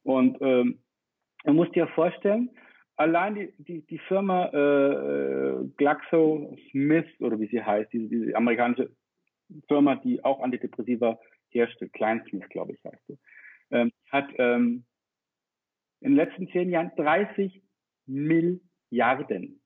Und 0.04 0.38
ähm, 0.42 0.80
man 1.44 1.56
muss 1.56 1.72
dir 1.72 1.88
vorstellen, 1.88 2.50
allein 2.96 3.36
die, 3.36 3.54
die, 3.58 3.86
die 3.86 3.98
Firma 4.00 4.48
äh, 4.48 5.66
Glaxo 5.78 6.56
Smith 6.72 7.06
oder 7.20 7.40
wie 7.40 7.48
sie 7.48 7.62
heißt, 7.62 7.92
diese, 7.92 8.08
diese 8.08 8.36
amerikanische 8.36 8.92
Firma, 9.68 9.96
die 9.96 10.24
auch 10.24 10.42
Antidepressiva 10.42 11.20
herstellt, 11.50 11.94
Kleinsmith, 11.94 12.50
glaube 12.50 12.74
ich, 12.74 12.84
heißt 12.84 13.08
sie, 13.08 13.18
ähm, 13.72 13.92
hat 14.12 14.30
ähm, 14.38 14.86
in 16.02 16.12
den 16.12 16.16
letzten 16.16 16.48
zehn 16.50 16.70
Jahren 16.70 16.92
30 16.98 17.62
Milliarden 18.06 19.62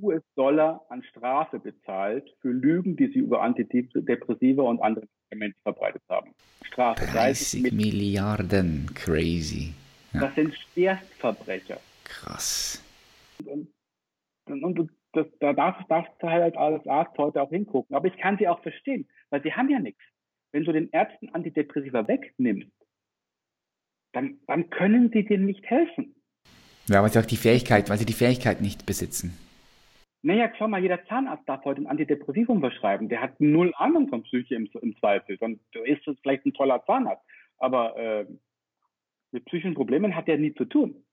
US-Dollar 0.00 0.86
an 0.88 1.02
Strafe 1.02 1.58
bezahlt 1.58 2.30
für 2.40 2.50
Lügen, 2.50 2.96
die 2.96 3.08
sie 3.08 3.18
über 3.18 3.42
Antidepressiva 3.42 4.62
und 4.62 4.80
andere 4.80 5.06
Medikamente 5.30 5.58
verbreitet 5.62 6.02
haben. 6.08 6.34
Strafe 6.62 7.04
30, 7.06 7.62
30 7.62 7.72
Milliarden, 7.72 8.90
crazy. 8.94 9.74
Ja. 10.12 10.20
Das 10.20 10.34
sind 10.34 10.54
Schwerstverbrecher. 10.54 11.80
Krass. 12.04 12.82
Und, 13.44 13.68
und, 14.46 14.64
und 14.64 14.90
das, 15.12 15.26
da 15.40 15.52
darfst, 15.52 15.90
darfst 15.90 16.12
du 16.20 16.28
halt 16.28 16.56
als 16.56 16.86
Arzt 16.86 17.16
heute 17.18 17.42
auch 17.42 17.50
hingucken. 17.50 17.94
Aber 17.94 18.08
ich 18.08 18.16
kann 18.18 18.38
sie 18.38 18.48
auch 18.48 18.62
verstehen, 18.62 19.08
weil 19.30 19.42
sie 19.42 19.52
haben 19.52 19.68
ja 19.68 19.78
nichts. 19.78 20.02
Wenn 20.52 20.64
du 20.64 20.72
den 20.72 20.88
Ärzten 20.90 21.28
Antidepressiva 21.30 22.06
wegnimmst, 22.08 22.72
dann, 24.12 24.38
dann 24.46 24.70
können 24.70 25.10
sie 25.12 25.24
dir 25.24 25.38
nicht 25.38 25.64
helfen. 25.66 26.14
Ja, 26.88 27.02
weil 27.02 27.10
sie 27.10 27.18
auch 27.18 27.26
die 27.26 27.36
Fähigkeit, 27.36 27.90
weil 27.90 27.98
sie 27.98 28.06
die 28.06 28.12
Fähigkeit 28.14 28.60
nicht 28.60 28.86
besitzen. 28.86 29.36
Naja, 30.22 30.50
schau 30.58 30.66
mal, 30.66 30.82
jeder 30.82 31.04
Zahnarzt 31.06 31.48
darf 31.48 31.64
heute 31.64 31.82
ein 31.82 31.86
Antidepressivum 31.86 32.60
verschreiben. 32.60 33.08
Der 33.08 33.20
hat 33.20 33.40
null 33.40 33.72
Ahnung 33.76 34.08
von 34.08 34.22
Psyche 34.24 34.56
im, 34.56 34.68
im 34.80 34.96
Zweifel. 34.96 35.36
Dann 35.38 35.60
ist 35.84 36.06
es 36.08 36.18
vielleicht 36.20 36.44
ein 36.44 36.54
toller 36.54 36.84
Zahnarzt. 36.86 37.22
Aber 37.58 37.96
äh, 37.96 38.26
mit 39.30 39.44
psychischen 39.44 39.74
Problemen 39.74 40.16
hat 40.16 40.26
der 40.26 40.38
nie 40.38 40.54
zu 40.54 40.64
tun. 40.64 41.04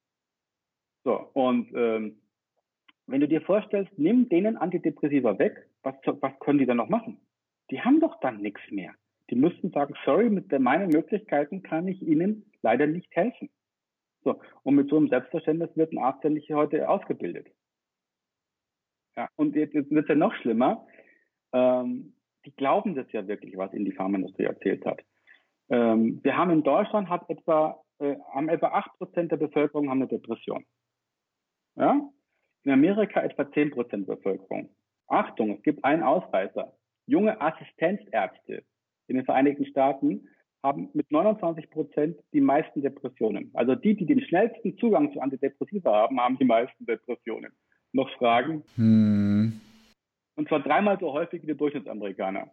So, 1.04 1.30
und 1.34 1.72
ähm, 1.76 2.20
wenn 3.06 3.22
du 3.22 3.28
dir 3.28 3.42
vorstellst, 3.42 3.92
nimm 3.98 4.28
denen 4.30 4.58
Antidepressiva 4.58 5.38
weg, 5.38 5.70
was, 5.84 5.96
was 6.06 6.40
können 6.40 6.58
die 6.58 6.66
dann 6.66 6.78
noch 6.78 6.90
machen? 6.90 7.20
Die 7.70 7.82
haben 7.82 8.00
doch 8.00 8.20
dann 8.22 8.42
nichts 8.42 8.62
mehr. 8.72 8.96
Die 9.30 9.36
müssten 9.36 9.72
sagen, 9.72 9.96
sorry, 10.06 10.30
mit 10.30 10.52
meinen 10.60 10.90
Möglichkeiten 10.90 11.64
kann 11.64 11.88
ich 11.88 12.02
Ihnen 12.02 12.52
leider 12.62 12.88
nicht 12.88 13.14
helfen. 13.16 13.50
So, 14.24 14.42
und 14.64 14.76
mit 14.76 14.90
so 14.90 14.98
einem 14.98 15.08
Selbstverständnis 15.08 15.76
wird 15.76 15.94
ein 15.94 16.00
Arzt 16.00 16.24
ja 16.24 16.30
nicht 16.30 16.52
heute 16.52 16.90
ausgebildet. 16.90 17.48
Ja, 19.16 19.30
und 19.36 19.56
jetzt, 19.56 19.74
jetzt 19.74 19.92
wird 19.92 20.06
es 20.06 20.10
ja 20.10 20.16
noch 20.16 20.34
schlimmer. 20.36 20.86
Ähm, 21.54 22.16
die 22.46 22.56
glauben 22.56 22.96
das 22.96 23.12
ja 23.12 23.28
wirklich, 23.28 23.58
was 23.58 23.74
ihnen 23.74 23.86
die 23.86 23.94
Pharmaindustrie 23.94 24.44
erzählt 24.44 24.86
hat. 24.86 25.02
Ähm, 25.70 26.20
wir 26.24 26.38
haben 26.38 26.52
in 26.52 26.64
Deutschland 26.64 27.10
hat 27.10 27.30
etwa, 27.30 27.82
äh, 28.00 28.16
haben 28.34 28.50
etwa 28.50 28.68
acht 28.68 28.94
Prozent 28.98 29.32
der 29.32 29.38
Bevölkerung 29.38 29.90
haben 29.90 30.02
eine 30.02 30.08
Depression. 30.08 30.66
Ja? 31.76 32.02
In 32.64 32.72
Amerika 32.72 33.22
etwa 33.22 33.52
zehn 33.52 33.72
Prozent 33.72 34.08
der 34.08 34.16
Bevölkerung. 34.16 34.70
Achtung, 35.08 35.52
es 35.52 35.64
gibt 35.64 35.84
einen 35.84 36.04
Ausreißer. 36.04 36.74
Junge 37.08 37.40
Assistenzärzte 37.40 38.64
in 39.08 39.16
den 39.16 39.26
Vereinigten 39.26 39.66
Staaten 39.66 40.28
haben 40.64 40.90
mit 40.94 41.12
29 41.12 41.70
Prozent 41.70 42.18
die 42.34 42.42
meisten 42.42 42.82
Depressionen. 42.82 43.52
Also 43.54 43.76
die, 43.76 43.96
die 43.96 44.06
den 44.06 44.22
schnellsten 44.22 44.78
Zugang 44.78 45.14
zu 45.14 45.20
Antidepressiva 45.20 45.94
haben, 45.94 46.20
haben 46.20 46.38
die 46.38 46.46
meisten 46.46 46.86
Depressionen. 46.86 47.52
Noch 47.94 48.10
Fragen? 48.18 48.64
Hm. 48.76 49.60
Und 50.36 50.48
zwar 50.48 50.62
dreimal 50.62 51.00
so 51.00 51.14
häufig 51.14 51.44
wie 51.44 51.48
die 51.48 51.58
Durchschnittsamerikaner. 51.58 52.50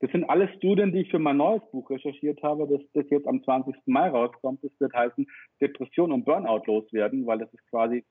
Das 0.00 0.10
sind 0.12 0.24
alle 0.28 0.48
Studien, 0.56 0.92
die 0.92 1.00
ich 1.00 1.10
für 1.10 1.18
mein 1.18 1.38
neues 1.38 1.62
Buch 1.70 1.88
recherchiert 1.88 2.42
habe, 2.42 2.66
das, 2.68 2.80
das 2.92 3.08
jetzt 3.10 3.26
am 3.26 3.42
20. 3.42 3.74
Mai 3.86 4.10
rauskommt. 4.10 4.62
Das 4.62 4.72
wird 4.78 4.92
heißen 4.92 5.26
Depression 5.60 6.12
und 6.12 6.24
Burnout 6.24 6.64
loswerden, 6.66 7.26
weil 7.26 7.38
das 7.38 7.52
ist 7.54 7.66
quasi 7.70 8.04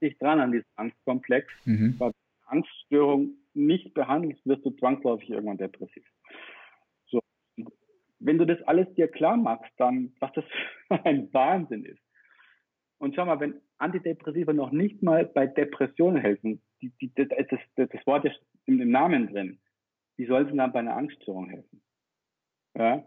dicht 0.00 0.20
dran 0.22 0.38
an 0.38 0.52
diesem 0.52 0.66
Angstkomplex. 0.76 1.52
Mhm. 1.64 1.96
Weil 1.98 2.12
Angststörung 2.46 3.30
nicht 3.54 3.92
behandelst, 3.94 4.44
wirst 4.46 4.64
du 4.64 4.70
zwangsläufig 4.70 5.30
irgendwann 5.30 5.58
depressiv. 5.58 6.04
Wenn 8.24 8.38
du 8.38 8.44
das 8.44 8.62
alles 8.62 8.92
dir 8.94 9.08
klar 9.08 9.36
machst, 9.36 9.72
dann, 9.78 10.12
was 10.20 10.32
das 10.34 10.44
für 10.88 11.04
ein 11.04 11.32
Wahnsinn 11.32 11.84
ist. 11.84 12.02
Und 12.98 13.16
schau 13.16 13.26
mal, 13.26 13.40
wenn 13.40 13.60
Antidepressiva 13.78 14.52
noch 14.52 14.70
nicht 14.70 15.02
mal 15.02 15.26
bei 15.26 15.46
Depressionen 15.46 16.20
helfen, 16.20 16.62
die, 16.80 16.92
die, 17.00 17.12
das, 17.14 17.26
das, 17.48 17.88
das 17.88 18.06
Wort 18.06 18.24
ist 18.24 18.40
im 18.66 18.90
Namen 18.90 19.32
drin, 19.32 19.58
wie 20.16 20.26
soll 20.26 20.46
es 20.46 20.56
dann 20.56 20.72
bei 20.72 20.78
einer 20.78 20.96
Angststörung 20.96 21.48
helfen? 21.48 21.82
Ja? 22.78 23.02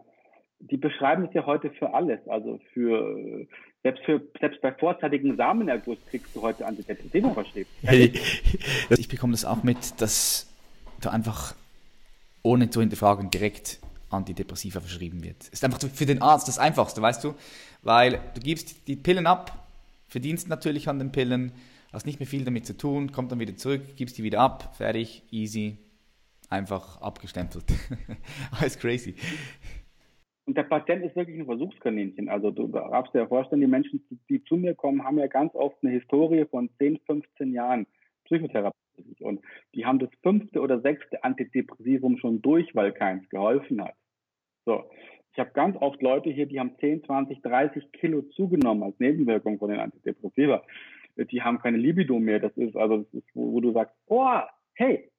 Die 0.58 0.76
beschreiben 0.76 1.24
es 1.24 1.34
ja 1.34 1.46
heute 1.46 1.70
für 1.70 1.94
alles. 1.94 2.20
Also 2.28 2.60
für 2.72 3.46
selbst 3.82 4.04
für 4.04 4.20
selbst 4.40 4.60
bei 4.60 4.72
vorzeitigen 4.72 5.36
Samenerguss 5.36 5.98
kriegst 6.10 6.34
du 6.34 6.42
heute 6.42 6.66
Antidepressiva 6.66 7.30
verschrieben. 7.30 7.70
Ich 8.90 9.08
bekomme 9.08 9.32
das 9.32 9.44
auch 9.44 9.62
mit, 9.62 10.00
dass 10.00 10.52
da 11.00 11.10
einfach 11.10 11.54
ohne 12.42 12.70
zu 12.70 12.80
hinterfragen 12.80 13.30
direkt 13.30 13.80
Antidepressiva 14.10 14.80
verschrieben 14.80 15.22
wird. 15.22 15.48
Ist 15.48 15.64
einfach 15.64 15.80
für 15.80 16.06
den 16.06 16.22
Arzt 16.22 16.48
das 16.48 16.58
Einfachste, 16.58 17.02
weißt 17.02 17.24
du? 17.24 17.34
Weil 17.82 18.20
du 18.34 18.40
gibst 18.40 18.88
die 18.88 18.96
Pillen 18.96 19.26
ab, 19.26 19.66
verdienst 20.06 20.48
natürlich 20.48 20.88
an 20.88 20.98
den 20.98 21.12
Pillen, 21.12 21.52
hast 21.92 22.06
nicht 22.06 22.20
mehr 22.20 22.26
viel 22.26 22.44
damit 22.44 22.66
zu 22.66 22.76
tun, 22.76 23.12
kommt 23.12 23.32
dann 23.32 23.40
wieder 23.40 23.56
zurück, 23.56 23.82
gibst 23.96 24.18
die 24.18 24.22
wieder 24.22 24.40
ab, 24.40 24.76
fertig, 24.76 25.22
easy, 25.30 25.78
einfach 26.50 27.00
abgestempelt. 27.00 27.64
Alles 28.60 28.78
crazy. 28.78 29.14
Und 30.46 30.56
der 30.56 30.62
Patient 30.62 31.04
ist 31.04 31.16
wirklich 31.16 31.38
ein 31.40 31.46
Versuchskaninchen. 31.46 32.28
Also 32.28 32.52
du 32.52 32.68
darfst 32.68 33.12
dir 33.12 33.20
ja 33.20 33.26
vorstellen, 33.26 33.60
die 33.60 33.66
Menschen, 33.66 34.00
die 34.28 34.44
zu 34.44 34.56
mir 34.56 34.74
kommen, 34.74 35.02
haben 35.02 35.18
ja 35.18 35.26
ganz 35.26 35.52
oft 35.54 35.76
eine 35.82 35.92
Historie 35.92 36.44
von 36.44 36.70
10, 36.78 37.00
15 37.04 37.52
Jahren 37.52 37.86
Psychotherapie. 38.24 38.85
Und 39.20 39.40
die 39.74 39.84
haben 39.84 39.98
das 39.98 40.10
fünfte 40.22 40.60
oder 40.60 40.80
sechste 40.80 41.22
Antidepressivum 41.24 42.18
schon 42.18 42.42
durch, 42.42 42.74
weil 42.74 42.92
keins 42.92 43.28
geholfen 43.28 43.82
hat. 43.82 43.94
So. 44.64 44.84
Ich 45.32 45.38
habe 45.38 45.50
ganz 45.52 45.76
oft 45.80 46.00
Leute 46.00 46.30
hier, 46.30 46.46
die 46.46 46.58
haben 46.58 46.78
10, 46.78 47.04
20, 47.04 47.42
30 47.42 47.92
Kilo 47.92 48.22
zugenommen 48.22 48.84
als 48.84 48.98
Nebenwirkung 48.98 49.58
von 49.58 49.68
den 49.68 49.80
Antidepressiva. 49.80 50.64
Die 51.16 51.42
haben 51.42 51.58
keine 51.58 51.76
Libido 51.76 52.18
mehr. 52.18 52.40
Das 52.40 52.56
ist 52.56 52.74
also, 52.74 52.98
das 52.98 53.12
ist, 53.12 53.28
wo, 53.34 53.52
wo 53.52 53.60
du 53.60 53.72
sagst, 53.72 53.94
oh, 54.06 54.40
hey, 54.74 55.10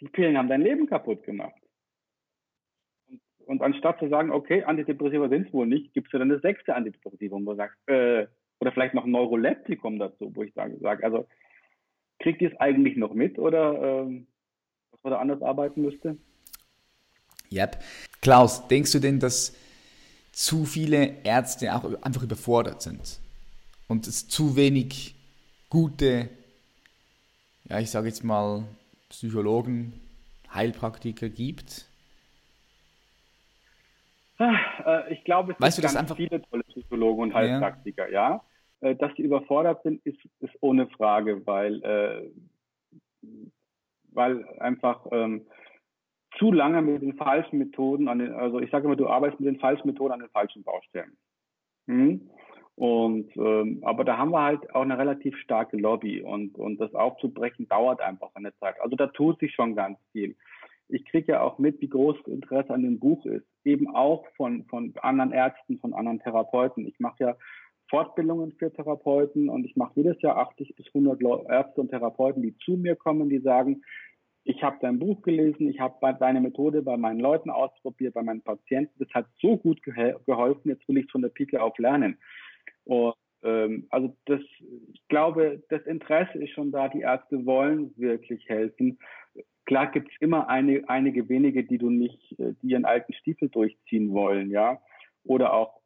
die 0.00 0.08
Pillen 0.08 0.38
haben 0.38 0.48
dein 0.48 0.62
Leben 0.62 0.86
kaputt 0.86 1.24
gemacht. 1.24 1.60
Und, 3.06 3.20
und 3.46 3.62
anstatt 3.62 3.98
zu 3.98 4.08
sagen, 4.08 4.30
okay, 4.30 4.64
Antidepressiva 4.64 5.28
sind 5.28 5.48
es 5.48 5.52
wohl 5.52 5.66
nicht, 5.66 5.94
es 5.94 6.12
ja 6.12 6.18
dann 6.18 6.30
das 6.30 6.40
sechste 6.40 6.74
Antidepressivum, 6.74 7.44
wo 7.44 7.50
du 7.50 7.56
sagst, 7.56 7.78
äh, 7.86 8.26
oder 8.60 8.72
vielleicht 8.72 8.94
noch 8.94 9.04
ein 9.04 9.10
Neuroleptikum 9.10 9.98
dazu, 9.98 10.34
wo 10.34 10.42
ich 10.42 10.54
sage 10.54 11.04
also, 11.04 11.26
kriegt 12.24 12.40
ihr 12.40 12.50
es 12.50 12.58
eigentlich 12.58 12.96
noch 12.96 13.12
mit 13.12 13.38
oder 13.38 14.00
ähm, 14.00 14.26
was 14.90 15.00
man 15.02 15.12
da 15.12 15.18
anders 15.18 15.42
arbeiten 15.42 15.82
müsste? 15.82 16.16
Yep. 17.52 17.78
Klaus, 18.22 18.66
denkst 18.66 18.92
du 18.92 18.98
denn, 18.98 19.20
dass 19.20 19.54
zu 20.32 20.64
viele 20.64 21.22
Ärzte 21.22 21.74
auch 21.74 21.84
einfach 22.02 22.22
überfordert 22.22 22.80
sind 22.80 23.20
und 23.88 24.06
es 24.06 24.26
zu 24.26 24.56
wenig 24.56 25.14
gute, 25.68 26.30
ja, 27.68 27.78
ich 27.78 27.90
sage 27.90 28.08
jetzt 28.08 28.24
mal, 28.24 28.64
Psychologen, 29.10 29.92
Heilpraktiker 30.52 31.28
gibt? 31.28 31.84
Ah, 34.38 34.56
äh, 34.86 35.12
ich 35.12 35.22
glaube, 35.24 35.52
es 35.52 35.60
weißt 35.60 35.76
gibt 35.76 35.86
ganz 35.88 35.96
einfach... 35.96 36.16
viele 36.16 36.40
tolle 36.40 36.64
Psychologen 36.64 37.22
und 37.24 37.34
Heilpraktiker, 37.34 38.10
ja. 38.10 38.30
ja. 38.30 38.44
Äh, 38.84 38.96
dass 38.96 39.14
sie 39.16 39.22
überfordert 39.22 39.82
sind, 39.82 40.04
ist, 40.04 40.18
ist 40.40 40.54
ohne 40.60 40.86
Frage, 40.88 41.46
weil, 41.46 41.82
äh, 41.82 42.30
weil 44.12 44.46
einfach 44.58 45.06
ähm, 45.10 45.46
zu 46.38 46.52
lange 46.52 46.82
mit 46.82 47.00
den 47.00 47.16
falschen 47.16 47.58
Methoden 47.58 48.08
an 48.08 48.18
den, 48.18 48.34
also 48.34 48.60
ich 48.60 48.70
sage 48.70 48.84
immer, 48.84 48.96
du 48.96 49.08
arbeitest 49.08 49.40
mit 49.40 49.48
den 49.48 49.58
falschen 49.60 49.86
Methoden 49.86 50.12
an 50.12 50.20
den 50.20 50.28
falschen 50.28 50.64
Baustellen. 50.64 51.16
Hm? 51.86 52.28
Und 52.76 53.34
ähm, 53.36 53.80
aber 53.84 54.04
da 54.04 54.18
haben 54.18 54.32
wir 54.32 54.42
halt 54.42 54.74
auch 54.74 54.82
eine 54.82 54.98
relativ 54.98 55.34
starke 55.38 55.78
Lobby 55.78 56.20
und 56.20 56.58
und 56.58 56.78
das 56.78 56.94
aufzubrechen 56.94 57.68
dauert 57.68 58.02
einfach 58.02 58.32
eine 58.34 58.54
Zeit. 58.56 58.78
Also 58.80 58.96
da 58.96 59.06
tut 59.06 59.38
sich 59.38 59.54
schon 59.54 59.76
ganz 59.76 59.98
viel. 60.12 60.36
Ich 60.88 61.06
kriege 61.06 61.32
ja 61.32 61.40
auch 61.40 61.58
mit, 61.58 61.80
wie 61.80 61.88
groß 61.88 62.16
das 62.18 62.34
Interesse 62.34 62.74
an 62.74 62.82
dem 62.82 62.98
Buch 62.98 63.24
ist, 63.24 63.46
eben 63.64 63.94
auch 63.94 64.26
von 64.36 64.64
von 64.66 64.92
anderen 65.00 65.32
Ärzten, 65.32 65.78
von 65.78 65.94
anderen 65.94 66.18
Therapeuten. 66.18 66.84
Ich 66.86 66.98
mache 66.98 67.24
ja 67.24 67.36
Fortbildungen 67.94 68.50
für 68.58 68.72
Therapeuten 68.72 69.48
und 69.48 69.64
ich 69.64 69.76
mache 69.76 69.92
jedes 69.94 70.20
Jahr 70.20 70.36
80 70.38 70.74
bis 70.74 70.84
100 70.88 71.22
Ärzte 71.48 71.80
und 71.80 71.90
Therapeuten, 71.90 72.42
die 72.42 72.56
zu 72.58 72.72
mir 72.72 72.96
kommen, 72.96 73.28
die 73.28 73.38
sagen, 73.38 73.82
ich 74.42 74.64
habe 74.64 74.78
dein 74.80 74.98
Buch 74.98 75.22
gelesen, 75.22 75.68
ich 75.68 75.78
habe 75.78 75.94
deine 76.18 76.40
Methode 76.40 76.82
bei 76.82 76.96
meinen 76.96 77.20
Leuten 77.20 77.50
ausprobiert, 77.50 78.14
bei 78.14 78.24
meinen 78.24 78.42
Patienten. 78.42 78.92
Das 78.98 79.14
hat 79.14 79.26
so 79.40 79.56
gut 79.56 79.80
geholfen, 79.84 80.70
jetzt 80.70 80.88
will 80.88 80.98
ich 80.98 81.10
von 81.12 81.22
der 81.22 81.28
Pike 81.28 81.62
auf 81.62 81.78
lernen. 81.78 82.18
Und 82.82 83.14
ähm, 83.44 83.86
also 83.90 84.16
das, 84.24 84.40
ich 84.92 85.06
glaube, 85.06 85.62
das 85.68 85.82
Interesse 85.86 86.38
ist 86.38 86.50
schon 86.50 86.72
da. 86.72 86.88
Die 86.88 87.02
Ärzte 87.02 87.46
wollen 87.46 87.96
wirklich 87.96 88.48
helfen. 88.48 88.98
Klar 89.66 89.92
gibt 89.92 90.10
es 90.10 90.16
immer 90.18 90.48
eine, 90.48 90.82
einige 90.88 91.28
wenige, 91.28 91.62
die 91.62 91.78
du 91.78 91.90
nicht, 91.90 92.38
äh, 92.40 92.54
die 92.60 92.70
ihren 92.70 92.86
alten 92.86 93.12
Stiefel 93.12 93.50
durchziehen 93.50 94.12
wollen, 94.12 94.50
ja. 94.50 94.82
Oder 95.22 95.54
auch 95.54 95.80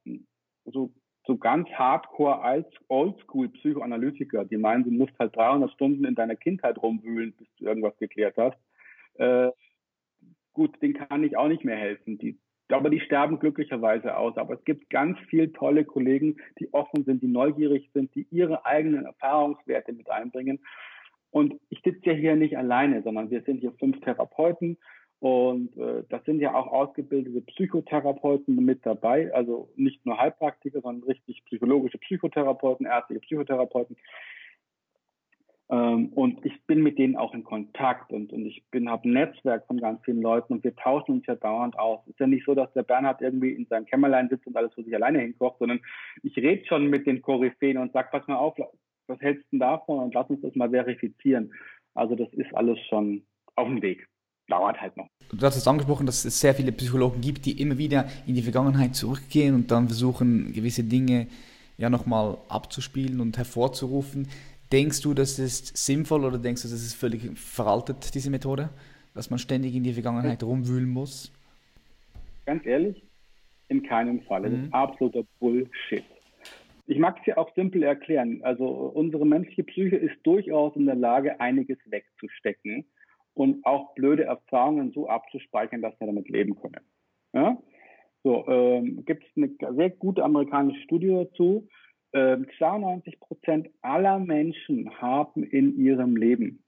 so, 0.65 0.91
so 1.29 1.37
ganz 1.37 1.69
hardcore 1.69 2.65
oldschool 2.89 3.51
Psychoanalytiker, 3.51 4.47
die 4.47 4.57
meinen, 4.57 4.85
du 4.85 4.91
musst 4.91 5.13
halt 5.19 5.37
300 5.37 5.71
Stunden 5.73 6.07
in 6.07 6.15
deiner 6.15 6.37
Kindheit 6.37 6.83
rumwühlen, 6.83 7.35
bis 7.37 7.47
du 7.59 7.67
irgendwas 7.67 7.97
geklärt 7.99 8.37
hast. 8.39 8.57
Äh, 9.19 9.51
gut, 10.55 10.81
denen 10.81 10.95
kann 10.95 11.23
ich 11.23 11.37
auch 11.37 11.49
nicht 11.49 11.65
mehr 11.65 11.77
helfen. 11.77 12.17
Die, 12.17 12.39
aber 12.71 12.89
die 12.89 13.01
sterben 13.01 13.39
glücklicherweise 13.39 14.17
aus. 14.17 14.39
Aber 14.39 14.55
es 14.55 14.65
gibt 14.65 14.89
ganz 14.89 15.19
viele 15.29 15.53
tolle 15.53 15.85
Kollegen, 15.85 16.39
die 16.59 16.73
offen 16.73 17.05
sind, 17.05 17.23
die 17.23 17.29
neugierig 17.29 17.91
sind, 17.93 18.15
die 18.15 18.27
ihre 18.31 18.65
eigenen 18.65 19.05
Erfahrungswerte 19.05 19.93
mit 19.93 20.11
einbringen. 20.11 20.61
Und 21.31 21.61
ich 21.69 21.83
sitze 21.85 22.07
ja 22.07 22.13
hier 22.15 22.37
nicht 22.37 22.57
alleine, 22.57 23.03
sondern 23.03 23.31
wir 23.31 23.43
sind 23.43 23.61
hier 23.61 23.73
fünf 23.73 24.01
Therapeuten 24.01 24.79
und 25.21 25.77
äh, 25.77 26.05
das 26.09 26.25
sind 26.25 26.41
ja 26.41 26.55
auch 26.55 26.69
ausgebildete 26.69 27.41
Psychotherapeuten 27.41 28.55
mit 28.65 28.87
dabei, 28.87 29.33
also 29.35 29.69
nicht 29.75 30.05
nur 30.07 30.19
Heilpraktiker, 30.19 30.81
sondern 30.81 31.09
richtig 31.09 31.45
psychologische 31.47 31.99
Psychotherapeuten, 31.99 32.87
ärztliche 32.87 33.21
Psychotherapeuten. 33.21 33.97
Ähm, 35.71 36.11
und 36.15 36.47
ich 36.47 36.65
bin 36.67 36.83
mit 36.83 36.99
denen 36.99 37.17
auch 37.17 37.35
in 37.35 37.43
Kontakt 37.43 38.13
und, 38.13 38.33
und 38.33 38.47
ich 38.47 38.65
bin 38.71 38.89
habe 38.89 39.09
ein 39.09 39.13
Netzwerk 39.13 39.67
von 39.67 39.81
ganz 39.81 40.01
vielen 40.05 40.23
Leuten 40.23 40.53
und 40.53 40.65
wir 40.65 40.75
tauschen 40.77 41.17
uns 41.17 41.27
ja 41.27 41.35
dauernd 41.35 41.77
aus. 41.79 42.07
Ist 42.07 42.21
ja 42.21 42.29
nicht 42.29 42.47
so, 42.47 42.55
dass 42.55 42.73
der 42.73 42.85
Bernhard 42.85 43.21
irgendwie 43.21 43.51
in 43.51 43.67
seinem 43.67 43.87
Kämmerlein 43.87 44.29
sitzt 44.29 44.47
und 44.47 44.57
alles 44.57 44.73
für 44.73 44.85
sich 44.85 44.95
alleine 44.95 45.19
hinkocht, 45.19 45.59
sondern 45.59 45.81
ich 46.23 46.37
rede 46.37 46.65
schon 46.67 46.89
mit 46.89 47.07
den 47.09 47.23
Koryphäen 47.23 47.77
und 47.77 47.93
sag, 47.93 48.13
pass 48.13 48.27
mal 48.29 48.37
auf, 48.37 48.57
was 49.09 49.21
hältst 49.21 49.45
du 49.47 49.49
denn 49.53 49.61
davon 49.61 49.99
und 49.99 50.15
lass 50.15 50.31
uns 50.31 50.41
das 50.43 50.55
mal 50.55 50.71
verifizieren. 50.71 51.53
Also 51.95 52.15
das 52.15 52.33
ist 52.35 52.55
alles 52.55 52.79
schon 52.89 53.25
auf 53.57 53.67
dem 53.67 53.83
Weg. 53.83 54.09
Dauert 54.49 54.81
halt 54.81 54.97
noch. 54.97 55.09
Du 55.31 55.45
hast 55.45 55.57
es 55.57 55.69
angesprochen, 55.69 56.07
dass 56.07 56.25
es 56.25 56.41
sehr 56.41 56.55
viele 56.55 56.73
Psychologen 56.73 57.21
gibt, 57.21 57.45
die 57.45 57.61
immer 57.61 57.77
wieder 57.77 58.09
in 58.27 58.35
die 58.35 58.43
Vergangenheit 58.43 58.97
zurückgehen 58.97 59.55
und 59.55 59.71
dann 59.71 59.87
versuchen, 59.87 60.53
gewisse 60.55 60.85
Dinge 60.85 61.27
ja 61.77 61.91
nochmal 61.91 62.39
abzuspielen 62.49 63.21
und 63.21 63.37
hervorzurufen. 63.37 64.27
Denkst 64.73 65.03
du, 65.03 65.13
das 65.13 65.39
ist 65.39 65.77
sinnvoll 65.77 66.25
oder 66.25 66.39
denkst 66.39 66.63
du, 66.63 66.69
das 66.69 66.83
ist 66.83 66.95
völlig 66.95 67.39
veraltet, 67.39 68.15
diese 68.15 68.31
Methode? 68.31 68.71
Dass 69.15 69.29
man 69.29 69.39
ständig 69.39 69.75
in 69.75 69.83
die 69.83 69.93
Vergangenheit 69.93 70.43
rumwühlen 70.43 70.89
muss? 70.89 71.31
Ganz 72.47 72.65
ehrlich, 72.65 73.03
in 73.69 73.83
keinem 73.83 74.23
Fall. 74.23 74.43
Das 74.43 74.53
mhm. 74.53 74.65
ist 74.65 74.75
absoluter 74.75 75.25
Bullshit. 75.41 76.05
Ich 76.87 76.99
mag 76.99 77.19
es 77.21 77.27
ja 77.27 77.37
auch 77.37 77.55
simpel 77.55 77.83
erklären. 77.83 78.41
Also 78.43 78.67
unsere 78.67 79.27
menschliche 79.27 79.65
Psyche 79.65 79.97
ist 79.97 80.17
durchaus 80.23 80.75
in 80.75 80.87
der 80.87 80.95
Lage, 80.95 81.39
einiges 81.39 81.77
wegzustecken 81.85 82.87
und 83.39 83.65
auch 83.65 83.95
blöde 83.95 84.25
Erfahrungen 84.25 84.91
so 84.91 85.09
abzuspeichern, 85.09 85.81
dass 85.81 85.99
wir 86.01 86.09
damit 86.09 86.29
leben 86.29 86.57
können. 86.57 86.85
Ja? 87.33 87.57
So, 88.25 88.45
ähm, 88.49 89.05
gibt 89.05 89.25
es 89.25 89.31
eine 89.37 89.75
sehr 89.77 89.91
gute 89.91 90.25
amerikanische 90.25 90.83
Studie 90.83 91.09
dazu. 91.09 91.69
92 92.13 93.15
ähm, 93.15 93.21
Prozent 93.21 93.71
aller 93.81 94.19
Menschen 94.19 94.91
haben 95.01 95.45
in 95.45 95.79
ihrem 95.79 96.17
Leben 96.17 96.65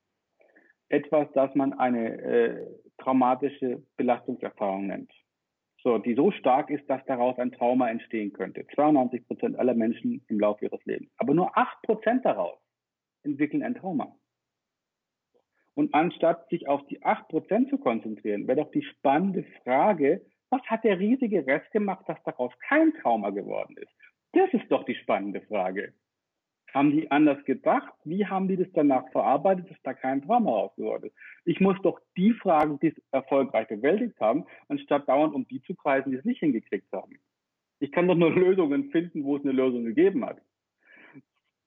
etwas, 0.87 1.27
das 1.33 1.53
man 1.55 1.73
eine 1.73 2.21
äh, 2.21 2.67
traumatische 2.99 3.83
Belastungserfahrung 3.97 4.87
nennt. 4.87 5.11
So, 5.83 5.97
die 5.97 6.13
so 6.13 6.31
stark 6.31 6.69
ist, 6.69 6.87
dass 6.89 7.03
daraus 7.05 7.37
ein 7.37 7.51
Trauma 7.51 7.89
entstehen 7.89 8.31
könnte. 8.31 8.65
92 8.75 9.27
Prozent 9.27 9.59
aller 9.59 9.73
Menschen 9.73 10.23
im 10.29 10.39
Laufe 10.39 10.65
ihres 10.65 10.85
Lebens. 10.85 11.11
Aber 11.17 11.33
nur 11.33 11.57
8 11.57 11.81
Prozent 11.81 12.23
daraus 12.23 12.59
entwickeln 13.23 13.63
ein 13.63 13.75
Trauma. 13.75 14.15
Und 15.73 15.93
anstatt 15.93 16.49
sich 16.49 16.67
auf 16.67 16.85
die 16.87 17.03
8 17.03 17.27
Prozent 17.29 17.69
zu 17.69 17.77
konzentrieren, 17.77 18.47
wäre 18.47 18.61
doch 18.61 18.71
die 18.71 18.83
spannende 18.83 19.45
Frage, 19.63 20.21
was 20.49 20.61
hat 20.63 20.83
der 20.83 20.99
riesige 20.99 21.45
Rest 21.47 21.71
gemacht, 21.71 22.03
dass 22.07 22.21
daraus 22.23 22.51
kein 22.67 22.93
Trauma 23.01 23.29
geworden 23.29 23.77
ist? 23.77 23.91
Das 24.33 24.51
ist 24.53 24.69
doch 24.69 24.83
die 24.83 24.95
spannende 24.95 25.41
Frage. 25.41 25.93
Haben 26.73 26.91
die 26.91 27.11
anders 27.11 27.43
gedacht? 27.45 27.91
Wie 28.05 28.25
haben 28.25 28.47
die 28.47 28.55
das 28.55 28.71
danach 28.73 29.09
verarbeitet, 29.11 29.69
dass 29.69 29.81
da 29.83 29.93
kein 29.93 30.21
Trauma 30.21 30.51
rausgeworden 30.51 31.09
ist? 31.09 31.15
Ich 31.43 31.59
muss 31.59 31.77
doch 31.83 31.99
die 32.15 32.33
Fragen, 32.33 32.79
die 32.79 32.87
es 32.87 33.03
erfolgreich 33.11 33.67
bewältigt 33.67 34.19
haben, 34.19 34.45
anstatt 34.69 35.07
dauernd 35.07 35.33
um 35.33 35.45
die 35.47 35.61
zu 35.63 35.75
kreisen, 35.75 36.11
die 36.11 36.17
es 36.17 36.25
nicht 36.25 36.39
hingekriegt 36.39 36.91
haben. 36.93 37.19
Ich 37.79 37.91
kann 37.91 38.07
doch 38.07 38.15
nur 38.15 38.31
Lösungen 38.35 38.89
finden, 38.91 39.23
wo 39.23 39.35
es 39.35 39.43
eine 39.43 39.51
Lösung 39.51 39.83
gegeben 39.83 40.25
hat. 40.25 40.41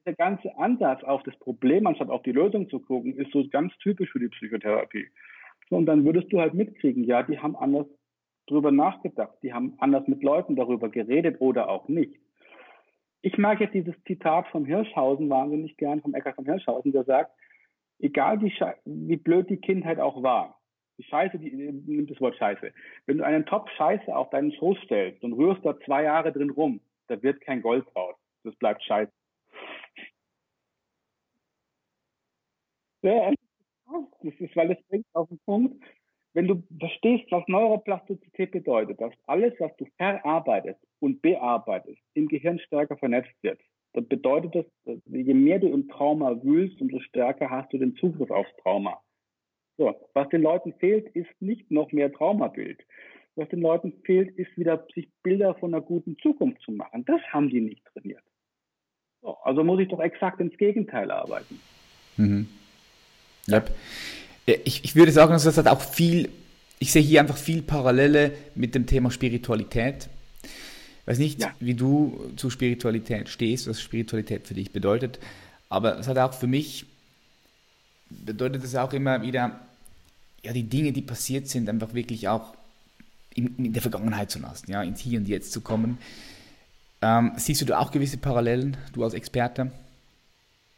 Der 0.07 0.14
ganze 0.14 0.57
Ansatz 0.59 1.02
auf 1.05 1.22
das 1.22 1.36
Problem, 1.38 1.86
anstatt 1.86 2.11
auf 2.11 2.22
die 2.22 2.32
Lösung 2.32 2.68
zu 2.68 2.78
gucken, 2.78 3.16
ist 3.16 3.32
so 3.32 3.46
ganz 3.48 3.72
typisch 3.78 4.11
für 4.11 4.18
die 4.18 4.28
Psychotherapie. 4.28 5.09
Und 5.70 5.86
dann 5.86 6.05
würdest 6.05 6.32
du 6.32 6.40
halt 6.40 6.55
mitkriegen, 6.55 7.05
ja, 7.05 7.22
die 7.22 7.38
haben 7.38 7.57
anders 7.57 7.86
drüber 8.46 8.70
nachgedacht, 8.70 9.36
die 9.42 9.55
haben 9.55 9.74
anders 9.78 10.07
mit 10.07 10.22
Leuten 10.22 10.57
darüber 10.57 10.90
geredet 10.90 11.40
oder 11.40 11.70
auch 11.70 11.88
nicht. 11.88 12.20
Ich 13.22 13.38
mag 13.38 13.61
jetzt 13.61 13.72
dieses 13.72 13.94
Zitat 14.07 14.46
von 14.48 14.66
Hirschhausen 14.66 15.30
wahnsinnig 15.30 15.78
gern, 15.78 16.02
vom 16.02 16.14
Eckart 16.14 16.36
von 16.36 16.44
Hirschhausen, 16.44 16.92
der 16.92 17.05
sagt, 17.05 17.32
egal 17.98 18.42
wie, 18.42 18.52
wie 18.84 19.16
blöd 19.16 19.48
die 19.48 19.57
Kindheit 19.57 19.98
auch 19.98 20.22
war, 20.22 20.61
die 20.98 21.05
Scheiße, 21.05 21.38
die 21.38 21.50
nimmt 21.50 22.11
das 22.11 22.20
Wort 22.20 22.36
Scheiße. 22.36 22.72
Wenn 23.07 23.18
du 23.18 23.24
einen 23.24 23.46
Topf 23.46 23.70
Scheiße 23.70 24.14
auf 24.14 24.28
deinen 24.28 24.52
Schoß 24.52 24.76
stellst 24.84 25.24
und 25.24 25.32
rührst 25.32 25.64
da 25.64 25.78
zwei 25.80 26.02
Jahre 26.05 26.32
drin 26.32 26.50
rum, 26.50 26.80
da 27.09 27.20
wird 27.22 27.40
kein 27.40 27.62
Gold 27.62 27.84
raus. 27.96 28.14
Das 28.44 28.55
bleibt 28.57 28.82
Scheiße. 28.84 29.11
Ja, 33.05 33.32
das 34.22 34.34
ist, 34.38 34.57
weil 34.57 34.68
das 34.68 34.82
bringt 34.88 35.05
auf 35.12 35.28
den 35.28 35.38
Punkt, 35.44 35.84
wenn 36.32 36.48
du 36.48 36.62
verstehst, 36.80 37.30
was 37.30 37.46
Neuroplastizität 37.46 38.50
bedeutet, 38.50 39.00
dass 39.00 39.12
alles, 39.26 39.52
was 39.61 39.76
du 39.76 39.86
verarbeitest 39.98 40.80
und 41.00 41.20
bearbeitest, 41.20 42.00
im 42.14 42.28
Gehirn 42.28 42.59
stärker 42.59 42.96
vernetzt 42.96 43.34
wird, 43.42 43.61
dann 43.92 44.09
bedeutet 44.09 44.55
das, 44.55 44.96
je 45.05 45.34
mehr 45.34 45.59
du 45.59 45.68
im 45.68 45.86
Trauma 45.88 46.42
wühlst, 46.42 46.80
umso 46.80 46.98
stärker 47.00 47.50
hast 47.50 47.72
du 47.72 47.78
den 47.78 47.94
Zugriff 47.96 48.30
aufs 48.30 48.50
Trauma. 48.62 49.00
So, 49.76 49.94
was 50.14 50.28
den 50.30 50.42
Leuten 50.42 50.72
fehlt, 50.74 51.14
ist 51.14 51.30
nicht 51.40 51.70
noch 51.70 51.92
mehr 51.92 52.11
Traumabild. 52.11 52.82
Was 53.36 53.48
den 53.50 53.61
Leuten 53.61 53.92
fehlt, 54.05 54.36
ist 54.38 54.57
wieder 54.57 54.86
sich 54.94 55.09
Bilder 55.22 55.55
von 55.57 55.74
einer 55.74 55.82
guten 55.82 56.16
Zukunft 56.18 56.62
zu 56.62 56.72
machen. 56.72 57.05
Das 57.05 57.20
haben 57.32 57.50
die 57.50 57.61
nicht 57.61 57.84
trainiert. 57.86 58.22
So, 59.20 59.36
also 59.42 59.62
muss 59.62 59.80
ich 59.80 59.88
doch 59.88 60.00
exakt 60.00 60.40
ins 60.40 60.57
Gegenteil 60.57 61.11
arbeiten. 61.11 61.61
Mhm. 62.16 62.48
Yep. 63.49 63.74
Ich, 64.64 64.84
ich 64.84 64.95
würde 64.95 65.12
sagen, 65.12 65.32
dass 65.32 65.45
das 65.45 65.57
hat 65.57 65.68
auch 65.68 65.80
viel, 65.80 66.30
ich 66.78 66.92
sehe 66.92 67.03
hier 67.03 67.20
einfach 67.20 67.36
viel 67.36 67.62
Parallele 67.62 68.32
mit 68.55 68.74
dem 68.74 68.86
Thema 68.86 69.11
Spiritualität. 69.11 70.09
Ich 70.42 71.07
weiß 71.07 71.18
nicht, 71.18 71.40
ja. 71.40 71.53
wie 71.61 71.74
du 71.74 72.32
zu 72.36 72.51
Spiritualität 72.51 73.28
stehst, 73.28 73.68
was 73.68 73.80
Spiritualität 73.80 74.47
für 74.47 74.55
dich 74.55 74.70
bedeutet, 74.70 75.18
aber 75.68 75.99
es 75.99 76.09
hat 76.09 76.18
auch 76.18 76.32
für 76.32 76.47
mich, 76.47 76.86
bedeutet 78.11 78.64
es 78.64 78.74
auch 78.74 78.92
immer 78.92 79.22
wieder, 79.22 79.61
ja, 80.42 80.53
die 80.53 80.62
Dinge, 80.62 80.92
die 80.92 81.03
passiert 81.03 81.49
sind, 81.49 81.68
einfach 81.68 81.95
wirklich 81.95 82.28
auch 82.28 82.55
in, 83.34 83.55
in 83.57 83.72
der 83.72 83.82
Vergangenheit 83.82 84.30
zu 84.30 84.38
lassen, 84.38 84.70
ja, 84.70 84.82
ins 84.82 85.01
Hier 85.01 85.18
und 85.18 85.28
Jetzt 85.28 85.53
zu 85.53 85.61
kommen. 85.61 85.99
Ähm, 87.03 87.32
siehst 87.36 87.61
du 87.61 87.66
da 87.66 87.78
auch 87.78 87.90
gewisse 87.90 88.16
Parallelen, 88.16 88.76
du 88.92 89.05
als 89.05 89.14
Experte? 89.14 89.72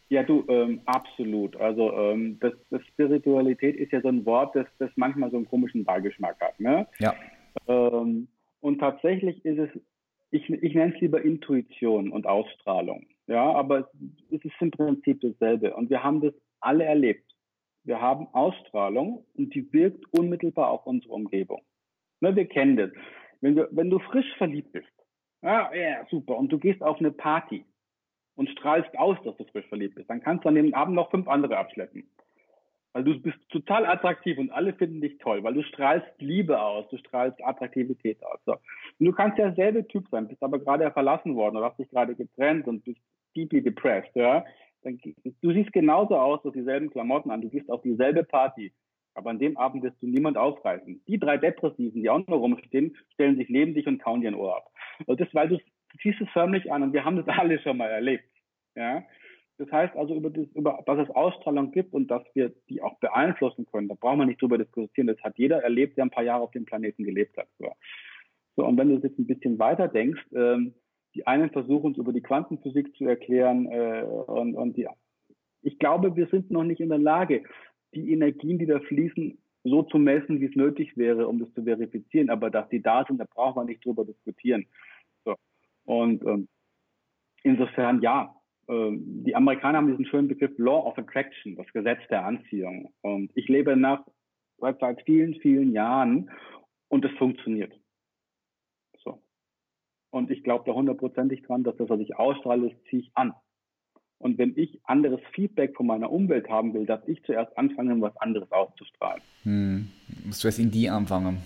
Ja, 0.09 0.23
du, 0.23 0.45
ähm, 0.49 0.81
absolut. 0.87 1.57
Also 1.57 1.93
ähm, 1.93 2.39
das, 2.41 2.53
das, 2.71 2.81
Spiritualität 2.87 3.77
ist 3.77 3.93
ja 3.93 4.01
so 4.01 4.09
ein 4.09 4.25
Wort, 4.25 4.55
das, 4.55 4.67
das 4.79 4.91
manchmal 4.95 5.31
so 5.31 5.37
einen 5.37 5.49
komischen 5.49 5.85
Beigeschmack 5.85 6.41
hat. 6.41 6.61
Ne? 6.61 6.87
Ja. 6.99 7.15
Ähm, 7.67 8.29
und 8.61 8.79
tatsächlich 8.79 9.45
ist 9.45 9.59
es, 9.59 9.71
ich, 10.31 10.49
ich 10.49 10.75
nenne 10.75 10.95
es 10.95 11.01
lieber 11.01 11.23
Intuition 11.23 12.13
und 12.13 12.27
Ausstrahlung. 12.27 13.07
Ja, 13.27 13.53
aber 13.53 13.91
es 14.31 14.45
ist 14.45 14.55
im 14.61 14.71
Prinzip 14.71 15.21
dasselbe. 15.21 15.75
Und 15.75 15.91
wir 15.91 16.05
haben 16.05 16.21
das 16.21 16.35
alle 16.61 16.85
erlebt. 16.85 17.25
Wir 17.83 18.01
haben 18.01 18.29
Ausstrahlung 18.33 19.25
und 19.37 19.55
die 19.55 19.73
wirkt 19.73 20.05
unmittelbar 20.13 20.71
auf 20.71 20.87
unsere 20.87 21.15
Umgebung. 21.15 21.63
Ne, 22.21 22.35
wir 22.35 22.47
kennen 22.47 22.77
das. 22.77 22.91
Wenn 23.41 23.57
du, 23.57 23.69
wenn 23.71 23.91
du 23.91 23.99
frisch 23.99 24.33
verliebt 24.39 24.73
bist, 24.73 24.89
ja, 25.43 25.73
ja, 25.75 26.07
super, 26.11 26.37
und 26.37 26.51
du 26.51 26.59
gehst 26.59 26.83
auf 26.83 26.99
eine 26.99 27.13
Party, 27.13 27.65
und 28.37 28.51
strahlst 28.51 28.97
aus, 28.99 29.17
dass 29.25 29.37
du 29.37 29.45
frisch 29.45 29.67
verliebt 29.67 29.97
bist, 29.97 30.09
dann 30.09 30.23
kannst 30.23 30.45
du 30.45 30.49
an 30.49 30.55
dem 30.55 30.75
Abend 30.75 30.95
noch 30.95 31.11
fünf 31.11 31.27
andere 31.29 31.57
abschleppen. 31.59 32.09
Weil 32.93 33.05
du 33.05 33.21
bist 33.21 33.37
total 33.51 33.85
attraktiv 33.85 34.39
und 34.39 34.51
alle 34.51 34.73
finden 34.73 35.03
dich 35.03 35.19
toll, 35.19 35.43
weil 35.43 35.53
du 35.53 35.63
strahlst 35.63 36.07
Liebe 36.19 36.61
aus, 36.61 36.89
du 36.89 36.97
strahlst 36.97 37.45
Attraktivität 37.45 38.25
aus. 38.25 38.39
So. 38.47 38.53
Und 38.53 39.07
du 39.07 39.13
kannst 39.13 39.37
derselbe 39.37 39.87
Typ 39.87 40.07
sein, 40.11 40.29
bist 40.29 40.43
aber 40.43 40.59
gerade 40.59 40.91
verlassen 40.91 41.37
worden 41.37 41.57
oder 41.57 41.67
hast 41.67 41.79
dich 41.79 41.91
gerade 41.91 42.15
getrennt 42.15 42.67
und 42.67 42.85
bist 42.85 43.01
deeply 43.37 43.63
depressed, 43.63 44.15
ja. 44.15 44.45
Dann, 44.83 44.99
du 45.43 45.53
siehst 45.53 45.73
genauso 45.73 46.17
aus, 46.17 46.41
du 46.43 46.49
hast 46.49 46.57
dieselben 46.57 46.91
Klamotten 46.91 47.31
an, 47.31 47.43
du 47.43 47.51
gehst 47.51 47.71
auf 47.71 47.83
dieselbe 47.83 48.25
Party. 48.25 48.73
Aber 49.15 49.31
an 49.31 49.39
dem 49.39 49.57
Abend 49.57 49.83
wirst 49.83 50.01
du 50.03 50.07
niemand 50.07 50.37
aufreißen. 50.37 51.03
Die 51.09 51.19
drei 51.19 51.39
Depressiven, 51.39 52.03
die 52.03 52.11
auch 52.11 52.27
noch 52.27 52.39
rumstehen, 52.39 52.97
stellen 53.15 53.37
sich 53.37 53.49
neben 53.49 53.75
dich 53.75 53.87
und 53.87 54.03
kauen 54.03 54.21
dir 54.21 54.29
ein 54.29 54.35
Ohr 54.35 54.57
ab. 54.57 54.71
Und 55.07 55.21
das, 55.21 55.29
weil 55.33 55.49
du 55.49 55.59
ziehst 55.99 56.21
es 56.21 56.29
förmlich 56.31 56.73
an 56.73 56.83
und 56.83 56.93
wir 56.93 57.05
haben 57.05 57.17
das 57.17 57.29
alle 57.39 57.59
schon 57.61 57.77
mal 57.77 57.89
erlebt. 57.89 58.29
Ja, 58.75 59.05
das 59.59 59.71
heißt 59.73 59.97
also, 59.97 60.15
über 60.15 60.31
das, 60.31 60.47
über, 60.55 60.83
dass 60.85 60.99
es 60.99 61.15
Ausstrahlung 61.15 61.73
gibt 61.73 61.95
und 61.95 62.11
dass 62.11 62.23
wir 62.35 62.53
die 62.69 62.83
auch 62.83 62.99
beeinflussen 62.99 63.67
können, 63.67 63.89
da 63.89 63.95
brauchen 63.95 64.19
wir 64.19 64.27
nicht 64.27 64.43
drüber 64.43 64.59
diskutieren. 64.59 65.07
Das 65.07 65.21
hat 65.23 65.39
jeder 65.39 65.63
erlebt, 65.63 65.97
der 65.97 66.05
ein 66.05 66.11
paar 66.11 66.25
Jahre 66.25 66.43
auf 66.43 66.51
dem 66.51 66.67
Planeten 66.67 67.05
gelebt 67.05 67.37
hat. 67.39 67.49
So, 67.59 67.73
so 68.57 68.67
und 68.67 68.77
wenn 68.77 68.89
du 68.89 68.97
jetzt 68.97 69.19
ein 69.19 69.27
bisschen 69.27 69.59
weiter 69.59 69.89
denkst, 69.89 70.23
ähm, 70.35 70.75
die 71.15 71.27
einen 71.27 71.51
versuchen 71.51 71.93
es 71.93 71.99
über 71.99 72.13
die 72.13 72.21
Quantenphysik 72.21 72.95
zu 72.97 73.07
erklären 73.07 73.67
äh, 73.71 74.03
und, 74.03 74.55
und 74.55 74.77
die, 74.77 74.87
ich 75.63 75.79
glaube, 75.79 76.15
wir 76.15 76.27
sind 76.27 76.51
noch 76.51 76.65
nicht 76.65 76.81
in 76.81 76.91
der 76.91 76.99
Lage, 76.99 77.43
die 77.95 78.13
Energien, 78.13 78.59
die 78.59 78.67
da 78.67 78.79
fließen, 78.81 79.39
so 79.65 79.83
zu 79.83 79.99
messen, 79.99 80.41
wie 80.41 80.47
es 80.47 80.55
nötig 80.55 80.97
wäre, 80.97 81.27
um 81.27 81.39
das 81.39 81.53
zu 81.55 81.65
verifizieren. 81.65 82.31
Aber 82.31 82.51
dass 82.51 82.69
die 82.69 82.83
da 82.83 83.05
sind, 83.07 83.19
da 83.19 83.25
braucht 83.25 83.57
man 83.57 83.67
nicht 83.67 83.85
drüber 83.85 84.05
diskutieren. 84.05 84.67
Und 85.87 86.25
ähm, 86.25 86.49
insofern 87.43 88.03
ja, 88.03 88.35
ähm, 88.69 89.25
die 89.25 89.35
Amerikaner 89.35 89.79
haben 89.79 89.89
diesen 89.89 90.07
schönen 90.07 90.29
Begriff 90.29 90.53
Law 90.59 90.87
of 90.87 90.99
Attraction, 90.99 91.57
das 91.57 91.67
Gesetz 91.73 92.01
der 92.11 92.27
Anziehung. 92.27 92.93
Und 93.01 93.31
ich 93.35 93.49
lebe 93.49 93.77
nach 93.77 94.05
seit, 94.59 94.81
seit 94.81 95.03
vielen, 95.03 95.35
vielen 95.41 95.73
Jahren 95.73 96.31
und 96.89 97.05
es 97.05 97.13
funktioniert. 97.19 97.73
So. 99.03 99.23
Und 100.11 100.31
ich 100.31 100.43
glaube 100.43 100.65
da 100.67 100.73
hundertprozentig 100.73 101.43
dran, 101.43 101.65
dass 101.65 101.77
das, 101.77 101.89
was 101.89 102.01
ich 102.01 102.17
ausstrahle, 102.17 102.71
das 102.71 102.85
ziehe 102.91 103.03
ich 103.03 103.11
an. 103.15 103.33
Und 104.19 104.39
wenn 104.39 104.57
ich 104.57 104.81
anderes 104.85 105.21
Feedback 105.35 105.77
von 105.77 105.87
meiner 105.87 106.11
Umwelt 106.11 106.49
haben 106.49 106.73
will, 106.73 106.87
dass 106.87 107.07
ich 107.07 107.23
zuerst 107.25 107.57
anfange, 107.59 108.01
was 108.01 108.17
anderes 108.17 108.51
auszustrahlen. 108.51 109.23
Hm. 109.43 109.89
Musst 110.25 110.43
du 110.43 110.49
erst 110.49 110.59
in 110.59 110.71
die 110.71 110.89
anfangen. 110.89 111.43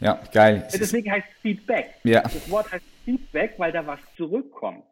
Ja. 0.00 0.20
Geil. 0.32 0.66
Deswegen 0.72 1.10
heißt 1.10 1.28
Feedback. 1.42 1.94
Ja. 2.04 2.22
Das 2.22 2.50
Wort 2.50 2.72
heißt 2.72 2.84
Feedback, 3.04 3.54
weil 3.58 3.72
da 3.72 3.86
was 3.86 4.00
zurückkommt. 4.16 4.84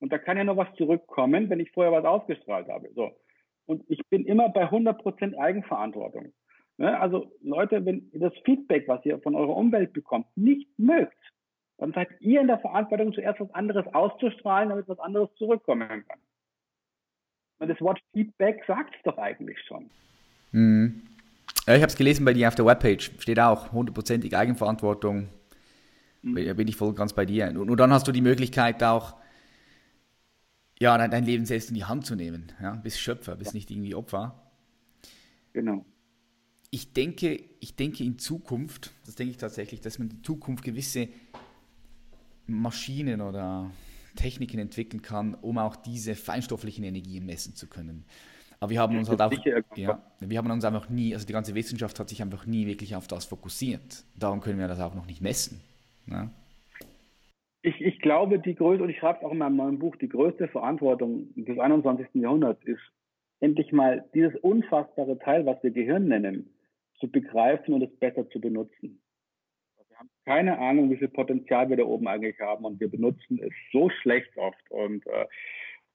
Und 0.00 0.12
da 0.12 0.18
kann 0.18 0.36
ja 0.36 0.44
noch 0.44 0.56
was 0.56 0.74
zurückkommen, 0.76 1.48
wenn 1.48 1.60
ich 1.60 1.70
vorher 1.70 1.92
was 1.92 2.04
ausgestrahlt 2.04 2.68
habe. 2.68 2.90
So. 2.94 3.12
Und 3.66 3.84
ich 3.88 4.00
bin 4.10 4.26
immer 4.26 4.48
bei 4.48 4.68
100% 4.68 5.36
Eigenverantwortung. 5.36 6.32
Ne? 6.76 6.98
Also 7.00 7.32
Leute, 7.40 7.84
wenn 7.84 8.10
ihr 8.12 8.20
das 8.20 8.34
Feedback, 8.44 8.88
was 8.88 9.04
ihr 9.04 9.20
von 9.20 9.34
eurer 9.34 9.56
Umwelt 9.56 9.92
bekommt, 9.92 10.26
nicht 10.36 10.68
mögt, 10.78 11.16
dann 11.78 11.92
seid 11.92 12.08
ihr 12.20 12.40
in 12.40 12.46
der 12.46 12.58
Verantwortung, 12.58 13.12
zuerst 13.12 13.40
was 13.40 13.54
anderes 13.54 13.86
auszustrahlen, 13.94 14.68
damit 14.68 14.88
was 14.88 14.98
anderes 14.98 15.28
zurückkommen 15.36 15.88
kann. 15.88 16.18
Und 17.58 17.68
das 17.68 17.80
Wort 17.80 18.00
Feedback 18.12 18.62
sagt 18.66 18.94
es 18.96 19.02
doch 19.02 19.18
eigentlich 19.18 19.58
schon. 19.66 19.90
Mhm. 20.52 21.02
Ja, 21.66 21.74
ich 21.74 21.82
habe 21.82 21.90
es 21.90 21.96
gelesen 21.96 22.24
bei 22.24 22.34
dir 22.34 22.48
auf 22.48 22.54
der 22.54 22.66
Webpage. 22.66 23.12
Steht 23.18 23.40
auch 23.40 23.72
hundertprozentig 23.72 24.36
Eigenverantwortung. 24.36 25.28
Mhm. 26.22 26.44
Da 26.44 26.54
bin 26.54 26.68
ich 26.68 26.76
voll 26.76 26.94
ganz 26.94 27.12
bei 27.12 27.24
dir. 27.24 27.48
Und, 27.48 27.70
und, 27.70 27.76
dann 27.78 27.92
hast 27.92 28.06
du 28.06 28.12
die 28.12 28.20
Möglichkeit 28.20 28.82
auch, 28.82 29.16
ja, 30.78 30.98
dein, 30.98 31.10
dein 31.10 31.24
Leben 31.24 31.46
selbst 31.46 31.70
in 31.70 31.74
die 31.74 31.84
Hand 31.84 32.04
zu 32.04 32.14
nehmen. 32.16 32.52
Ja, 32.60 32.72
bist 32.72 33.00
Schöpfer, 33.00 33.36
bist 33.36 33.54
nicht 33.54 33.70
irgendwie 33.70 33.94
Opfer. 33.94 34.40
Genau. 35.52 35.84
Ich 36.70 36.92
denke, 36.92 37.42
ich 37.60 37.76
denke 37.76 38.02
in 38.02 38.18
Zukunft, 38.18 38.92
das 39.06 39.14
denke 39.14 39.30
ich 39.30 39.36
tatsächlich, 39.36 39.80
dass 39.80 39.98
man 39.98 40.10
in 40.10 40.24
Zukunft 40.24 40.64
gewisse 40.64 41.08
Maschinen 42.46 43.20
oder 43.20 43.70
Techniken 44.16 44.58
entwickeln 44.58 45.00
kann, 45.00 45.34
um 45.34 45.58
auch 45.58 45.76
diese 45.76 46.14
feinstofflichen 46.14 46.84
Energien 46.84 47.26
messen 47.26 47.54
zu 47.54 47.68
können. 47.68 48.04
Aber 48.64 48.70
wir 48.70 48.80
haben 48.80 48.96
uns 48.96 49.10
halt 49.10 49.20
auch, 49.20 49.30
ja, 49.76 50.00
wir 50.20 50.38
haben 50.38 50.50
uns 50.50 50.64
einfach 50.64 50.88
nie, 50.88 51.12
also 51.12 51.26
die 51.26 51.34
ganze 51.34 51.54
Wissenschaft 51.54 52.00
hat 52.00 52.08
sich 52.08 52.22
einfach 52.22 52.46
nie 52.46 52.66
wirklich 52.66 52.96
auf 52.96 53.06
das 53.06 53.26
fokussiert. 53.26 54.06
Darum 54.18 54.40
können 54.40 54.58
wir 54.58 54.68
das 54.68 54.80
auch 54.80 54.94
noch 54.94 55.04
nicht 55.04 55.20
messen. 55.20 55.60
Ja? 56.06 56.30
Ich, 57.60 57.78
ich 57.82 57.98
glaube, 58.00 58.38
die 58.38 58.54
größte, 58.54 58.82
und 58.82 58.88
ich 58.88 58.96
schreibe 58.96 59.18
es 59.18 59.24
auch 59.26 59.32
in 59.32 59.36
meinem 59.36 59.56
neuen 59.56 59.78
Buch, 59.78 59.96
die 59.96 60.08
größte 60.08 60.48
Verantwortung 60.48 61.28
des 61.34 61.58
21. 61.58 62.06
Jahrhunderts 62.14 62.64
ist, 62.64 62.80
endlich 63.40 63.70
mal 63.70 64.08
dieses 64.14 64.34
unfassbare 64.36 65.18
Teil, 65.18 65.44
was 65.44 65.62
wir 65.62 65.70
Gehirn 65.70 66.08
nennen, 66.08 66.48
zu 67.00 67.10
begreifen 67.10 67.74
und 67.74 67.82
es 67.82 67.94
besser 67.98 68.30
zu 68.30 68.40
benutzen. 68.40 68.98
Wir 69.90 69.98
haben 69.98 70.08
keine 70.24 70.58
Ahnung, 70.58 70.90
wie 70.90 70.96
viel 70.96 71.08
Potenzial 71.08 71.68
wir 71.68 71.76
da 71.76 71.84
oben 71.84 72.08
eigentlich 72.08 72.40
haben 72.40 72.64
und 72.64 72.80
wir 72.80 72.90
benutzen 72.90 73.38
es 73.42 73.52
so 73.72 73.90
schlecht 73.90 74.34
oft. 74.38 74.70
Und, 74.70 75.06
äh, 75.06 75.26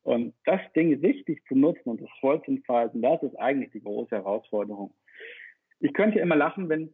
und 0.04 0.34
das 0.46 0.62
Ding 0.76 0.94
richtig 1.00 1.44
zu 1.48 1.56
nutzen 1.56 1.90
und 1.90 2.02
das 2.02 2.10
voll 2.20 2.42
zu 2.44 2.52
entfalten, 2.52 3.02
das 3.02 3.22
ist 3.24 3.36
eigentlich 3.36 3.72
die 3.72 3.82
große 3.82 4.16
Herausforderung. 4.16 4.94
Ich 5.80 5.94
könnte 5.94 6.18
ja 6.18 6.24
immer 6.24 6.36
lachen, 6.36 6.70
wenn, 6.70 6.92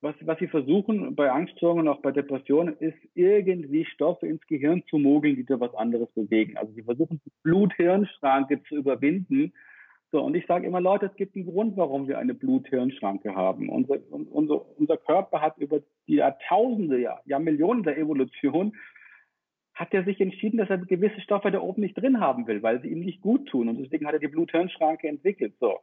was, 0.00 0.14
was 0.20 0.38
sie 0.38 0.48
versuchen 0.48 1.14
bei 1.14 1.30
Angststörungen 1.30 1.88
und 1.88 1.94
auch 1.94 2.02
bei 2.02 2.12
Depressionen, 2.12 2.76
ist 2.78 2.98
irgendwie 3.14 3.84
Stoffe 3.84 4.26
ins 4.26 4.46
Gehirn 4.46 4.82
zu 4.88 4.98
mogeln, 4.98 5.36
die 5.36 5.44
da 5.44 5.58
was 5.60 5.74
anderes 5.74 6.10
bewegen. 6.12 6.56
Also 6.56 6.72
sie 6.72 6.82
versuchen 6.82 7.20
die 7.24 7.32
Blut-Hirn-Schranke 7.42 8.62
zu 8.64 8.76
überwinden, 8.76 9.52
so, 10.12 10.22
und 10.22 10.36
ich 10.36 10.46
sage 10.46 10.66
immer, 10.66 10.80
Leute, 10.80 11.06
es 11.06 11.16
gibt 11.16 11.34
einen 11.34 11.46
Grund, 11.46 11.76
warum 11.76 12.06
wir 12.06 12.18
eine 12.18 12.34
Blut-Hirn-Schranke 12.34 13.34
haben. 13.34 13.68
Unser, 13.68 13.98
unser, 14.10 14.64
unser 14.78 14.96
Körper 14.96 15.40
hat 15.40 15.58
über 15.58 15.80
die 16.06 16.16
Jahrtausende, 16.16 17.00
ja, 17.00 17.20
ja 17.24 17.38
Millionen 17.38 17.82
der 17.82 17.98
Evolution, 17.98 18.76
hat 19.76 19.92
er 19.92 20.04
sich 20.04 20.20
entschieden, 20.20 20.56
dass 20.56 20.70
er 20.70 20.78
gewisse 20.78 21.20
Stoffe 21.20 21.50
da 21.50 21.60
oben 21.60 21.82
nicht 21.82 21.96
drin 21.96 22.18
haben 22.18 22.46
will, 22.46 22.62
weil 22.62 22.80
sie 22.80 22.88
ihm 22.88 23.00
nicht 23.00 23.20
gut 23.20 23.46
tun. 23.46 23.68
Und 23.68 23.78
deswegen 23.78 24.06
hat 24.06 24.14
er 24.14 24.20
die 24.20 24.28
Blut-Hirn-Schranke 24.28 25.06
entwickelt. 25.06 25.54
So. 25.60 25.80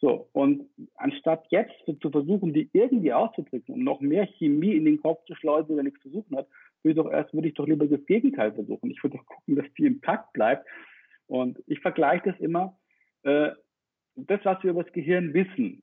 So. 0.00 0.28
Und 0.32 0.68
anstatt 0.96 1.46
jetzt 1.50 1.72
zu 1.86 2.10
versuchen, 2.10 2.52
die 2.52 2.68
irgendwie 2.72 3.12
auszudrücken, 3.12 3.74
um 3.74 3.84
noch 3.84 4.00
mehr 4.00 4.26
Chemie 4.26 4.74
in 4.74 4.84
den 4.84 5.00
Kopf 5.00 5.24
zu 5.26 5.36
schleusen, 5.36 5.76
der 5.76 5.84
nichts 5.84 6.02
zu 6.02 6.10
suchen 6.10 6.36
hat, 6.36 6.48
würde 6.82 7.00
ich 7.00 7.04
doch 7.04 7.10
erst, 7.10 7.32
würde 7.32 7.48
ich 7.48 7.54
doch 7.54 7.68
lieber 7.68 7.86
das 7.86 8.04
Gegenteil 8.06 8.52
versuchen. 8.52 8.90
Ich 8.90 9.02
würde 9.02 9.16
doch 9.16 9.26
gucken, 9.26 9.54
dass 9.54 9.66
die 9.78 9.86
intakt 9.86 10.32
bleibt. 10.32 10.66
Und 11.28 11.62
ich 11.66 11.78
vergleiche 11.80 12.32
das 12.32 12.40
immer, 12.40 12.76
äh, 13.22 13.52
das, 14.16 14.40
was 14.44 14.62
wir 14.64 14.70
über 14.70 14.82
das 14.82 14.92
Gehirn 14.92 15.34
wissen 15.34 15.82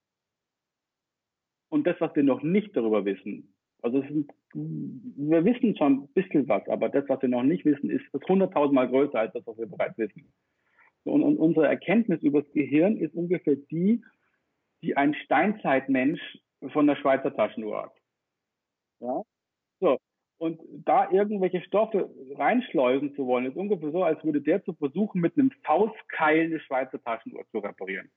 und 1.70 1.88
das, 1.88 1.96
was 2.00 2.14
wir 2.16 2.24
noch 2.24 2.44
nicht 2.44 2.76
darüber 2.76 3.06
wissen, 3.06 3.53
also 3.84 4.02
sind, 4.02 4.32
wir 4.54 5.44
wissen 5.44 5.76
schon 5.76 5.94
ein 5.94 6.08
bisschen 6.14 6.48
was, 6.48 6.68
aber 6.70 6.88
das, 6.90 7.08
was 7.10 7.22
wir 7.22 7.30
noch 7.30 7.44
nicht 7.44 7.66
wissen, 7.66 7.90
ist, 7.90 8.06
ist 8.14 8.24
100.000 8.24 8.72
Mal 8.72 8.88
größer 8.88 9.20
als 9.20 9.34
das, 9.34 9.46
was 9.46 9.58
wir 9.58 9.68
bereits 9.68 9.98
wissen. 9.98 10.34
Und, 11.04 11.22
und 11.22 11.38
unsere 11.38 11.68
Erkenntnis 11.68 12.22
über 12.24 12.42
das 12.42 12.52
Gehirn 12.54 12.96
ist 12.96 13.14
ungefähr 13.14 13.58
die, 13.58 14.02
die 14.82 14.96
ein 14.96 15.14
Steinzeitmensch 15.14 16.22
von 16.72 16.88
der 16.88 16.96
Schweizer 16.96 17.36
Taschenuhr 17.36 17.84
hat. 17.84 17.94
Ja? 19.02 19.22
So. 19.82 19.98
Und 20.38 20.62
da 20.86 21.12
irgendwelche 21.12 21.62
Stoffe 21.62 22.10
reinschleusen 22.36 23.14
zu 23.16 23.28
wollen, 23.28 23.46
ist 23.46 23.58
ungefähr 23.58 23.92
so, 23.92 24.04
als 24.04 24.24
würde 24.24 24.42
der 24.42 24.64
zu 24.64 24.74
versuchen, 24.74 25.20
mit 25.20 25.38
einem 25.38 25.52
Faustkeil 25.64 26.46
eine 26.46 26.60
Schweizer 26.62 27.02
Taschenuhr 27.02 27.44
zu 27.52 27.60
reparieren. 27.60 28.10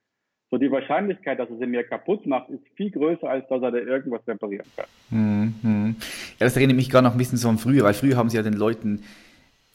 So 0.49 0.57
die 0.57 0.71
Wahrscheinlichkeit, 0.71 1.39
dass 1.39 1.49
er 1.49 1.57
sie 1.57 1.65
mir 1.65 1.83
kaputt 1.83 2.25
macht, 2.25 2.49
ist 2.49 2.63
viel 2.75 2.89
größer, 2.89 3.29
als 3.29 3.47
dass 3.49 3.61
er 3.61 3.71
da 3.71 3.77
irgendwas 3.79 4.21
reparieren 4.25 4.65
kann. 4.77 4.85
Mhm. 5.09 5.95
Ja, 6.39 6.45
das 6.45 6.55
erinnert 6.55 6.77
mich 6.77 6.89
gerade 6.89 7.05
noch 7.05 7.13
ein 7.13 7.17
bisschen 7.17 7.37
so 7.37 7.49
an 7.49 7.57
früher, 7.57 7.83
weil 7.83 7.93
früher 7.93 8.15
haben 8.15 8.29
sie 8.29 8.37
ja 8.37 8.43
den 8.43 8.53
Leuten 8.53 9.03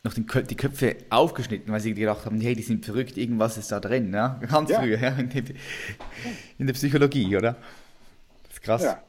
noch 0.03 0.15
den, 0.15 0.27
die 0.49 0.57
Köpfe 0.57 0.97
aufgeschnitten, 1.11 1.73
weil 1.73 1.81
sie 1.81 1.95
gedacht 1.95 2.25
haben, 2.25 2.41
hey, 2.41 2.55
die 2.55 2.63
sind 2.63 2.85
verrückt, 2.85 3.17
irgendwas 3.17 3.59
ist 3.59 3.71
da 3.71 3.81
drin, 3.81 4.13
ja? 4.13 4.41
Ganz 4.51 4.71
ja. 4.71 4.81
früher, 4.81 4.99
ja, 4.99 5.11
in, 5.11 5.29
der, 5.29 5.43
in 6.59 6.67
der 6.67 6.75
Psychologie, 6.75 7.37
oder? 7.37 7.57
Das 8.45 8.55
ist 8.55 8.63
krass. 8.63 8.83
Ja. 8.83 9.03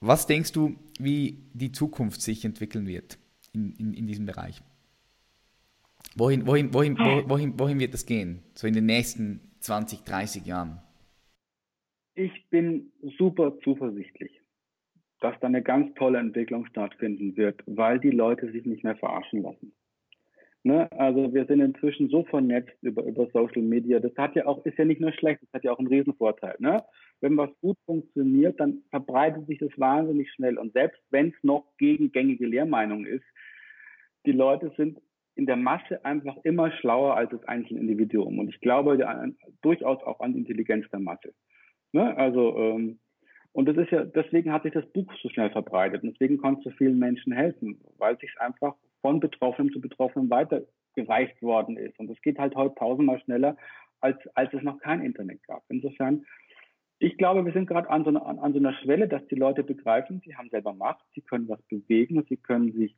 Was 0.00 0.26
denkst 0.26 0.52
du, 0.52 0.76
wie 0.98 1.38
die 1.52 1.72
Zukunft 1.72 2.22
sich 2.22 2.44
entwickeln 2.44 2.86
wird 2.86 3.18
in, 3.52 3.74
in, 3.74 3.94
in 3.94 4.06
diesem 4.06 4.26
Bereich? 4.26 4.62
Wohin, 6.18 6.48
wohin, 6.48 6.74
wohin, 6.74 6.98
wohin, 6.98 7.58
wohin 7.60 7.78
wird 7.78 7.94
das 7.94 8.04
gehen? 8.04 8.42
So 8.54 8.66
in 8.66 8.74
den 8.74 8.86
nächsten 8.86 9.40
20, 9.60 10.00
30 10.02 10.46
Jahren? 10.46 10.80
Ich 12.16 12.32
bin 12.50 12.90
super 13.18 13.56
zuversichtlich, 13.62 14.32
dass 15.20 15.38
da 15.40 15.46
eine 15.46 15.62
ganz 15.62 15.94
tolle 15.94 16.18
Entwicklung 16.18 16.66
stattfinden 16.66 17.36
wird, 17.36 17.62
weil 17.66 18.00
die 18.00 18.10
Leute 18.10 18.50
sich 18.50 18.66
nicht 18.66 18.82
mehr 18.82 18.96
verarschen 18.96 19.42
lassen. 19.42 19.72
Ne? 20.64 20.90
Also 20.90 21.32
wir 21.32 21.46
sind 21.46 21.60
inzwischen 21.60 22.08
so 22.08 22.24
vernetzt 22.24 22.76
über, 22.82 23.04
über 23.04 23.28
Social 23.32 23.62
Media. 23.62 24.00
Das 24.00 24.16
hat 24.16 24.34
ja 24.34 24.44
auch, 24.46 24.66
ist 24.66 24.76
ja 24.76 24.84
nicht 24.84 25.00
nur 25.00 25.12
schlecht, 25.12 25.40
das 25.42 25.52
hat 25.52 25.62
ja 25.62 25.72
auch 25.72 25.78
einen 25.78 25.86
Riesenvorteil. 25.86 26.56
Ne? 26.58 26.82
Wenn 27.20 27.36
was 27.36 27.50
gut 27.60 27.76
funktioniert, 27.86 28.58
dann 28.58 28.82
verbreitet 28.90 29.46
sich 29.46 29.58
das 29.58 29.70
wahnsinnig 29.76 30.32
schnell. 30.32 30.58
Und 30.58 30.72
selbst 30.72 31.00
wenn 31.10 31.28
es 31.28 31.44
noch 31.44 31.64
gegen 31.78 32.10
gängige 32.10 32.46
Lehrmeinung 32.46 33.06
ist, 33.06 33.24
die 34.26 34.32
Leute 34.32 34.72
sind 34.76 34.98
in 35.38 35.46
der 35.46 35.56
Masse 35.56 36.04
einfach 36.04 36.36
immer 36.42 36.72
schlauer 36.72 37.16
als 37.16 37.30
das 37.30 37.44
einzelne 37.44 37.78
Individuum. 37.78 38.40
Und 38.40 38.48
ich 38.48 38.60
glaube 38.60 38.98
ja, 38.98 39.24
durchaus 39.62 40.02
auch 40.02 40.18
an 40.18 40.32
die 40.32 40.40
Intelligenz 40.40 40.90
der 40.90 40.98
Masse. 40.98 41.32
Ne? 41.92 42.16
Also, 42.16 42.58
ähm, 42.58 42.98
und 43.52 43.66
das 43.66 43.76
ist 43.76 43.92
ja, 43.92 44.04
deswegen 44.04 44.52
hat 44.52 44.64
sich 44.64 44.72
das 44.72 44.90
Buch 44.90 45.06
so 45.22 45.28
schnell 45.28 45.50
verbreitet. 45.50 46.02
Und 46.02 46.10
deswegen 46.10 46.38
konnte 46.38 46.58
es 46.58 46.64
so 46.64 46.70
vielen 46.76 46.98
Menschen 46.98 47.32
helfen, 47.32 47.80
weil 47.98 48.14
es 48.14 48.20
sich 48.20 48.34
einfach 48.40 48.74
von 49.00 49.20
Betroffenen 49.20 49.72
zu 49.72 49.80
Betroffenen 49.80 50.28
weitergereicht 50.28 51.40
worden 51.40 51.76
ist. 51.76 51.96
Und 52.00 52.08
das 52.08 52.20
geht 52.20 52.40
halt 52.40 52.56
heute 52.56 52.74
tausendmal 52.74 53.20
schneller, 53.20 53.56
als, 54.00 54.18
als 54.34 54.52
es 54.52 54.62
noch 54.62 54.80
kein 54.80 55.02
Internet 55.02 55.44
gab. 55.44 55.62
Insofern, 55.68 56.26
ich 56.98 57.16
glaube, 57.16 57.44
wir 57.44 57.52
sind 57.52 57.68
gerade 57.68 57.88
an, 57.88 58.02
so 58.02 58.10
an, 58.10 58.40
an 58.40 58.52
so 58.52 58.58
einer 58.58 58.74
Schwelle, 58.74 59.06
dass 59.06 59.24
die 59.28 59.36
Leute 59.36 59.62
begreifen, 59.62 60.20
sie 60.24 60.34
haben 60.34 60.50
selber 60.50 60.74
Macht, 60.74 61.04
sie 61.14 61.20
können 61.20 61.48
was 61.48 61.62
bewegen 61.62 62.24
sie 62.28 62.38
können 62.38 62.72
sich 62.72 62.96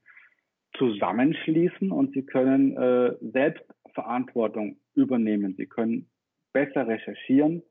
zusammenschließen 0.80 1.92
und 1.92 2.14
sie 2.14 2.22
können 2.22 2.74
äh, 2.74 3.14
Selbstverantwortung 3.20 4.78
übernehmen. 4.94 5.54
Sie 5.56 5.66
können 5.66 6.08
besser 6.54 6.88
recherchieren. 6.88 7.62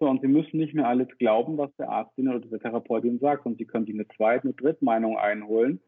So, 0.00 0.08
und 0.08 0.20
sie 0.20 0.26
müssen 0.26 0.58
nicht 0.58 0.74
mehr 0.74 0.88
alles 0.88 1.06
glauben, 1.18 1.56
was 1.56 1.74
der 1.76 1.88
Arzt 1.88 2.18
oder 2.18 2.40
der 2.40 2.58
Therapeutin 2.58 3.20
sagt, 3.20 3.46
und 3.46 3.58
sie 3.58 3.66
können 3.66 3.86
sich 3.86 3.94
eine 3.94 4.08
zweite, 4.08 4.48
eine 4.48 4.54
dritte 4.54 4.84
Meinung 4.84 5.16
einholen. 5.16 5.80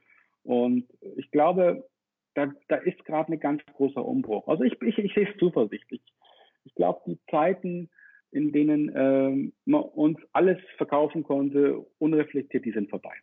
Und 0.45 0.87
ich 1.17 1.31
glaube, 1.33 1.85
da, 2.35 2.53
da 2.69 2.77
ist 2.77 3.05
gerade 3.05 3.33
ein 3.33 3.41
ganz 3.41 3.63
großer 3.75 4.05
Umbruch. 4.05 4.47
Also 4.47 4.63
ich, 4.63 4.81
ich, 4.83 4.99
ich 4.99 5.15
sehe 5.15 5.29
es 5.29 5.37
zuversichtlich. 5.39 6.03
Ich 6.65 6.75
glaube, 6.77 7.01
die 7.07 7.19
Zeiten, 7.29 7.91
in 8.31 8.53
denen 8.53 8.93
ähm, 8.95 9.53
man 9.65 9.83
uns 9.83 10.19
alles 10.33 10.59
verkaufen 10.77 11.25
konnte, 11.25 11.85
unreflektiert, 11.99 12.65
die 12.65 12.73
sind 12.73 12.91
vorbei. 12.91 13.15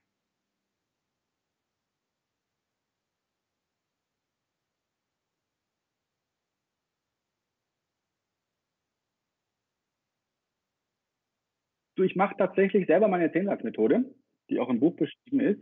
Du, 12.02 12.06
ich 12.06 12.16
mache 12.16 12.34
tatsächlich 12.36 12.88
selber 12.88 13.08
meine 13.08 13.32
Zehnsatzmethode, 13.32 14.04
die 14.50 14.60
auch 14.60 14.70
im 14.70 14.80
Buch 14.80 14.96
beschrieben 14.96 15.40
ist, 15.40 15.60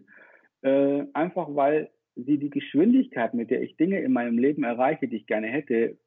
äh, 0.62 1.04
einfach 1.12 1.54
weil 1.54 1.90
sie 2.16 2.38
die 2.38 2.50
Geschwindigkeit, 2.50 3.34
mit 3.34 3.50
der 3.50 3.62
ich 3.62 3.76
Dinge 3.76 4.00
in 4.00 4.14
meinem 4.14 4.38
Leben 4.38 4.64
erreiche, 4.64 5.10
die 5.10 5.18
ich 5.18 5.28
gerne 5.28 5.48
hätte, 5.48 5.98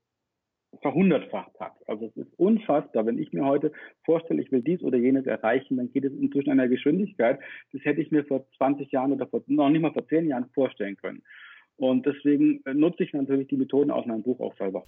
verhundertfacht 0.80 1.60
hat. 1.60 1.74
Also 1.86 2.06
es 2.06 2.16
ist 2.16 2.32
unfassbar, 2.38 3.04
wenn 3.04 3.18
ich 3.18 3.34
mir 3.34 3.44
heute 3.44 3.72
vorstelle, 4.06 4.40
ich 4.40 4.50
will 4.50 4.62
dies 4.62 4.82
oder 4.82 4.96
jenes 4.96 5.26
erreichen, 5.26 5.76
dann 5.76 5.92
geht 5.92 6.06
es 6.06 6.14
inzwischen 6.14 6.50
einer 6.50 6.66
Geschwindigkeit, 6.68 7.38
das 7.74 7.84
hätte 7.84 8.00
ich 8.00 8.10
mir 8.10 8.24
vor 8.24 8.46
20 8.56 8.90
Jahren 8.90 9.12
oder 9.12 9.26
vor, 9.26 9.42
noch 9.48 9.68
nicht 9.68 9.82
mal 9.82 9.92
vor 9.92 10.08
10 10.08 10.28
Jahren 10.28 10.48
vorstellen 10.54 10.96
können. 10.96 11.22
Und 11.76 12.06
deswegen 12.06 12.62
äh, 12.64 12.72
nutze 12.72 13.04
ich 13.04 13.12
natürlich 13.12 13.48
die 13.48 13.58
Methoden 13.58 13.90
aus 13.90 14.06
meinem 14.06 14.22
Buch 14.22 14.40
auch 14.40 14.56
selber. 14.56 14.84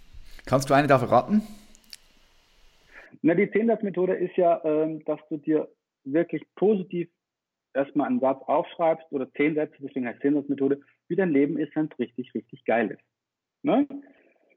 Kannst 0.46 0.70
du 0.70 0.74
eine 0.74 0.88
dafür 0.88 1.10
raten? 1.10 1.42
Na, 3.22 3.34
die 3.34 3.50
Zehnsatzmethode 3.50 4.14
ist 4.14 4.36
ja, 4.36 4.60
ähm, 4.64 5.04
dass 5.04 5.20
du 5.28 5.36
dir 5.36 5.68
wirklich 6.04 6.42
positiv 6.56 7.08
erstmal 7.74 8.08
einen 8.08 8.20
Satz 8.20 8.42
aufschreibst 8.46 9.06
oder 9.10 9.30
zehn 9.32 9.54
Sätze, 9.54 9.76
deswegen 9.80 10.06
heißt 10.06 10.20
Zehnsatzmethode, 10.20 10.80
wie 11.08 11.16
dein 11.16 11.30
Leben 11.30 11.58
ist, 11.58 11.74
wenn 11.76 11.88
es 11.90 11.98
richtig, 11.98 12.34
richtig 12.34 12.64
geil 12.64 12.90
ist. 12.90 13.04
Ne? 13.62 13.86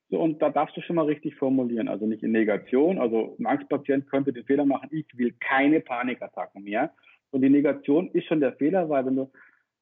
So, 0.09 0.21
und 0.21 0.41
da 0.41 0.49
darfst 0.49 0.77
du 0.77 0.81
schon 0.81 0.95
mal 0.95 1.05
richtig 1.05 1.35
formulieren, 1.35 1.89
also 1.89 2.05
nicht 2.05 2.23
in 2.23 2.31
Negation. 2.31 2.97
Also 2.97 3.35
ein 3.39 3.45
Angstpatient 3.45 4.09
könnte 4.09 4.31
den 4.31 4.45
Fehler 4.45 4.65
machen, 4.65 4.89
ich 4.91 5.05
will 5.17 5.33
keine 5.39 5.81
Panikattacken 5.81 6.63
mehr. 6.63 6.93
Und 7.31 7.41
die 7.41 7.49
Negation 7.49 8.09
ist 8.11 8.25
schon 8.27 8.39
der 8.39 8.53
Fehler, 8.53 8.87
weil 8.87 9.05
wenn 9.05 9.17
du, 9.17 9.31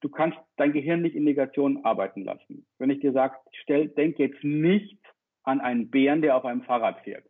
du 0.01 0.09
kannst 0.09 0.37
dein 0.57 0.73
Gehirn 0.73 1.03
nicht 1.03 1.15
in 1.15 1.25
Negation 1.25 1.85
arbeiten 1.85 2.23
lassen. 2.23 2.65
Wenn 2.79 2.89
ich 2.89 3.01
dir 3.01 3.11
sage, 3.11 3.35
stell, 3.61 3.89
denk 3.89 4.17
jetzt 4.17 4.43
nicht 4.43 4.97
an 5.43 5.61
einen 5.61 5.91
Bären, 5.91 6.23
der 6.23 6.35
auf 6.35 6.45
einem 6.45 6.63
Fahrrad 6.63 7.01
fährt. 7.01 7.25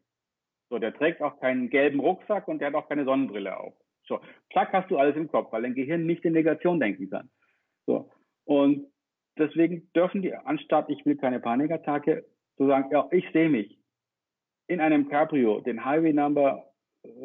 So, 0.70 0.80
der 0.80 0.93
trägt 0.93 1.22
auch 1.22 1.39
keinen 1.39 1.70
gelben 1.70 1.99
Rucksack 1.99 2.47
und 2.47 2.59
der 2.59 2.70
hat 2.70 2.76
auch 2.76 2.89
keine 2.89 3.05
Sonnenbrille 3.05 3.57
auf. 3.57 3.74
So, 4.07 4.20
zack, 4.53 4.74
hast 4.74 4.89
du 4.91 4.97
alles 4.97 5.16
im 5.16 5.28
Kopf, 5.28 5.51
weil 5.51 5.63
dein 5.63 5.76
Gehirn 5.76 6.05
nicht 6.05 6.26
in 6.26 6.34
Negation 6.34 6.80
denken 6.80 7.09
kann. 7.09 7.30
So. 7.86 8.09
Und 8.45 8.88
deswegen 9.38 9.91
dürfen 9.93 10.22
die, 10.22 10.34
anstatt 10.34 10.89
ich 10.89 11.05
will 11.05 11.18
keine 11.18 11.39
Panikattacke, 11.39 12.26
zu 12.57 12.68
sagen, 12.68 12.89
ja, 12.91 13.07
ich 13.11 13.26
sehe 13.34 13.49
mich 13.49 13.78
in 14.68 14.80
einem 14.80 15.09
Cabrio 15.09 15.59
den 15.59 15.84
Highway 15.84 16.13
Number 16.13 16.66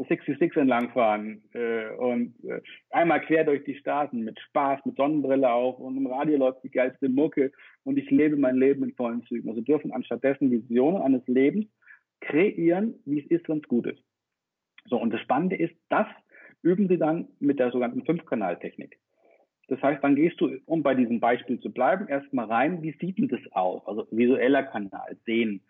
66 0.08 0.56
entlangfahren 0.56 1.42
äh, 1.54 1.90
und 1.96 2.34
äh, 2.44 2.60
einmal 2.90 3.20
quer 3.22 3.44
durch 3.44 3.64
die 3.64 3.76
Staaten 3.76 4.20
mit 4.22 4.38
Spaß, 4.40 4.84
mit 4.84 4.96
Sonnenbrille 4.96 5.50
auf 5.50 5.78
und 5.78 5.96
im 5.96 6.06
Radio 6.06 6.38
läuft 6.38 6.62
die 6.64 6.70
geilste 6.70 7.08
Mucke 7.08 7.52
und 7.84 7.96
ich 7.96 8.10
lebe 8.10 8.36
mein 8.36 8.56
Leben 8.56 8.84
in 8.84 8.94
vollen 8.94 9.22
Zügen. 9.24 9.48
Also 9.48 9.62
dürfen 9.62 9.92
anstattdessen 9.92 10.50
Visionen 10.50 11.00
eines 11.00 11.26
Lebens 11.26 11.66
kreieren, 12.20 12.94
wie 13.04 13.20
es 13.20 13.26
ist, 13.30 13.48
wenn 13.48 13.58
es 13.58 13.68
gut 13.68 13.86
ist. 13.86 14.02
So, 14.86 15.00
und 15.00 15.12
das 15.12 15.20
Spannende 15.20 15.56
ist, 15.56 15.74
das 15.88 16.06
üben 16.62 16.88
sie 16.88 16.98
dann 16.98 17.28
mit 17.38 17.58
der 17.58 17.70
sogenannten 17.70 18.04
Fünfkanaltechnik. 18.04 18.98
Das 19.68 19.80
heißt, 19.82 20.02
dann 20.02 20.16
gehst 20.16 20.40
du, 20.40 20.50
um 20.66 20.82
bei 20.82 20.94
diesem 20.94 21.20
Beispiel 21.20 21.60
zu 21.60 21.72
bleiben, 21.72 22.08
erstmal 22.08 22.46
rein, 22.46 22.82
wie 22.82 22.92
sieht 23.00 23.18
denn 23.18 23.28
das 23.28 23.40
aus? 23.52 23.86
Also 23.86 24.06
visueller 24.10 24.64
Kanal, 24.64 25.16
sehen. 25.24 25.62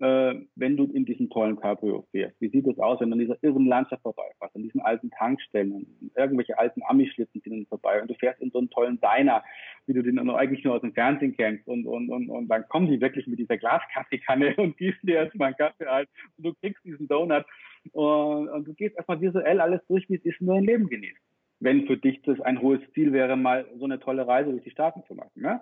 Äh, 0.00 0.34
wenn 0.56 0.76
du 0.76 0.86
in 0.86 1.04
diesen 1.04 1.30
tollen 1.30 1.56
Cabrio 1.56 2.04
fährst, 2.10 2.40
wie 2.40 2.48
sieht 2.48 2.66
das 2.66 2.78
aus, 2.78 3.00
wenn 3.00 3.10
du 3.10 3.14
an 3.14 3.20
dieser 3.20 3.40
irren 3.42 3.66
Landschaft 3.66 4.02
vorbeifährst, 4.02 4.56
an 4.56 4.62
diesen 4.62 4.80
alten 4.80 5.10
Tankstellen, 5.10 5.86
irgendwelche 6.16 6.58
alten 6.58 6.82
Amischlitten 6.82 7.40
sind 7.40 7.68
vorbei 7.68 8.02
und 8.02 8.10
du 8.10 8.14
fährst 8.14 8.40
in 8.40 8.50
so 8.50 8.58
einen 8.58 8.70
tollen 8.70 9.00
Diner, 9.00 9.44
wie 9.86 9.92
du 9.92 10.02
den 10.02 10.18
eigentlich 10.30 10.64
nur 10.64 10.74
aus 10.74 10.80
dem 10.80 10.94
Fernsehen 10.94 11.36
kennst 11.36 11.68
und, 11.68 11.86
und, 11.86 12.10
und, 12.10 12.28
und 12.28 12.48
dann 12.48 12.66
kommen 12.68 12.88
die 12.88 13.00
wirklich 13.00 13.28
mit 13.28 13.38
dieser 13.38 13.56
Glaskaffeekanne 13.56 14.56
und 14.56 14.76
gießen 14.76 15.00
dir 15.04 15.16
erstmal 15.16 15.48
einen 15.48 15.56
Kaffee 15.58 15.86
ein 15.86 16.06
und 16.38 16.46
du 16.46 16.54
kriegst 16.54 16.84
diesen 16.84 17.06
Donut 17.06 17.44
und, 17.92 18.48
und 18.48 18.66
du 18.66 18.74
gehst 18.74 18.96
erstmal 18.96 19.20
visuell 19.20 19.60
alles 19.60 19.80
durch, 19.86 20.08
wie 20.10 20.16
es 20.16 20.24
ist, 20.24 20.40
nur 20.40 20.56
dein 20.56 20.64
Leben 20.64 20.88
genießt 20.88 21.20
wenn 21.60 21.86
für 21.86 21.96
dich 21.96 22.20
das 22.22 22.40
ein 22.40 22.60
hohes 22.60 22.80
Ziel 22.92 23.12
wäre, 23.12 23.36
mal 23.36 23.66
so 23.78 23.84
eine 23.84 23.98
tolle 23.98 24.26
Reise 24.26 24.50
durch 24.50 24.64
die 24.64 24.70
Staaten 24.70 25.02
zu 25.06 25.14
machen. 25.14 25.30
Ne? 25.34 25.60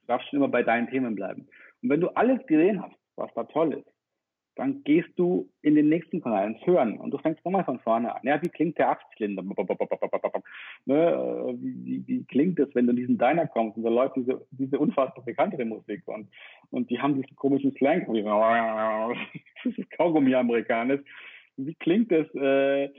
Du 0.00 0.06
darfst 0.08 0.28
schon 0.28 0.38
immer 0.38 0.48
bei 0.48 0.62
deinen 0.64 0.88
Themen 0.88 1.14
bleiben. 1.14 1.46
Und 1.82 1.90
wenn 1.90 2.00
du 2.00 2.08
alles 2.08 2.44
gesehen 2.46 2.82
hast, 2.82 2.96
was 3.16 3.32
da 3.34 3.44
toll 3.44 3.74
ist, 3.74 3.90
dann 4.56 4.84
gehst 4.84 5.10
du 5.16 5.50
in 5.62 5.74
den 5.74 5.88
nächsten 5.88 6.22
Kanal 6.22 6.46
ins 6.46 6.64
Hören 6.64 6.98
und 6.98 7.10
du 7.10 7.18
fängst 7.18 7.44
nochmal 7.44 7.64
von 7.64 7.80
vorne 7.80 8.14
an. 8.14 8.20
Ja, 8.22 8.40
wie 8.40 8.48
klingt 8.48 8.78
der 8.78 8.90
Achtzylinder? 8.90 9.42
Ne, 10.86 11.56
wie, 11.60 12.04
wie, 12.06 12.24
klingt 12.24 12.58
es, 12.60 12.72
wenn 12.74 12.86
du 12.86 12.90
in 12.90 12.96
diesen 12.96 13.18
Diner 13.18 13.46
kommst 13.46 13.76
und 13.76 13.82
da 13.82 13.90
läuft 13.90 14.16
diese, 14.16 14.46
diese 14.50 14.78
unfassbar 14.78 15.24
bekanntere 15.24 15.64
Musik 15.64 16.06
und, 16.06 16.28
und 16.70 16.90
die 16.90 17.00
haben 17.00 17.20
diesen 17.20 17.34
komischen 17.36 17.74
Slang, 17.76 18.06
das 19.64 19.78
ist 19.78 19.90
Kaugummi-Amerikanisch 19.92 21.00
wie 21.56 21.74
klingt 21.74 22.10
es, 22.12 22.26
äh, 22.34 22.90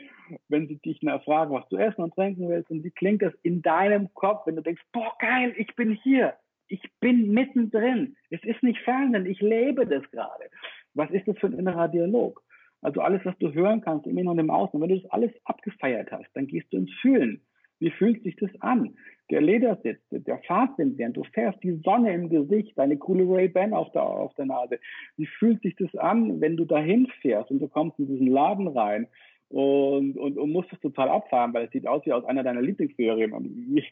wenn 0.48 0.68
sie 0.68 0.78
dich 0.78 1.02
nach 1.02 1.24
fragen, 1.24 1.54
was 1.54 1.68
du 1.70 1.78
essen 1.78 2.04
und 2.04 2.14
trinken 2.14 2.50
willst? 2.50 2.70
Und 2.70 2.84
wie 2.84 2.92
klingt 2.92 3.22
es 3.22 3.34
in 3.44 3.62
deinem 3.62 4.14
Kopf, 4.14 4.46
wenn 4.48 4.56
du 4.56 4.62
denkst, 4.62 4.84
boah, 4.92 5.14
geil, 5.20 5.54
ich 5.58 5.76
bin 5.76 5.92
hier. 5.92 6.36
Ich 6.68 6.82
bin 7.00 7.32
mittendrin. 7.32 8.16
Es 8.30 8.44
ist 8.44 8.64
nicht 8.64 8.80
Fernsehen, 8.80 9.26
ich 9.26 9.42
lebe 9.42 9.86
das 9.86 10.10
gerade. 10.12 10.46
Was 10.94 11.12
ist 11.12 11.28
das 11.28 11.38
für 11.38 11.48
ein 11.48 11.60
innerer 11.60 11.88
Dialog? 11.88 12.42
Also 12.82 13.02
alles, 13.02 13.24
was 13.26 13.38
du 13.40 13.54
hören 13.54 13.82
kannst, 13.82 14.06
im 14.08 14.18
Inneren 14.18 14.40
und 14.40 14.46
im 14.46 14.50
Außen. 14.52 14.80
wenn 14.80 14.90
du 14.90 15.00
das 15.00 15.12
alles 15.12 15.32
abgefeiert 15.46 16.12
hast, 16.12 16.30
dann 16.34 16.48
gehst 16.48 16.72
du 16.72 16.78
ins 16.78 16.94
Fühlen. 17.02 17.42
Wie 17.80 17.92
fühlt 17.92 18.24
sich 18.24 18.36
das 18.38 18.50
an? 18.62 18.96
Der 19.30 19.42
Ledersitz, 19.42 20.00
der 20.12 20.38
Fahrtwind, 20.48 20.98
während 20.98 21.18
du 21.18 21.24
fährst, 21.24 21.62
die 21.64 21.82
Sonne 21.84 22.14
im 22.14 22.30
Gesicht, 22.30 22.78
deine 22.78 22.98
coole 22.98 23.24
Ray-Ban 23.24 23.74
auf 23.74 23.92
der, 23.92 24.04
auf 24.04 24.34
der 24.36 24.46
Nase. 24.46 24.80
Wie 25.18 25.26
fühlt 25.26 25.62
sich 25.62 25.76
das 25.76 25.94
an, 25.96 26.40
wenn 26.40 26.58
du 26.58 26.66
dahin 26.66 27.08
fährst 27.22 27.52
und 27.52 27.60
du 27.60 27.68
kommst 27.68 28.00
in 28.00 28.08
diesen 28.08 28.28
Laden 28.28 28.68
rein 28.68 29.08
und, 29.56 30.18
und, 30.18 30.38
und 30.38 30.52
musst 30.52 30.74
es 30.74 30.80
total 30.82 31.08
abfahren, 31.08 31.54
weil 31.54 31.68
es 31.68 31.72
sieht 31.72 31.88
aus 31.88 32.06
wie 32.06 32.12
aus 32.12 32.26
einer 32.26 32.44
deiner 32.44 32.62
Lieblingsserien. 32.62 33.32
Und 33.32 33.46
wie, 33.46 33.86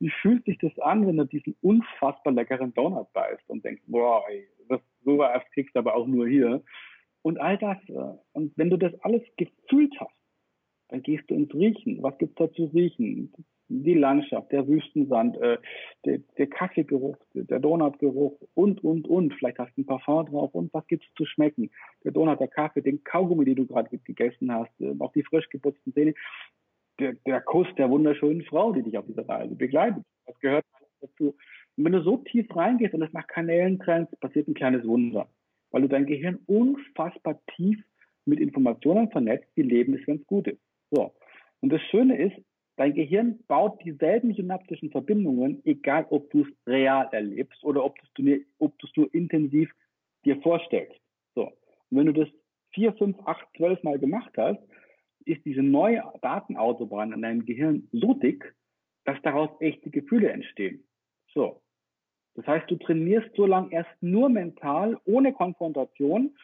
wie 0.00 0.10
fühlt 0.10 0.44
sich 0.46 0.58
das 0.58 0.76
an, 0.80 1.06
wenn 1.06 1.16
du 1.16 1.24
diesen 1.24 1.54
unfassbar 1.62 2.32
leckeren 2.32 2.74
Donut 2.74 3.12
beißt 3.12 3.48
und 3.48 3.64
denkst, 3.64 3.82
boah, 3.86 4.24
ey, 4.28 4.48
das 4.68 4.80
sowas 5.04 5.44
kriegst 5.54 5.76
du 5.76 5.78
aber 5.78 5.94
auch 5.94 6.08
nur 6.08 6.26
hier. 6.26 6.60
Und 7.22 7.38
all 7.38 7.56
das. 7.56 7.78
Äh, 7.88 8.18
und 8.32 8.58
wenn 8.58 8.68
du 8.68 8.76
das 8.76 8.98
alles 9.02 9.22
gefühlt 9.36 9.94
hast, 10.00 10.10
dann 10.88 11.04
gehst 11.04 11.30
du 11.30 11.34
ins 11.34 11.54
Riechen. 11.54 12.02
Was 12.02 12.18
gibt's 12.18 12.34
da 12.34 12.50
zu 12.50 12.64
riechen? 12.64 13.32
Die 13.68 13.94
Landschaft, 13.94 14.52
der 14.52 14.68
Wüstensand, 14.68 15.36
äh, 15.38 15.58
der, 16.04 16.20
der 16.38 16.46
Kaffeegeruch, 16.46 17.16
der 17.34 17.58
Donutgeruch 17.58 18.40
und, 18.54 18.82
und, 18.84 19.08
und. 19.08 19.34
Vielleicht 19.34 19.58
hast 19.58 19.76
du 19.76 19.82
ein 19.82 19.86
Parfum 19.86 20.26
drauf 20.26 20.54
und 20.54 20.72
was 20.72 20.86
gibt's 20.86 21.06
zu 21.16 21.24
schmecken? 21.24 21.70
Der 22.04 22.12
Donut, 22.12 22.38
der 22.38 22.48
Kaffee, 22.48 22.82
den 22.82 23.02
Kaugummi, 23.02 23.44
den 23.44 23.56
du 23.56 23.66
gerade 23.66 23.96
gegessen 23.98 24.52
hast, 24.52 24.70
äh, 24.80 24.94
auch 24.98 25.12
die 25.12 25.24
frisch 25.24 25.48
geputzten 25.48 25.92
Zähne, 25.92 26.14
der, 26.98 27.14
der 27.26 27.40
Kuss 27.40 27.66
der 27.76 27.90
wunderschönen 27.90 28.42
Frau, 28.44 28.72
die 28.72 28.82
dich 28.82 28.96
auf 28.96 29.06
dieser 29.06 29.28
Reise 29.28 29.54
begleitet. 29.54 30.02
Das 30.26 30.38
gehört 30.40 30.64
dazu. 31.00 31.36
Und 31.76 31.84
wenn 31.84 31.92
du 31.92 32.02
so 32.02 32.18
tief 32.18 32.54
reingehst 32.54 32.94
und 32.94 33.00
das 33.00 33.12
nach 33.12 33.26
Kanälen 33.26 33.78
trennst, 33.78 34.18
passiert 34.20 34.48
ein 34.48 34.54
kleines 34.54 34.86
Wunder. 34.86 35.28
Weil 35.70 35.82
du 35.82 35.88
dein 35.88 36.06
Gehirn 36.06 36.38
unfassbar 36.46 37.40
tief 37.54 37.82
mit 38.24 38.40
Informationen 38.40 39.10
vernetzt, 39.10 39.48
wie 39.54 39.62
Leben 39.62 39.94
ist, 39.94 40.08
es 40.08 40.26
gut. 40.26 40.56
So. 40.90 41.12
Und 41.60 41.72
das 41.72 41.82
Schöne 41.90 42.16
ist, 42.18 42.36
dein 42.76 42.94
Gehirn 42.94 43.38
baut 43.48 43.82
dieselben 43.84 44.34
synaptischen 44.34 44.90
Verbindungen, 44.90 45.62
egal 45.64 46.06
ob 46.10 46.30
du 46.30 46.42
es 46.42 46.48
real 46.66 47.08
erlebst 47.12 47.62
oder 47.64 47.84
ob 47.84 47.96
du 48.14 48.30
es 48.30 48.42
es 48.82 48.96
nur 48.96 49.14
intensiv 49.14 49.70
dir 50.24 50.40
vorstellst. 50.42 51.00
So. 51.34 51.46
Und 51.90 51.98
wenn 51.98 52.06
du 52.06 52.12
das 52.12 52.28
vier, 52.72 52.92
fünf, 52.94 53.18
acht, 53.24 53.46
zwölf 53.56 53.82
Mal 53.82 53.98
gemacht 53.98 54.32
hast, 54.36 54.60
ist 55.24 55.44
diese 55.44 55.62
neue 55.62 56.02
Datenautobahn 56.22 57.12
in 57.12 57.22
deinem 57.22 57.44
Gehirn 57.44 57.88
so 57.92 58.14
dick, 58.14 58.54
dass 59.04 59.20
daraus 59.22 59.50
echte 59.60 59.90
Gefühle 59.90 60.30
entstehen. 60.30 60.84
So. 61.32 61.62
Das 62.34 62.46
heißt, 62.46 62.70
du 62.70 62.76
trainierst 62.76 63.34
so 63.34 63.46
lange 63.46 63.72
erst 63.72 63.90
nur 64.02 64.28
mental, 64.28 65.00
ohne 65.04 65.32
Konfrontation, 65.32 66.36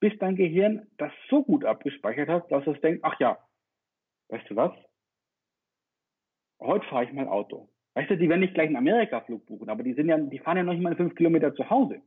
bis 0.00 0.12
dein 0.18 0.34
Gehirn 0.34 0.88
das 0.98 1.12
so 1.28 1.44
gut 1.44 1.64
abgespeichert 1.64 2.28
hat, 2.28 2.50
dass 2.50 2.66
es 2.66 2.80
denkt, 2.80 3.04
ach 3.04 3.18
ja, 3.20 3.38
weißt 4.28 4.50
du 4.50 4.56
was? 4.56 4.72
Heute 6.60 6.86
fahre 6.86 7.04
ich 7.04 7.12
mal 7.12 7.28
Auto. 7.28 7.68
Weißt 7.94 8.10
du, 8.10 8.16
die 8.16 8.28
werden 8.28 8.40
nicht 8.40 8.54
gleich 8.54 8.66
einen 8.66 8.76
Amerika-Flug 8.76 9.46
buchen, 9.46 9.68
aber 9.68 9.82
die 9.82 9.94
sind 9.94 10.08
ja, 10.08 10.18
die 10.18 10.38
fahren 10.38 10.58
ja 10.58 10.62
noch 10.62 10.72
nicht 10.72 10.82
mal 10.82 10.94
fünf 10.94 11.14
Kilometer 11.14 11.54
zu 11.54 11.68
Hause. 11.68 12.02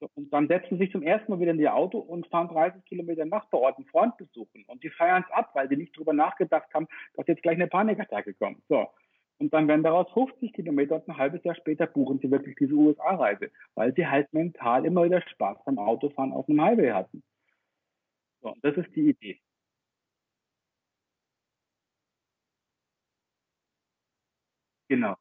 So, 0.00 0.08
und 0.14 0.32
dann 0.32 0.48
setzen 0.48 0.78
sie 0.78 0.84
sich 0.84 0.92
zum 0.92 1.02
ersten 1.02 1.30
Mal 1.30 1.40
wieder 1.40 1.52
in 1.52 1.60
ihr 1.60 1.74
Auto 1.74 1.98
und 1.98 2.26
fahren 2.28 2.48
30 2.48 2.84
Kilometer 2.86 3.24
Nachbarort 3.24 3.76
einen 3.76 3.86
Freund 3.86 4.16
besuchen. 4.16 4.64
Und 4.66 4.82
die 4.82 4.90
feiern 4.90 5.24
es 5.26 5.32
ab, 5.32 5.50
weil 5.54 5.68
sie 5.68 5.76
nicht 5.76 5.96
drüber 5.96 6.12
nachgedacht 6.12 6.72
haben, 6.74 6.88
dass 7.14 7.26
jetzt 7.26 7.42
gleich 7.42 7.54
eine 7.54 7.68
Panikattacke 7.68 8.34
kommt. 8.34 8.62
So. 8.68 8.88
Und 9.38 9.52
dann 9.52 9.68
werden 9.68 9.82
daraus 9.82 10.10
50 10.12 10.52
Kilometer 10.52 10.96
und 10.96 11.08
ein 11.08 11.16
halbes 11.16 11.44
Jahr 11.44 11.54
später 11.54 11.86
buchen 11.86 12.18
sie 12.18 12.30
wirklich 12.30 12.56
diese 12.56 12.74
USA-Reise, 12.74 13.50
weil 13.74 13.94
sie 13.94 14.06
halt 14.06 14.32
mental 14.32 14.84
immer 14.86 15.04
wieder 15.04 15.20
Spaß 15.20 15.58
beim 15.64 15.78
Autofahren 15.78 16.32
auf 16.32 16.48
einem 16.48 16.62
Highway 16.62 16.92
hatten. 16.92 17.22
So, 18.40 18.54
das 18.62 18.76
ist 18.76 18.94
die 18.96 19.10
Idee. 19.10 19.40
Genau. 24.92 25.16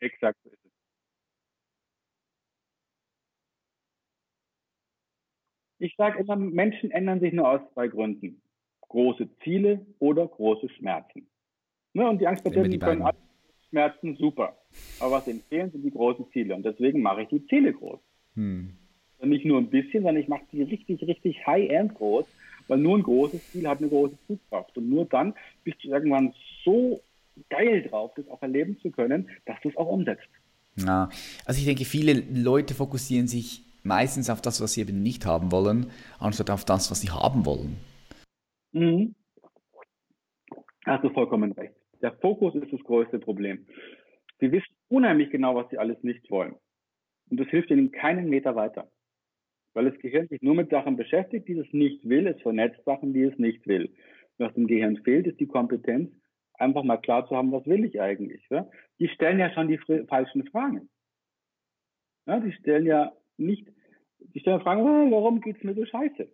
Exakt 0.00 0.36
so 0.42 0.50
ist 0.50 0.64
es. 0.64 0.72
Ich 5.78 5.94
sage 5.96 6.18
immer, 6.18 6.34
Menschen 6.34 6.90
ändern 6.90 7.20
sich 7.20 7.32
nur 7.32 7.48
aus 7.48 7.60
zwei 7.72 7.86
Gründen. 7.86 8.42
Große 8.80 9.28
Ziele 9.44 9.86
oder 10.00 10.26
große 10.26 10.68
Schmerzen. 10.70 11.30
Ne? 11.92 12.08
Und 12.08 12.20
die 12.20 12.26
Angstpatienten 12.26 12.80
können 12.80 13.02
alle 13.02 13.16
Schmerzen 13.68 14.16
super. 14.16 14.58
Aber 14.98 15.12
was 15.12 15.28
ihnen 15.28 15.42
fehlen, 15.42 15.70
sind 15.70 15.84
die 15.84 15.92
großen 15.92 16.28
Ziele. 16.32 16.56
Und 16.56 16.64
deswegen 16.64 17.00
mache 17.00 17.22
ich 17.22 17.28
die 17.28 17.46
Ziele 17.46 17.72
groß. 17.72 18.00
Hm. 18.34 18.79
Und 19.20 19.28
nicht 19.28 19.44
nur 19.44 19.58
ein 19.58 19.68
bisschen, 19.68 20.02
sondern 20.02 20.22
ich 20.22 20.28
mache 20.28 20.44
die 20.50 20.62
richtig, 20.62 21.02
richtig 21.06 21.46
high-end 21.46 21.94
groß, 21.94 22.26
weil 22.68 22.78
nur 22.78 22.96
ein 22.96 23.02
großes 23.02 23.52
Ziel 23.52 23.68
hat 23.68 23.78
eine 23.78 23.88
große 23.88 24.16
Zugkraft. 24.26 24.76
Und 24.78 24.88
nur 24.88 25.04
dann 25.04 25.34
bist 25.62 25.84
du 25.84 25.88
irgendwann 25.88 26.32
so 26.64 27.00
geil 27.50 27.82
drauf, 27.82 28.12
das 28.16 28.28
auch 28.28 28.40
erleben 28.42 28.78
zu 28.80 28.90
können, 28.90 29.28
dass 29.44 29.60
du 29.62 29.68
es 29.68 29.76
auch 29.76 29.88
umsetzt. 29.88 30.28
Ja, 30.76 31.10
also 31.44 31.58
ich 31.58 31.66
denke, 31.66 31.84
viele 31.84 32.22
Leute 32.32 32.74
fokussieren 32.74 33.26
sich 33.26 33.62
meistens 33.82 34.30
auf 34.30 34.40
das, 34.40 34.60
was 34.60 34.74
sie 34.74 34.82
eben 34.82 35.02
nicht 35.02 35.26
haben 35.26 35.52
wollen, 35.52 35.90
anstatt 36.18 36.50
auf 36.50 36.64
das, 36.64 36.90
was 36.90 37.00
sie 37.00 37.10
haben 37.10 37.44
wollen. 37.44 37.76
Mhm. 38.72 39.14
Hast 40.86 41.04
du 41.04 41.10
vollkommen 41.10 41.52
recht. 41.52 41.74
Der 42.00 42.12
Fokus 42.12 42.54
ist 42.54 42.72
das 42.72 42.80
größte 42.80 43.18
Problem. 43.18 43.66
Sie 44.38 44.50
wissen 44.50 44.74
unheimlich 44.88 45.30
genau, 45.30 45.54
was 45.54 45.68
sie 45.70 45.78
alles 45.78 46.02
nicht 46.02 46.30
wollen. 46.30 46.54
Und 47.28 47.38
das 47.38 47.48
hilft 47.48 47.70
ihnen 47.70 47.92
keinen 47.92 48.28
Meter 48.30 48.56
weiter. 48.56 48.90
Weil 49.74 49.90
das 49.90 49.98
Gehirn 50.00 50.28
sich 50.28 50.42
nur 50.42 50.54
mit 50.54 50.70
Sachen 50.70 50.96
beschäftigt, 50.96 51.48
die 51.48 51.58
es 51.58 51.72
nicht 51.72 52.08
will, 52.08 52.26
es 52.26 52.40
vernetzt 52.42 52.84
Sachen, 52.84 53.12
die 53.12 53.22
es 53.22 53.38
nicht 53.38 53.66
will. 53.66 53.90
Was 54.38 54.54
dem 54.54 54.66
Gehirn 54.66 54.96
fehlt, 54.98 55.26
ist 55.26 55.38
die 55.38 55.46
Kompetenz, 55.46 56.10
einfach 56.54 56.82
mal 56.82 56.96
klar 56.96 57.26
zu 57.28 57.36
haben, 57.36 57.52
was 57.52 57.66
will 57.66 57.84
ich 57.84 58.00
eigentlich. 58.00 58.46
Ja? 58.50 58.68
Die 58.98 59.08
stellen 59.08 59.38
ja 59.38 59.52
schon 59.52 59.68
die 59.68 59.78
falschen 60.08 60.46
Fragen. 60.46 60.88
Ja, 62.26 62.40
die 62.40 62.52
stellen 62.52 62.86
ja 62.86 63.12
nicht, 63.38 63.68
die 64.18 64.40
stellen 64.40 64.60
Fragen, 64.60 64.82
oh, 64.82 65.10
warum 65.10 65.40
geht's 65.40 65.62
mir 65.62 65.74
so 65.74 65.84
scheiße? 65.84 66.28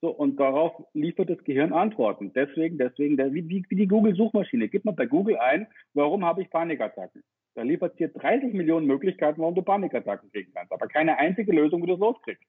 So, 0.00 0.10
und 0.10 0.38
darauf 0.38 0.72
liefert 0.94 1.30
das 1.30 1.42
Gehirn 1.44 1.72
Antworten. 1.72 2.32
Deswegen, 2.32 2.76
deswegen, 2.76 3.16
wie, 3.32 3.48
wie, 3.48 3.64
wie 3.68 3.76
die 3.76 3.86
Google-Suchmaschine. 3.86 4.68
Gib 4.68 4.84
mal 4.84 4.92
bei 4.92 5.06
Google 5.06 5.36
ein, 5.36 5.68
warum 5.94 6.24
habe 6.24 6.42
ich 6.42 6.50
Panikattacken? 6.50 7.22
Da 7.54 7.62
liefert 7.62 7.98
dir 7.98 8.08
30 8.08 8.52
Millionen 8.52 8.86
Möglichkeiten, 8.86 9.40
warum 9.40 9.54
du 9.54 9.62
Panikattacken 9.62 10.30
kriegen 10.32 10.52
kannst, 10.54 10.72
aber 10.72 10.88
keine 10.88 11.18
einzige 11.18 11.52
Lösung, 11.52 11.82
wie 11.82 11.86
du 11.86 11.94
es 11.94 12.00
loskriegst. 12.00 12.48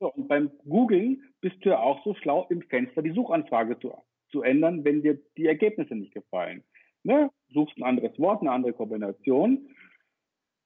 So, 0.00 0.12
und 0.12 0.28
beim 0.28 0.50
Googlen 0.68 1.24
bist 1.40 1.56
du 1.64 1.70
ja 1.70 1.80
auch 1.80 2.04
so 2.04 2.14
schlau, 2.14 2.46
im 2.50 2.62
Fenster 2.62 3.02
die 3.02 3.12
Suchanfrage 3.12 3.78
zu 3.80 3.92
zu 4.30 4.42
ändern, 4.42 4.84
wenn 4.84 5.02
dir 5.02 5.18
die 5.36 5.46
Ergebnisse 5.46 5.94
nicht 5.94 6.14
gefallen. 6.14 6.62
Ne? 7.02 7.30
Suchst 7.52 7.76
ein 7.78 7.84
anderes 7.84 8.18
Wort, 8.18 8.42
eine 8.42 8.52
andere 8.52 8.72
Kombination. 8.72 9.68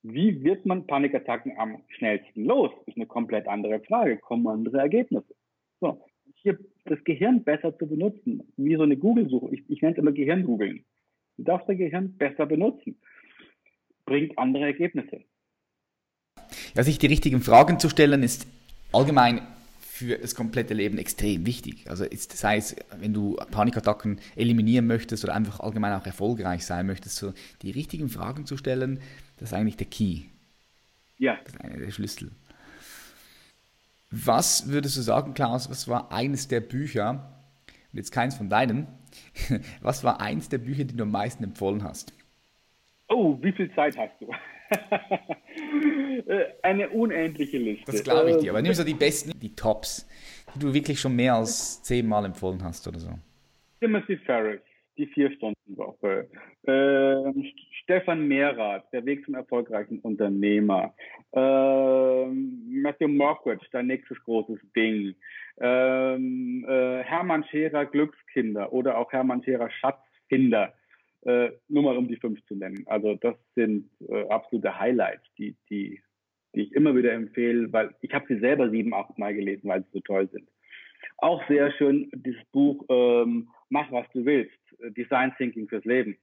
Wie 0.03 0.43
wird 0.43 0.66
man 0.66 0.87
Panikattacken 0.87 1.57
am 1.59 1.83
schnellsten 1.97 2.45
los? 2.45 2.70
Ist 2.87 2.97
eine 2.97 3.07
komplett 3.07 3.47
andere 3.47 3.80
Frage. 3.80 4.18
Kommen 4.18 4.47
andere 4.49 4.78
Ergebnisse. 4.78 5.35
So, 5.80 6.05
hier 6.35 6.59
das 6.87 7.03
Gehirn 7.05 7.45
besser 7.45 7.76
zu 7.78 7.87
benutzen, 7.87 8.43
wie 8.57 8.76
so 8.76 8.83
eine 8.83 8.97
Google-Suche. 8.97 9.55
Ich, 9.55 9.62
ich 9.68 9.83
nenne 9.83 9.93
es 9.93 9.99
immer 9.99 10.12
Gehirn-Googeln. 10.12 10.85
Du 11.37 11.45
darfst 11.45 11.68
dein 11.68 11.78
Gehirn 11.78 12.16
besser 12.16 12.47
benutzen. 12.47 13.01
Bringt 14.05 14.37
andere 14.39 14.64
Ergebnisse. 14.64 15.22
Ja, 16.74 16.83
sich 16.83 16.99
die 16.99 17.07
richtigen 17.07 17.41
Fragen 17.41 17.78
zu 17.78 17.89
stellen, 17.89 18.22
ist 18.22 18.47
allgemein 18.93 19.47
für 19.80 20.18
das 20.18 20.34
komplette 20.34 20.74
Leben 20.74 20.99
extrem 20.99 21.47
wichtig. 21.47 21.88
Also 21.88 22.05
ist, 22.05 22.32
sei 22.36 22.57
es, 22.57 22.74
wenn 22.99 23.12
du 23.12 23.36
Panikattacken 23.51 24.20
eliminieren 24.36 24.86
möchtest 24.86 25.22
oder 25.22 25.34
einfach 25.34 25.61
allgemein 25.61 25.93
auch 25.93 26.07
erfolgreich 26.07 26.64
sein 26.64 26.86
möchtest, 26.86 27.16
so 27.16 27.34
die 27.62 27.70
richtigen 27.70 28.09
Fragen 28.09 28.47
zu 28.47 28.57
stellen, 28.57 29.01
das 29.38 29.51
ist 29.51 29.55
eigentlich 29.55 29.76
der 29.76 29.86
Key. 29.86 30.22
Ja. 31.18 31.38
Das 31.45 31.55
ist 31.55 31.61
einer 31.61 31.78
der 31.78 31.90
Schlüssel. 31.90 32.30
Was 34.11 34.68
würdest 34.68 34.97
du 34.97 35.03
sagen, 35.03 35.34
Klaus, 35.34 35.70
was 35.70 35.88
war 35.88 36.12
eines 36.12 36.49
der 36.49 36.61
Bücher, 36.61 37.11
und 37.93 37.97
jetzt 37.97 38.11
keins 38.11 38.34
von 38.34 38.49
deinen, 38.49 38.86
was 39.82 40.05
war 40.05 40.20
eines 40.20 40.49
der 40.49 40.59
Bücher, 40.59 40.84
die 40.84 40.97
du 40.97 41.05
am 41.05 41.11
meisten 41.11 41.45
empfohlen 41.45 41.84
hast? 41.84 42.12
Oh, 43.09 43.38
wie 43.40 43.53
viel 43.53 43.72
Zeit 43.74 43.97
hast 43.97 44.20
du? 44.20 44.30
Äh, 46.27 46.45
eine 46.62 46.91
unendliche 46.91 47.59
Liste. 47.59 47.85
Das 47.87 48.05
glaube 48.05 48.31
ich 48.31 48.37
dir. 48.39 48.51
Aber 48.51 48.62
nimm 48.62 48.75
so 48.75 48.85
die 48.85 48.95
besten, 48.95 49.39
die 49.41 49.55
Tops, 49.55 50.09
die 50.55 50.59
du 50.61 50.73
wirklich 50.73 51.01
schon 51.01 51.16
mehr 51.16 51.35
als 51.35 51.83
zehnmal 51.83 52.25
empfohlen 52.25 52.62
hast 52.62 52.87
oder 52.87 52.99
so. 52.99 53.11
Timothy 53.81 54.16
Ferris, 54.18 54.61
die 54.97 55.07
Vier-Stunden-Woche. 55.07 56.29
Ähm, 56.66 57.45
Stefan 57.83 58.29
Mehrath, 58.29 58.85
der 58.93 59.05
Weg 59.05 59.25
zum 59.25 59.35
erfolgreichen 59.35 59.99
Unternehmer. 60.01 60.95
Ähm, 61.33 62.62
Matthew 62.83 63.09
Mockridge, 63.09 63.66
dein 63.73 63.89
nächstes 63.89 64.23
großes 64.25 64.61
Ding. 64.77 65.14
Ähm, 65.61 66.64
äh, 66.68 67.03
Hermann 67.03 67.45
Scherer, 67.51 67.87
Glückskinder 67.87 68.73
oder 68.73 68.99
auch 68.99 69.11
Hermann 69.12 69.43
Scherer, 69.43 69.70
Schatzfinder 69.70 70.73
äh, 71.23 71.51
nur 71.68 71.83
mal 71.83 71.97
um 71.97 72.09
die 72.09 72.16
fünf 72.16 72.45
zu 72.47 72.55
nennen. 72.55 72.85
Also 72.87 73.14
das 73.14 73.37
sind 73.55 73.91
äh, 74.09 74.27
absolute 74.29 74.79
Highlights, 74.79 75.25
die, 75.39 75.57
die, 75.70 76.01
die 76.55 76.62
ich 76.62 76.73
immer 76.73 76.95
wieder 76.97 77.12
empfehle, 77.12 77.73
weil 77.73 77.95
ich 78.01 78.12
habe 78.12 78.27
sie 78.29 78.41
selber 78.41 78.70
sieben, 78.70 78.95
acht 78.95 79.18
Mal 79.18 79.35
gelesen, 79.35 79.68
weil 79.68 79.83
sie 79.83 79.91
so 79.93 80.01
toll 80.01 80.29
sind. 80.31 80.49
Auch 81.18 81.47
sehr 81.49 81.73
schön 81.73 82.11
dieses 82.14 82.45
Buch 82.53 82.85
ähm, 82.89 83.49
Mach, 83.68 83.91
was 83.91 84.07
du 84.12 84.25
willst, 84.25 84.59
äh, 84.81 84.91
Design 84.91 85.33
Thinking 85.37 85.68
fürs 85.68 85.85
Leben. 85.85 86.18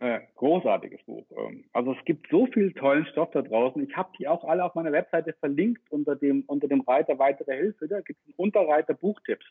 Äh, 0.00 0.20
großartiges 0.36 1.02
Buch. 1.04 1.26
Ähm, 1.36 1.64
also 1.72 1.92
es 1.92 2.04
gibt 2.04 2.28
so 2.30 2.46
viel 2.46 2.72
tollen 2.72 3.04
Stoff 3.06 3.30
da 3.32 3.42
draußen. 3.42 3.82
Ich 3.82 3.96
habe 3.96 4.12
die 4.18 4.28
auch 4.28 4.44
alle 4.44 4.64
auf 4.64 4.76
meiner 4.76 4.92
Webseite 4.92 5.32
verlinkt 5.40 5.90
unter 5.90 6.14
dem 6.14 6.44
unter 6.46 6.68
dem 6.68 6.82
Reiter 6.82 7.18
weitere 7.18 7.56
Hilfe. 7.56 7.88
Da 7.88 8.00
gibt 8.00 8.20
es 8.20 8.26
einen 8.26 8.34
Unterreiter 8.36 8.94
Buchtipps. 8.94 9.44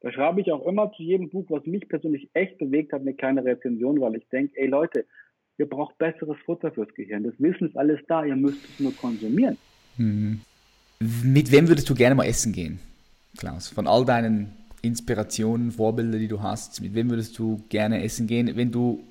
Da 0.00 0.10
schreibe 0.12 0.40
ich 0.40 0.50
auch 0.50 0.66
immer 0.66 0.90
zu 0.92 1.02
jedem 1.02 1.28
Buch, 1.28 1.44
was 1.50 1.66
mich 1.66 1.86
persönlich 1.88 2.30
echt 2.32 2.58
bewegt 2.58 2.92
hat, 2.92 3.02
eine 3.02 3.14
kleine 3.14 3.44
Rezension, 3.44 4.00
weil 4.00 4.16
ich 4.16 4.26
denke, 4.28 4.52
ey 4.56 4.66
Leute, 4.66 5.04
ihr 5.58 5.68
braucht 5.68 5.98
besseres 5.98 6.38
Futter 6.46 6.72
fürs 6.72 6.92
Gehirn. 6.94 7.22
Das 7.22 7.34
Wissen 7.38 7.68
ist 7.68 7.76
alles 7.76 8.00
da, 8.08 8.24
ihr 8.24 8.36
müsst 8.36 8.64
es 8.64 8.80
nur 8.80 8.96
konsumieren. 8.96 9.58
Mhm. 9.98 10.40
Mit 11.00 11.52
wem 11.52 11.68
würdest 11.68 11.88
du 11.88 11.94
gerne 11.94 12.14
mal 12.14 12.24
essen 12.24 12.52
gehen, 12.52 12.78
Klaus? 13.36 13.68
Von 13.68 13.86
all 13.86 14.04
deinen 14.06 14.52
Inspirationen, 14.82 15.72
Vorbilder, 15.72 16.18
die 16.18 16.28
du 16.28 16.42
hast, 16.42 16.80
mit 16.80 16.94
wem 16.94 17.10
würdest 17.10 17.38
du 17.38 17.62
gerne 17.68 18.02
essen 18.02 18.26
gehen, 18.26 18.56
wenn 18.56 18.70
du, 18.70 19.04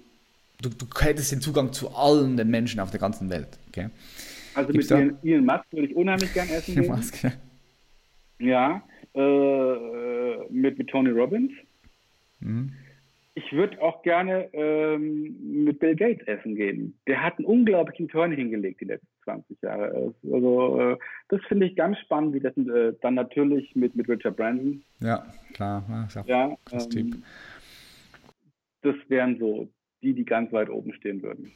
du, 0.61 0.69
du 0.69 0.85
hättest 0.99 1.31
den 1.31 1.41
Zugang 1.41 1.71
zu 1.71 1.95
allen 1.95 2.35
den 2.35 2.49
Menschen 2.49 2.79
auf 2.79 2.89
der 2.89 2.99
ganzen 2.99 3.29
Welt, 3.29 3.59
okay? 3.69 3.89
Also 4.55 4.71
Gibt's 4.71 4.89
mit 4.89 5.23
Ian 5.23 5.45
Musk 5.45 5.65
würde 5.71 5.87
ich 5.87 5.95
unheimlich 5.95 6.33
gerne 6.33 6.51
essen 6.51 6.75
gehen. 6.75 6.87
Musk, 6.87 7.23
ja. 7.23 7.31
ja 8.39 8.83
äh, 9.13 10.37
mit, 10.49 10.77
mit 10.77 10.87
Tony 10.89 11.09
Robbins. 11.09 11.51
Mhm. 12.39 12.71
Ich 13.35 13.53
würde 13.53 13.81
auch 13.81 14.01
gerne 14.01 14.49
ähm, 14.53 15.63
mit 15.63 15.79
Bill 15.79 15.95
Gates 15.95 16.27
essen 16.27 16.55
gehen. 16.55 16.99
Der 17.07 17.23
hat 17.23 17.37
einen 17.37 17.45
unglaublichen 17.45 18.09
Turn 18.09 18.33
hingelegt 18.33 18.81
die 18.81 18.85
letzten 18.85 19.07
20 19.23 19.61
Jahre. 19.61 20.13
Also 20.29 20.79
äh, 20.81 20.97
das 21.29 21.39
finde 21.47 21.67
ich 21.67 21.75
ganz 21.75 21.97
spannend, 21.99 22.33
wie 22.33 22.41
das 22.41 22.57
äh, 22.57 22.93
dann 23.01 23.13
natürlich 23.13 23.73
mit, 23.75 23.95
mit 23.95 24.09
Richard 24.09 24.35
Branson. 24.35 24.83
Ja, 24.99 25.25
klar. 25.53 26.09
Ja, 26.25 26.57
das, 26.69 26.93
ähm, 26.95 27.23
das 28.81 28.95
wären 29.07 29.37
so 29.39 29.69
die, 30.01 30.13
die 30.13 30.25
ganz 30.25 30.51
weit 30.51 30.69
oben 30.69 30.91
stehen 30.93 31.21
würden. 31.21 31.51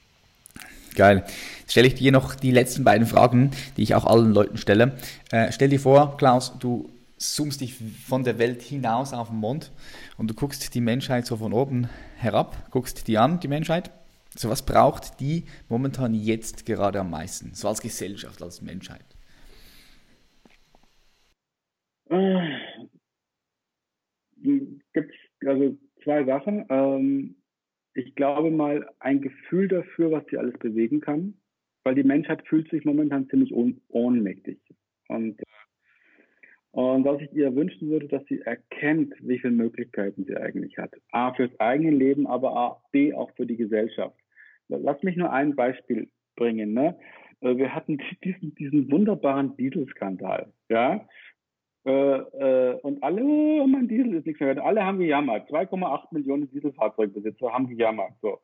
Geil. 0.95 1.23
Jetzt 1.59 1.71
stelle 1.71 1.87
ich 1.87 1.95
dir 1.95 2.11
noch 2.11 2.35
die 2.35 2.51
letzten 2.51 2.83
beiden 2.83 3.07
Fragen, 3.07 3.51
die 3.77 3.83
ich 3.83 3.95
auch 3.95 4.05
allen 4.05 4.33
Leuten 4.33 4.57
stelle. 4.57 4.95
Äh, 5.31 5.51
stell 5.51 5.69
dir 5.69 5.79
vor, 5.79 6.17
Klaus, 6.17 6.57
du 6.59 6.89
zoomst 7.23 7.61
dich 7.61 7.75
von 7.75 8.23
der 8.23 8.37
Welt 8.39 8.61
hinaus 8.61 9.13
auf 9.13 9.29
den 9.29 9.37
Mond 9.37 9.71
und 10.17 10.29
du 10.29 10.33
guckst 10.33 10.73
die 10.75 10.81
Menschheit 10.81 11.25
so 11.25 11.37
von 11.37 11.53
oben 11.53 11.89
herab, 12.17 12.69
guckst 12.71 13.07
die 13.07 13.17
an, 13.17 13.39
die 13.39 13.47
Menschheit. 13.47 13.91
So 14.35 14.49
was 14.49 14.65
braucht 14.65 15.19
die 15.19 15.45
momentan 15.69 16.13
jetzt 16.13 16.65
gerade 16.65 16.99
am 16.99 17.11
meisten, 17.11 17.53
so 17.53 17.67
als 17.67 17.81
Gesellschaft, 17.81 18.41
als 18.41 18.61
Menschheit? 18.61 19.05
also 25.53 25.77
zwei 26.03 26.23
Sachen. 26.25 26.65
Ähm, 26.69 27.35
ich 27.93 28.15
glaube 28.15 28.51
mal 28.51 28.89
ein 28.99 29.21
Gefühl 29.21 29.67
dafür, 29.67 30.11
was 30.11 30.25
sie 30.29 30.37
alles 30.37 30.57
bewegen 30.57 31.01
kann, 31.01 31.35
weil 31.83 31.95
die 31.95 32.03
Menschheit 32.03 32.45
fühlt 32.47 32.69
sich 32.69 32.85
momentan 32.85 33.29
ziemlich 33.29 33.53
ohn 33.53 33.81
ohnmächtig. 33.89 34.59
Und, 35.07 35.41
und 36.73 37.05
was 37.05 37.21
ich 37.21 37.31
ihr 37.33 37.55
wünschen 37.55 37.87
würde, 37.89 38.07
dass 38.07 38.25
sie 38.25 38.41
erkennt, 38.41 39.13
wie 39.19 39.37
viele 39.37 39.53
Möglichkeiten 39.53 40.25
sie 40.25 40.35
eigentlich 40.35 40.75
hat. 40.79 40.91
A, 41.11 41.31
fürs 41.33 41.51
eigene 41.59 41.91
Leben, 41.91 42.25
aber 42.25 42.55
A, 42.55 42.81
B, 42.91 43.13
auch 43.13 43.29
für 43.35 43.45
die 43.45 43.57
Gesellschaft. 43.57 44.17
Lass 44.69 45.03
mich 45.03 45.15
nur 45.15 45.31
ein 45.31 45.55
Beispiel 45.55 46.09
bringen. 46.35 46.73
Ne? 46.73 46.97
Äh, 47.41 47.57
wir 47.57 47.75
hatten 47.75 47.99
diesen, 48.23 48.55
diesen 48.55 48.91
wunderbaren 48.91 49.55
Dieselskandal. 49.55 50.51
Ja? 50.69 51.07
Äh, 51.85 51.91
äh, 51.91 52.79
und 52.81 53.03
alle, 53.03 53.23
oh, 53.23 53.67
mein 53.67 53.87
Diesel 53.87 54.15
ist 54.15 54.25
nichts 54.25 54.39
mehr 54.39 54.55
wert. 54.55 54.65
Alle 54.65 54.83
haben 54.83 54.97
gejammert. 54.97 55.47
2,8 55.51 56.07
Millionen 56.11 56.49
Dieselfahrzeugbesitzer 56.49 57.53
haben 57.53 57.67
gejammert. 57.67 58.13
So. 58.23 58.39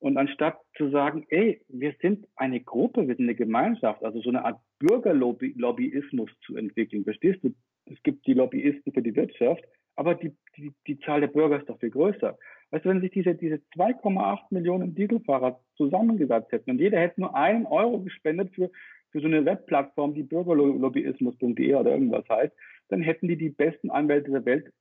Und 0.00 0.16
anstatt 0.16 0.58
zu 0.76 0.90
sagen, 0.90 1.26
ey, 1.28 1.60
wir 1.68 1.94
sind 2.00 2.26
eine 2.36 2.60
Gruppe, 2.60 3.08
wir 3.08 3.16
sind 3.16 3.26
eine 3.26 3.34
Gemeinschaft, 3.34 4.04
also 4.04 4.20
so 4.20 4.28
eine 4.28 4.44
Art 4.44 4.60
Bürgerlobbyismus 4.78 6.30
zu 6.46 6.56
entwickeln. 6.56 7.04
Verstehst 7.04 7.42
du? 7.42 7.54
Es 7.86 8.00
gibt 8.02 8.26
die 8.26 8.34
Lobbyisten 8.34 8.92
für 8.92 9.02
die 9.02 9.16
Wirtschaft, 9.16 9.64
aber 9.96 10.14
die, 10.14 10.32
die, 10.56 10.72
die 10.86 10.98
Zahl 11.00 11.20
der 11.20 11.28
Bürger 11.28 11.58
ist 11.58 11.68
doch 11.68 11.80
viel 11.80 11.90
größer. 11.90 12.38
Weißt 12.70 12.84
du, 12.84 12.90
wenn 12.90 13.00
sich 13.00 13.10
diese, 13.10 13.34
diese 13.34 13.56
2,8 13.76 14.38
Millionen 14.50 14.94
Dieselfahrer 14.94 15.58
zusammengesetzt 15.76 16.52
hätten 16.52 16.70
und 16.70 16.80
jeder 16.80 17.00
hätte 17.00 17.20
nur 17.20 17.34
einen 17.34 17.66
Euro 17.66 17.98
gespendet 18.00 18.54
für, 18.54 18.70
für 19.10 19.20
so 19.20 19.26
eine 19.26 19.44
Webplattform, 19.44 20.14
die 20.14 20.22
bürgerlobbyismus.de 20.22 21.74
oder 21.74 21.90
irgendwas 21.92 22.28
heißt, 22.28 22.54
dann 22.90 23.02
hätten 23.02 23.26
die 23.26 23.36
die 23.36 23.50
besten 23.50 23.90
Anwälte 23.90 24.30
der 24.30 24.44
Welt 24.44 24.72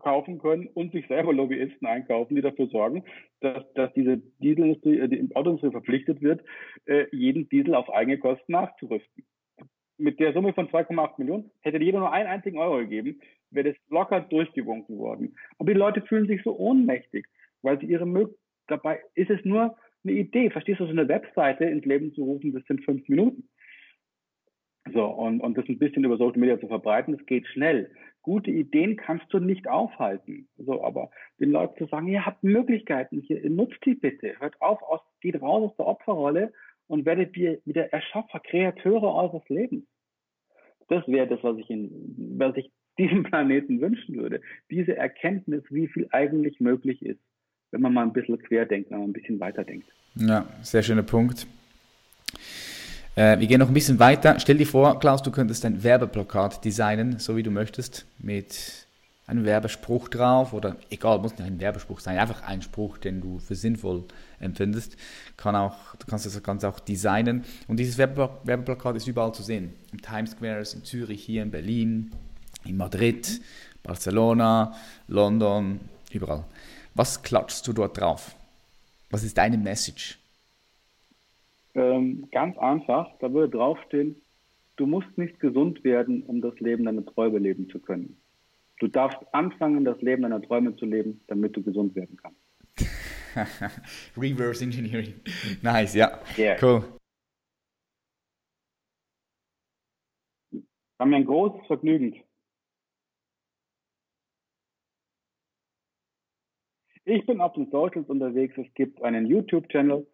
kaufen 0.00 0.38
können 0.38 0.68
und 0.68 0.92
sich 0.92 1.06
selber 1.06 1.32
Lobbyisten 1.32 1.86
einkaufen, 1.86 2.34
die 2.34 2.42
dafür 2.42 2.66
sorgen, 2.68 3.04
dass, 3.40 3.64
dass 3.74 3.92
diese 3.94 4.18
Dieselindustrie, 4.38 4.98
äh, 4.98 5.08
die 5.08 5.34
Autoindustrie 5.34 5.70
verpflichtet 5.70 6.22
wird, 6.22 6.42
äh, 6.86 7.06
jeden 7.12 7.48
Diesel 7.48 7.74
auf 7.74 7.92
eigene 7.92 8.18
Kosten 8.18 8.52
nachzurüsten. 8.52 9.24
Mit 9.98 10.18
der 10.18 10.32
Summe 10.32 10.52
von 10.54 10.68
2,8 10.68 11.18
Millionen 11.18 11.50
hätte 11.60 11.78
jeder 11.78 12.00
nur 12.00 12.12
einen 12.12 12.28
einzigen 12.28 12.58
Euro 12.58 12.78
gegeben, 12.78 13.20
wäre 13.50 13.72
das 13.72 13.76
locker 13.88 14.20
durchgewunken 14.20 14.98
worden. 14.98 15.36
Aber 15.58 15.72
die 15.72 15.78
Leute 15.78 16.02
fühlen 16.02 16.26
sich 16.26 16.42
so 16.42 16.58
ohnmächtig, 16.58 17.26
weil 17.60 17.78
sie 17.78 17.86
ihre 17.86 18.06
Möglichkeit, 18.06 18.38
dabei 18.68 19.00
ist 19.14 19.30
es 19.30 19.44
nur 19.44 19.76
eine 20.04 20.12
Idee. 20.14 20.50
Verstehst 20.50 20.80
du, 20.80 20.84
so 20.86 20.90
eine 20.90 21.08
Webseite 21.08 21.64
ins 21.64 21.84
Leben 21.84 22.12
zu 22.14 22.24
rufen, 22.24 22.52
das 22.52 22.64
sind 22.64 22.84
fünf 22.84 23.06
Minuten. 23.08 23.48
So, 24.92 25.04
und, 25.04 25.40
und 25.40 25.56
das 25.56 25.68
ein 25.68 25.78
bisschen 25.78 26.04
über 26.04 26.16
Social 26.16 26.38
Media 26.38 26.58
zu 26.58 26.66
verbreiten, 26.66 27.16
das 27.16 27.26
geht 27.26 27.46
schnell. 27.46 27.94
Gute 28.22 28.50
Ideen 28.50 28.96
kannst 28.96 29.26
du 29.32 29.40
nicht 29.40 29.68
aufhalten. 29.68 30.48
So, 30.56 30.84
aber 30.84 31.10
den 31.40 31.50
Leuten 31.50 31.76
zu 31.78 31.86
sagen, 31.86 32.06
ihr 32.06 32.24
habt 32.24 32.44
Möglichkeiten 32.44 33.20
hier, 33.20 33.48
nutzt 33.50 33.84
die 33.84 33.94
bitte. 33.94 34.38
Hört 34.38 34.60
auf, 34.62 34.80
aus, 34.82 35.00
geht 35.20 35.40
raus 35.42 35.70
aus 35.70 35.76
der 35.76 35.86
Opferrolle 35.86 36.52
und 36.86 37.04
werdet 37.04 37.36
ihr 37.36 37.60
wieder 37.64 37.92
Erschaffer, 37.92 38.40
Kreateure 38.40 39.14
eures 39.14 39.48
Lebens. 39.48 39.84
Das 40.88 41.06
wäre 41.08 41.26
das, 41.26 41.42
was 41.42 41.58
ich, 41.58 41.68
in, 41.70 42.36
was 42.38 42.56
ich 42.56 42.70
diesem 42.98 43.22
Planeten 43.22 43.80
wünschen 43.80 44.16
würde. 44.16 44.40
Diese 44.70 44.96
Erkenntnis, 44.96 45.64
wie 45.70 45.88
viel 45.88 46.08
eigentlich 46.12 46.60
möglich 46.60 47.02
ist, 47.02 47.20
wenn 47.70 47.80
man 47.80 47.94
mal 47.94 48.02
ein 48.02 48.12
bisschen 48.12 48.38
querdenkt, 48.38 48.90
wenn 48.90 48.98
man 48.98 49.10
ein 49.10 49.14
bisschen 49.14 49.40
weiterdenkt. 49.40 49.88
Ja, 50.14 50.46
sehr 50.60 50.82
schöner 50.82 51.02
Punkt. 51.02 51.46
Äh, 53.14 53.38
wir 53.38 53.46
gehen 53.46 53.60
noch 53.60 53.68
ein 53.68 53.74
bisschen 53.74 53.98
weiter. 53.98 54.40
Stell 54.40 54.56
dir 54.56 54.66
vor, 54.66 54.98
Klaus, 54.98 55.22
du 55.22 55.30
könntest 55.30 55.64
ein 55.64 55.82
Werbeplakat 55.82 56.64
designen, 56.64 57.18
so 57.18 57.36
wie 57.36 57.42
du 57.42 57.50
möchtest, 57.50 58.06
mit 58.18 58.86
einem 59.26 59.44
Werbespruch 59.44 60.08
drauf 60.08 60.52
oder 60.52 60.76
egal, 60.90 61.18
muss 61.18 61.32
nicht 61.32 61.42
ein 61.42 61.60
Werbespruch 61.60 62.00
sein, 62.00 62.18
einfach 62.18 62.42
ein 62.42 62.60
Spruch, 62.60 62.98
den 62.98 63.20
du 63.20 63.38
für 63.38 63.54
sinnvoll 63.54 64.04
empfindest. 64.40 64.96
Kann 65.36 65.54
auch, 65.54 65.94
du 65.96 66.06
kannst 66.06 66.26
das 66.26 66.42
Ganze 66.42 66.68
auch 66.68 66.80
designen. 66.80 67.44
Und 67.68 67.78
dieses 67.78 67.98
Werbeplakat 67.98 68.96
ist 68.96 69.06
überall 69.06 69.32
zu 69.32 69.42
sehen. 69.42 69.74
Im 69.92 70.00
Times 70.00 70.32
Square, 70.32 70.64
in 70.74 70.84
Zürich, 70.84 71.22
hier 71.22 71.42
in 71.42 71.50
Berlin, 71.50 72.12
in 72.64 72.76
Madrid, 72.76 73.40
Barcelona, 73.82 74.74
London, 75.06 75.80
überall. 76.12 76.44
Was 76.94 77.22
klatschst 77.22 77.66
du 77.66 77.72
dort 77.72 77.98
drauf? 77.98 78.34
Was 79.10 79.22
ist 79.22 79.38
deine 79.38 79.58
Message? 79.58 80.18
Ähm, 81.74 82.28
ganz 82.30 82.58
einfach, 82.58 83.08
da 83.20 83.32
würde 83.32 83.56
draufstehen, 83.56 84.20
du 84.76 84.86
musst 84.86 85.16
nicht 85.16 85.40
gesund 85.40 85.84
werden, 85.84 86.22
um 86.24 86.40
das 86.40 86.58
Leben 86.60 86.84
deiner 86.84 87.04
Träume 87.04 87.38
leben 87.38 87.68
zu 87.70 87.78
können. 87.78 88.18
Du 88.78 88.88
darfst 88.88 89.20
anfangen, 89.32 89.84
das 89.84 90.00
Leben 90.02 90.22
deiner 90.22 90.42
Träume 90.42 90.76
zu 90.76 90.84
leben, 90.84 91.20
damit 91.28 91.56
du 91.56 91.62
gesund 91.62 91.94
werden 91.94 92.16
kannst. 92.16 92.40
Reverse 94.16 94.64
Engineering. 94.64 95.14
Nice, 95.62 95.94
ja. 95.94 96.20
Yeah. 96.36 96.56
Cool. 96.60 96.82
War 100.98 101.06
mir 101.06 101.16
ein 101.16 101.24
großes 101.24 101.66
Vergnügen. 101.66 102.22
Ich 107.04 107.26
bin 107.26 107.40
auf 107.40 107.54
den 107.54 107.70
Socials 107.70 108.08
unterwegs. 108.08 108.56
Es 108.56 108.72
gibt 108.74 109.02
einen 109.02 109.26
YouTube-Channel. 109.26 110.06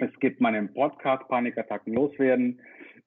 Es 0.00 0.10
gibt 0.20 0.40
meinen 0.40 0.72
Podcast 0.72 1.28
Panikattacken 1.28 1.92
loswerden. 1.92 2.58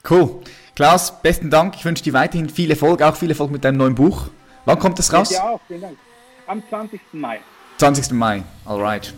Cool. 0.09 0.41
Klaus, 0.77 1.21
besten 1.23 1.51
Dank. 1.51 1.75
Ich 1.77 1.85
wünsche 1.85 2.05
dir 2.05 2.13
weiterhin 2.13 2.49
viel 2.49 2.71
Erfolg, 2.71 3.03
auch 3.03 3.17
viel 3.17 3.31
Erfolg 3.31 3.51
mit 3.51 3.65
deinem 3.65 3.79
neuen 3.79 3.95
Buch. 3.95 4.31
Wann 4.65 4.79
kommt 4.79 4.99
es 4.99 5.13
raus? 5.13 5.31
Ja, 5.31 5.51
auch, 5.51 5.61
vielen 5.67 5.81
Dank. 5.81 5.99
Am 6.47 6.63
20. 6.69 7.01
Mai. 7.13 7.41
20. 7.79 8.13
Mai, 8.13 8.43
alright. 8.65 9.15